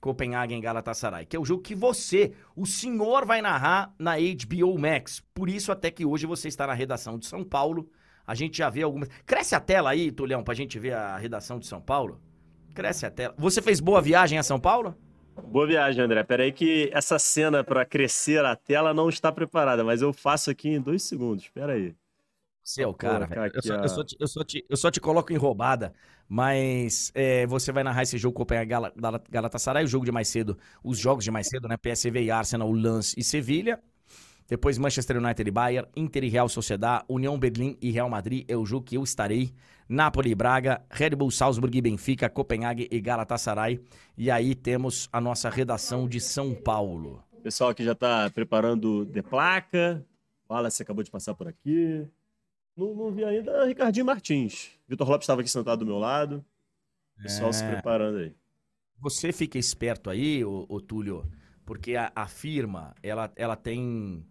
Copenhague 0.00 0.54
em 0.54 0.60
Galatasaray, 0.60 1.26
que 1.26 1.36
é 1.36 1.40
o 1.40 1.44
jogo 1.44 1.62
que 1.62 1.74
você, 1.74 2.32
o 2.54 2.64
senhor, 2.64 3.26
vai 3.26 3.42
narrar 3.42 3.92
na 3.98 4.14
HBO 4.16 4.78
Max. 4.78 5.22
Por 5.34 5.48
isso, 5.48 5.72
até 5.72 5.90
que 5.90 6.04
hoje 6.04 6.26
você 6.26 6.46
está 6.48 6.66
na 6.66 6.74
redação 6.74 7.18
de 7.18 7.26
São 7.26 7.42
Paulo. 7.42 7.90
A 8.24 8.34
gente 8.34 8.58
já 8.58 8.70
vê 8.70 8.82
algumas. 8.82 9.08
Cresce 9.26 9.54
a 9.54 9.60
tela 9.60 9.90
aí, 9.90 10.12
Tulhão, 10.12 10.44
pra 10.44 10.54
gente 10.54 10.78
ver 10.78 10.92
a 10.92 11.16
redação 11.16 11.58
de 11.58 11.66
São 11.66 11.80
Paulo. 11.80 12.20
Cresce 12.74 13.06
a 13.06 13.10
tela. 13.10 13.34
Você 13.38 13.60
fez 13.60 13.80
boa 13.80 14.00
viagem 14.00 14.38
a 14.38 14.42
São 14.42 14.60
Paulo? 14.60 14.94
Boa 15.46 15.66
viagem, 15.66 16.02
André. 16.02 16.22
Pera 16.24 16.42
aí 16.42 16.52
que 16.52 16.90
essa 16.92 17.18
cena 17.18 17.62
para 17.64 17.84
crescer 17.84 18.44
a 18.44 18.54
tela 18.56 18.92
não 18.92 19.08
está 19.08 19.30
preparada, 19.32 19.84
mas 19.84 20.02
eu 20.02 20.12
faço 20.12 20.50
aqui 20.50 20.68
em 20.68 20.80
dois 20.80 21.02
segundos. 21.02 21.48
Pera 21.48 21.72
aí. 21.72 21.94
Você 22.62 22.82
é 22.82 22.86
o 22.86 22.92
cara, 22.92 23.26
eu 23.54 23.62
só, 23.62 23.74
a... 23.74 23.82
eu, 23.82 23.88
só 23.88 24.04
te, 24.04 24.16
eu, 24.20 24.28
só 24.28 24.44
te, 24.44 24.66
eu 24.68 24.76
só 24.76 24.90
te 24.90 25.00
coloco 25.00 25.32
em 25.32 25.36
roubada, 25.36 25.94
mas 26.28 27.10
é, 27.14 27.46
você 27.46 27.72
vai 27.72 27.82
narrar 27.82 28.02
esse 28.02 28.18
jogo 28.18 28.36
Copenhague 28.36 28.74
Galatasaray, 29.30 29.84
o 29.84 29.88
jogo 29.88 30.04
de 30.04 30.12
mais 30.12 30.28
cedo, 30.28 30.58
os 30.84 30.98
jogos 30.98 31.24
de 31.24 31.30
mais 31.30 31.48
cedo, 31.48 31.66
né? 31.66 31.78
PSV 31.78 32.24
e 32.24 32.30
Arsenal, 32.30 32.70
Lance 32.70 33.14
e 33.18 33.24
Sevilha. 33.24 33.80
Depois 34.48 34.78
Manchester 34.78 35.18
United 35.18 35.46
e 35.46 35.52
Bayern, 35.52 35.86
Inter 35.94 36.24
e 36.24 36.28
Real 36.30 36.48
Sociedad, 36.48 37.04
União 37.06 37.38
Berlim 37.38 37.76
e 37.82 37.90
Real 37.90 38.08
Madrid 38.08 38.46
é 38.48 38.56
o 38.56 38.64
jogo 38.64 38.86
que 38.86 38.96
eu 38.96 39.04
estarei. 39.04 39.52
Napoli 39.86 40.30
e 40.30 40.34
Braga, 40.34 40.82
Red 40.90 41.10
Bull 41.10 41.30
Salzburg 41.30 41.76
e 41.76 41.82
Benfica, 41.82 42.30
Copenhague 42.30 42.88
e 42.90 42.98
Galatasaray. 42.98 43.78
E 44.16 44.30
aí 44.30 44.54
temos 44.54 45.06
a 45.12 45.20
nossa 45.20 45.50
redação 45.50 46.08
de 46.08 46.18
São 46.18 46.54
Paulo. 46.54 47.22
O 47.30 47.42
pessoal 47.42 47.70
aqui 47.70 47.84
já 47.84 47.92
está 47.92 48.30
preparando 48.30 49.04
de 49.04 49.22
placa. 49.22 50.02
Fala 50.46 50.70
se 50.70 50.82
acabou 50.82 51.04
de 51.04 51.10
passar 51.10 51.34
por 51.34 51.46
aqui. 51.46 52.06
Não, 52.74 52.94
não 52.94 53.10
vi 53.12 53.24
ainda 53.24 53.66
Ricardinho 53.66 54.06
Martins. 54.06 54.70
Vitor 54.88 55.10
Lopes 55.10 55.24
estava 55.24 55.42
aqui 55.42 55.50
sentado 55.50 55.80
do 55.80 55.86
meu 55.86 55.98
lado. 55.98 56.42
Pessoal 57.22 57.50
é... 57.50 57.52
se 57.52 57.64
preparando 57.64 58.18
aí. 58.18 58.34
Você 58.98 59.30
fica 59.30 59.58
esperto 59.58 60.08
aí, 60.08 60.42
ô, 60.42 60.64
ô 60.68 60.80
Túlio, 60.80 61.30
porque 61.66 61.96
a, 61.96 62.10
a 62.16 62.26
firma 62.26 62.94
ela, 63.02 63.30
ela 63.36 63.54
tem 63.54 64.24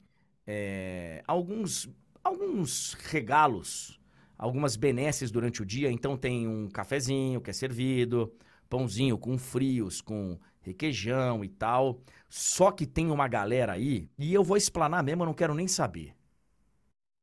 é, 0.47 1.21
alguns, 1.27 1.89
alguns 2.23 2.93
regalos, 2.93 3.99
algumas 4.37 4.77
benesses 4.77 5.29
durante 5.29 5.61
o 5.61 5.65
dia. 5.65 5.91
Então 5.91 6.15
tem 6.15 6.47
um 6.47 6.69
cafezinho 6.69 7.41
que 7.41 7.49
é 7.49 7.53
servido, 7.53 8.33
pãozinho 8.69 9.17
com 9.17 9.37
frios, 9.37 10.01
com 10.01 10.39
requeijão 10.61 11.43
e 11.43 11.49
tal. 11.49 11.99
Só 12.29 12.71
que 12.71 12.85
tem 12.85 13.11
uma 13.11 13.27
galera 13.27 13.73
aí, 13.73 14.09
e 14.17 14.33
eu 14.33 14.43
vou 14.43 14.57
explanar 14.57 15.03
mesmo, 15.03 15.23
eu 15.23 15.27
não 15.27 15.33
quero 15.33 15.53
nem 15.53 15.67
saber. 15.67 16.15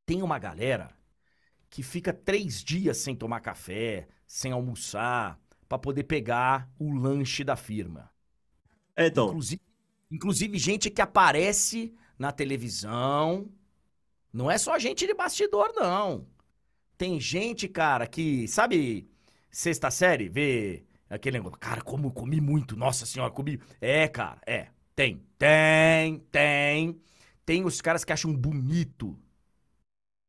Tem 0.07 0.23
uma 0.23 0.39
galera 0.39 0.91
que 1.71 1.83
fica 1.83 2.13
três 2.13 2.63
dias 2.63 2.99
sem 2.99 3.17
tomar 3.17 3.41
café, 3.41 4.07
sem 4.27 4.53
almoçar, 4.53 5.41
para 5.69 5.79
poder 5.79 6.05
pegar 6.05 6.71
o 6.79 6.93
lanche 6.93 7.43
da 7.43 7.57
firma. 7.57 8.11
É, 8.95 9.07
então. 9.07 9.29
Inclusive, 9.29 9.63
inclusive 10.11 10.59
gente 10.59 10.91
que 10.91 11.03
aparece 11.03 11.93
na 12.19 12.33
televisão. 12.33 13.49
Não 14.33 14.51
é 14.51 14.59
só 14.59 14.79
gente 14.79 15.07
de 15.07 15.15
bastidor, 15.15 15.73
não. 15.77 16.27
Tem 16.97 17.21
gente, 17.21 17.69
cara, 17.69 18.07
que, 18.07 18.47
sabe, 18.49 19.09
sexta 19.51 19.91
série, 19.91 20.29
vê 20.29 20.85
aquele 21.09 21.39
negócio. 21.39 21.59
Cara, 21.59 21.81
como 21.81 22.13
comi 22.13 22.41
muito, 22.41 22.77
nossa 22.77 23.07
senhora, 23.07 23.33
comi. 23.33 23.61
É, 23.81 24.09
cara, 24.09 24.41
é. 24.47 24.69
Tem, 24.95 25.23
tem, 25.39 26.19
tem. 26.31 27.01
Tem 27.45 27.65
os 27.65 27.81
caras 27.81 28.05
que 28.05 28.13
acham 28.13 28.33
bonito 28.33 29.19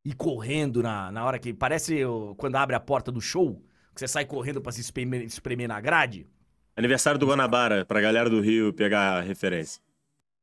e 0.04 0.14
correndo 0.14 0.82
na, 0.84 1.12
na 1.12 1.24
hora 1.24 1.40
que. 1.40 1.54
Parece 1.54 2.02
quando 2.38 2.56
abre 2.56 2.76
a 2.76 2.80
porta 2.80 3.12
do 3.12 3.22
show, 3.22 3.62
que 3.94 4.00
você 4.00 4.08
sai 4.08 4.26
correndo 4.26 4.62
pra 4.62 4.72
se 4.72 4.82
espremer, 4.82 5.24
espremer 5.24 5.68
na 5.68 5.80
grade. 5.80 6.28
Aniversário 6.76 7.20
do 7.20 7.28
Guanabara, 7.28 7.86
pra 7.86 8.02
galera 8.02 8.30
do 8.30 8.42
Rio 8.42 8.74
pegar 8.74 9.22
referência. 9.22 9.82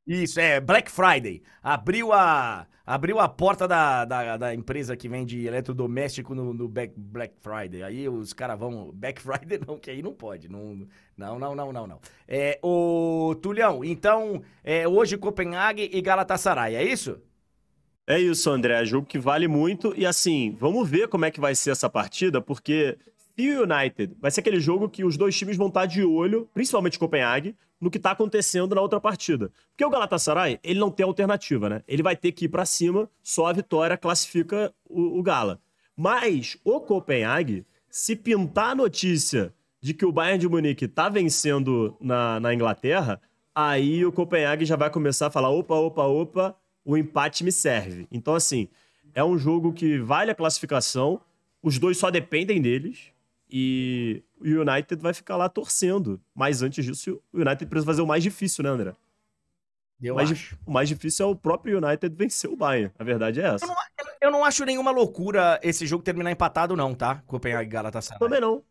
Isso, 0.07 0.41
é 0.41 0.61
Black 0.61 0.91
Friday. 0.91 1.43
Abriu 1.63 2.13
a, 2.13 2.67
abriu 2.85 3.21
a 3.21 3.29
porta 3.29 3.69
da, 3.69 4.05
da, 4.05 4.37
da 4.37 4.55
empresa 4.55 4.97
que 4.97 5.09
vende 5.09 5.47
eletrodoméstico 5.47 6.35
no, 6.35 6.53
no 6.53 6.69
Black, 6.69 6.95
Friday. 7.41 7.83
Aí 7.83 8.09
os 8.09 8.33
caras 8.33 8.59
vão. 8.59 8.91
Black 8.95 9.21
Friday 9.21 9.61
não, 9.67 9.79
que 9.79 9.91
aí 9.91 10.03
não 10.03 10.13
pode. 10.13 10.49
Não, 10.49 10.87
não, 11.17 11.39
não, 11.39 11.55
não, 11.55 11.73
não. 11.73 11.87
não. 11.87 12.01
É, 12.27 12.59
o 12.63 13.35
Tulhão, 13.41 13.85
então, 13.85 14.43
é, 14.65 14.87
hoje 14.89 15.17
Copenhague 15.17 15.89
e 15.93 16.01
Galatasaray, 16.03 16.75
é 16.75 16.83
isso? 16.83 17.21
É 18.05 18.19
isso, 18.19 18.51
André. 18.51 18.83
É 18.83 18.85
jogo 18.85 19.07
que 19.07 19.19
vale 19.19 19.47
muito. 19.47 19.95
E 19.97 20.05
assim, 20.05 20.57
vamos 20.59 20.89
ver 20.89 21.07
como 21.07 21.25
é 21.25 21.31
que 21.31 21.41
vai 21.41 21.55
ser 21.55 21.71
essa 21.71 21.89
partida, 21.89 22.41
porque 22.41 22.99
se 23.37 23.51
o 23.51 23.63
United 23.63 24.17
vai 24.21 24.31
ser 24.31 24.41
aquele 24.41 24.61
jogo 24.61 24.89
que 24.89 25.05
os 25.05 25.17
dois 25.17 25.37
times 25.37 25.57
vão 25.57 25.69
estar 25.69 25.87
de 25.87 26.03
olho, 26.03 26.49
principalmente 26.53 26.99
Copenhague, 26.99 27.57
no 27.81 27.91
que 27.91 27.97
está 27.97 28.13
acontecendo 28.13 28.75
na 28.75 28.81
outra 28.81 29.01
partida. 29.01 29.51
Porque 29.71 29.85
o 29.85 29.91
Galatasaray, 29.91 30.61
ele 30.63 30.79
não 30.79 30.91
tem 30.91 31.05
alternativa, 31.05 31.69
né? 31.69 31.83
Ele 31.89 32.03
vai 32.03 32.15
ter 32.15 32.31
que 32.33 32.45
ir 32.45 32.49
para 32.49 32.65
cima, 32.65 33.11
só 33.23 33.47
a 33.47 33.53
vitória 33.53 33.97
classifica 33.97 34.73
o, 34.89 35.19
o 35.19 35.23
Gala. 35.23 35.61
Mas 35.97 36.57
o 36.65 36.81
Copenhague, 36.81 37.67
se 37.91 38.15
pintar 38.15 38.71
a 38.71 38.75
notícia 38.75 39.53
de 39.81 39.93
que 39.93 40.07
o 40.07 40.13
Bayern 40.13 40.39
de 40.39 40.49
Munique 40.49 40.85
está 40.85 41.09
vencendo 41.09 41.97
na, 42.01 42.39
na 42.39 42.55
Inglaterra, 42.55 43.21
aí 43.55 44.07
o 44.07 44.13
Copenhague 44.13 44.65
já 44.65 44.77
vai 44.77 44.91
começar 44.91 45.27
a 45.27 45.31
falar: 45.31 45.51
opa, 45.51 45.75
opa, 45.75 46.05
opa, 46.05 46.57
o 46.85 46.97
empate 46.97 47.43
me 47.43 47.51
serve. 47.51 48.07
Então, 48.11 48.35
assim, 48.35 48.69
é 49.15 49.25
um 49.25 49.37
jogo 49.37 49.73
que 49.73 49.99
vale 49.99 50.31
a 50.31 50.35
classificação, 50.35 51.21
os 51.63 51.79
dois 51.79 51.99
só 51.99 52.11
dependem 52.11 52.61
deles. 52.63 53.12
E 53.55 54.25
o 54.41 54.63
United 54.63 55.03
vai 55.03 55.13
ficar 55.13 55.37
lá 55.37 55.47
torcendo. 55.47 56.19
Mas 56.35 56.63
antes 56.63 56.83
disso, 56.83 57.23
o 57.31 57.39
United 57.39 57.67
precisa 57.67 57.85
fazer 57.85 58.01
o 58.01 58.07
mais 58.07 58.23
difícil, 58.23 58.65
né, 58.65 58.71
André? 58.71 58.97
Eu 60.01 60.15
o, 60.15 60.17
mais, 60.17 60.33
acho. 60.33 60.59
o 60.67 60.73
mais 60.73 60.89
difícil 60.89 61.27
é 61.27 61.29
o 61.29 61.37
próprio 61.37 61.77
United 61.77 62.17
vencer 62.17 62.51
o 62.51 62.57
Bayern. 62.57 62.91
A 62.99 63.05
verdade 63.05 63.43
é 63.43 63.45
essa. 63.45 63.67
Eu 63.67 63.69
não, 63.69 63.77
eu 64.23 64.31
não 64.31 64.45
acho 64.45 64.65
nenhuma 64.65 64.91
loucura 64.91 65.61
esse 65.63 65.87
jogo 65.87 66.03
terminar 66.03 66.31
empatado, 66.31 66.75
não, 66.75 66.95
tá? 66.95 67.23
Copenhague 67.27 67.69
e 67.69 67.73
Galatasaray. 67.73 68.19
Também 68.19 68.41
não. 68.41 68.65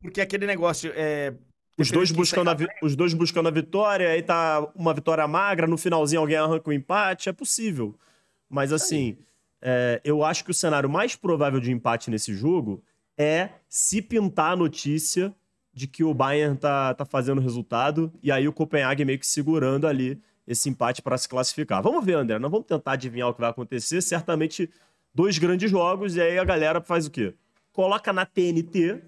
Porque 0.00 0.22
aquele 0.22 0.46
negócio 0.46 0.90
é. 0.96 1.34
Os 1.78 1.90
dois, 1.90 2.10
buscando 2.10 2.50
a, 2.50 2.56
os 2.82 2.96
dois 2.96 3.14
buscando 3.14 3.48
a 3.48 3.52
vitória, 3.52 4.10
aí 4.10 4.22
tá 4.22 4.66
uma 4.74 4.92
vitória 4.92 5.26
magra, 5.28 5.66
no 5.66 5.78
finalzinho 5.78 6.20
alguém 6.20 6.36
arranca 6.36 6.68
o 6.68 6.72
um 6.72 6.74
empate, 6.74 7.28
é 7.28 7.32
possível. 7.32 7.94
Mas 8.48 8.72
assim, 8.72 9.16
é, 9.62 10.00
eu 10.04 10.24
acho 10.24 10.44
que 10.44 10.50
o 10.50 10.54
cenário 10.54 10.90
mais 10.90 11.16
provável 11.16 11.60
de 11.60 11.70
empate 11.70 12.10
nesse 12.10 12.34
jogo 12.34 12.82
é 13.20 13.50
se 13.68 14.00
pintar 14.00 14.52
a 14.52 14.56
notícia 14.56 15.34
de 15.74 15.86
que 15.86 16.02
o 16.02 16.14
Bayern 16.14 16.56
tá, 16.56 16.94
tá 16.94 17.04
fazendo 17.04 17.38
resultado 17.38 18.10
e 18.22 18.32
aí 18.32 18.48
o 18.48 18.52
Copenhague 18.52 19.04
meio 19.04 19.18
que 19.18 19.26
segurando 19.26 19.86
ali 19.86 20.18
esse 20.46 20.70
empate 20.70 21.02
para 21.02 21.18
se 21.18 21.28
classificar. 21.28 21.82
Vamos 21.82 22.02
ver, 22.02 22.14
André, 22.14 22.38
nós 22.38 22.50
vamos 22.50 22.66
tentar 22.66 22.92
adivinhar 22.92 23.28
o 23.28 23.34
que 23.34 23.40
vai 23.42 23.50
acontecer. 23.50 24.00
Certamente 24.00 24.70
dois 25.14 25.36
grandes 25.36 25.70
jogos 25.70 26.16
e 26.16 26.20
aí 26.22 26.38
a 26.38 26.44
galera 26.44 26.80
faz 26.80 27.06
o 27.06 27.10
quê? 27.10 27.34
Coloca 27.74 28.10
na 28.10 28.24
TNT, 28.24 29.02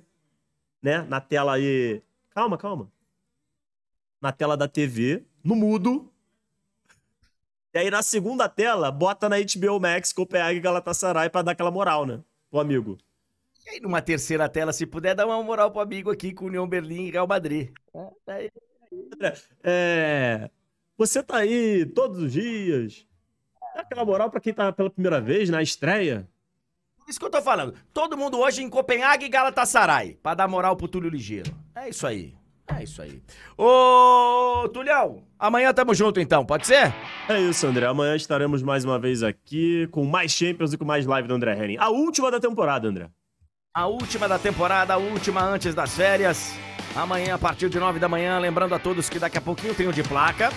né, 0.82 1.06
na 1.08 1.18
tela 1.18 1.54
aí... 1.54 2.02
Calma, 2.34 2.58
calma. 2.58 2.92
Na 4.20 4.30
tela 4.30 4.58
da 4.58 4.68
TV, 4.68 5.24
no 5.42 5.56
mudo. 5.56 6.12
E 7.72 7.78
aí 7.78 7.90
na 7.90 8.02
segunda 8.02 8.46
tela, 8.46 8.90
bota 8.90 9.26
na 9.26 9.36
HBO 9.38 9.80
Max 9.80 10.12
Copenhague 10.12 10.60
Galatasaray 10.60 11.30
para 11.30 11.42
dar 11.42 11.52
aquela 11.52 11.70
moral, 11.70 12.04
né? 12.04 12.20
O 12.50 12.60
amigo. 12.60 12.98
E 13.66 13.70
aí, 13.70 13.80
numa 13.80 14.02
terceira 14.02 14.48
tela, 14.48 14.72
se 14.72 14.86
puder, 14.86 15.14
dar 15.14 15.26
uma 15.26 15.42
moral 15.42 15.70
pro 15.70 15.80
amigo 15.80 16.10
aqui 16.10 16.32
com 16.32 16.46
União 16.46 16.68
Berlim 16.68 17.06
e 17.06 17.10
Real 17.10 17.26
Madrid. 17.26 17.70
É, 18.26 18.50
é, 19.62 20.50
você 20.96 21.22
tá 21.22 21.38
aí 21.38 21.86
todos 21.86 22.18
os 22.18 22.32
dias. 22.32 23.06
Dá 23.74 23.80
aquela 23.80 24.04
moral 24.04 24.30
pra 24.30 24.40
quem 24.40 24.52
tá 24.52 24.72
pela 24.72 24.90
primeira 24.90 25.20
vez 25.20 25.48
na 25.48 25.62
estreia. 25.62 26.28
Isso 27.08 27.18
que 27.18 27.24
eu 27.24 27.30
tô 27.30 27.42
falando. 27.42 27.74
Todo 27.92 28.16
mundo 28.16 28.38
hoje 28.38 28.62
em 28.62 28.68
Copenhague 28.68 29.26
e 29.26 29.28
Galatasaray. 29.28 30.18
Pra 30.22 30.34
dar 30.34 30.48
moral 30.48 30.76
pro 30.76 30.88
Túlio 30.88 31.10
Ligeiro. 31.10 31.54
É 31.74 31.88
isso 31.88 32.06
aí. 32.06 32.34
É 32.66 32.84
isso 32.84 33.02
aí. 33.02 33.20
Ô, 33.56 34.68
Tulhão, 34.68 35.24
amanhã 35.38 35.72
tamo 35.74 35.94
junto 35.94 36.20
então, 36.20 36.46
pode 36.46 36.66
ser? 36.66 36.94
É 37.28 37.40
isso, 37.40 37.66
André. 37.66 37.86
Amanhã 37.86 38.14
estaremos 38.14 38.62
mais 38.62 38.84
uma 38.84 38.98
vez 38.98 39.22
aqui 39.22 39.86
com 39.88 40.04
mais 40.04 40.32
Champions 40.32 40.72
e 40.72 40.78
com 40.78 40.84
mais 40.84 41.04
live 41.04 41.28
do 41.28 41.34
André 41.34 41.56
Henning. 41.56 41.76
A 41.78 41.88
última 41.90 42.30
da 42.30 42.38
temporada, 42.38 42.88
André. 42.88 43.10
A 43.75 43.87
última 43.87 44.29
da 44.29 44.39
temporada, 44.39 44.93
a 44.93 44.97
última 44.99 45.43
antes 45.43 45.75
das 45.75 45.97
férias. 45.97 46.53
Amanhã, 46.95 47.37
a 47.37 47.39
partir 47.39 47.70
de 47.70 47.79
9 47.81 47.99
da 47.99 48.07
manhã, 48.07 48.39
lembrando 48.39 48.75
a 48.75 48.79
todos 48.79 49.09
que 49.09 49.18
daqui 49.18 49.39
a 49.39 49.41
pouquinho 49.41 49.75
tem 49.75 49.89
o 49.89 49.93
de 49.95 50.03
placa. 50.03 50.53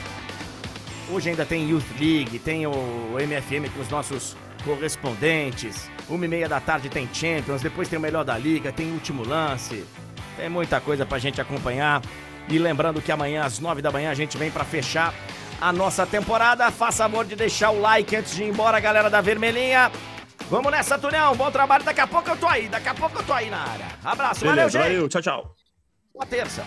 Hoje 1.09 1.29
ainda 1.29 1.45
tem 1.45 1.69
Youth 1.69 1.85
League, 1.97 2.37
tem 2.39 2.67
o 2.67 2.73
MFM 3.17 3.73
com 3.73 3.79
os 3.79 3.87
nossos 3.87 4.35
correspondentes. 4.65 5.89
Uma 6.09 6.25
e 6.25 6.27
meia 6.27 6.49
da 6.49 6.59
tarde 6.59 6.89
tem 6.89 7.07
Champions, 7.13 7.61
depois 7.61 7.87
tem 7.87 7.97
o 7.97 8.01
Melhor 8.01 8.25
da 8.25 8.37
Liga, 8.37 8.73
tem 8.73 8.91
Último 8.91 9.25
Lance. 9.25 9.85
Tem 10.35 10.49
muita 10.49 10.81
coisa 10.81 11.05
pra 11.05 11.17
gente 11.17 11.39
acompanhar. 11.39 12.01
E 12.49 12.59
lembrando 12.59 13.01
que 13.01 13.13
amanhã, 13.13 13.45
às 13.45 13.59
9 13.59 13.81
da 13.81 13.91
manhã, 13.91 14.11
a 14.11 14.15
gente 14.15 14.37
vem 14.37 14.51
para 14.51 14.65
fechar 14.65 15.13
a 15.61 15.71
nossa 15.71 16.05
temporada. 16.05 16.69
Faça 16.69 17.05
amor 17.05 17.23
de 17.23 17.37
deixar 17.37 17.69
o 17.69 17.79
like 17.79 18.13
antes 18.13 18.35
de 18.35 18.43
ir 18.43 18.49
embora, 18.49 18.77
galera 18.77 19.09
da 19.09 19.21
Vermelhinha. 19.21 19.89
Vamos 20.49 20.71
nessa, 20.71 20.97
Tunhão. 20.97 21.35
Bom 21.35 21.49
trabalho. 21.51 21.83
Daqui 21.83 22.01
a 22.01 22.07
pouco 22.07 22.29
eu 22.29 22.37
tô 22.37 22.47
aí. 22.47 22.67
Daqui 22.67 22.89
a 22.89 22.93
pouco 22.93 23.17
eu 23.19 23.23
tô 23.23 23.33
aí 23.33 23.49
na 23.49 23.61
área. 23.61 23.87
Abraço. 24.03 24.41
Beleza, 24.41 24.55
valeu, 24.55 24.69
gente. 24.69 24.81
Valeu. 24.81 25.09
Tchau, 25.09 25.21
tchau. 25.21 25.55
Boa 26.13 26.25
terça. 26.25 26.63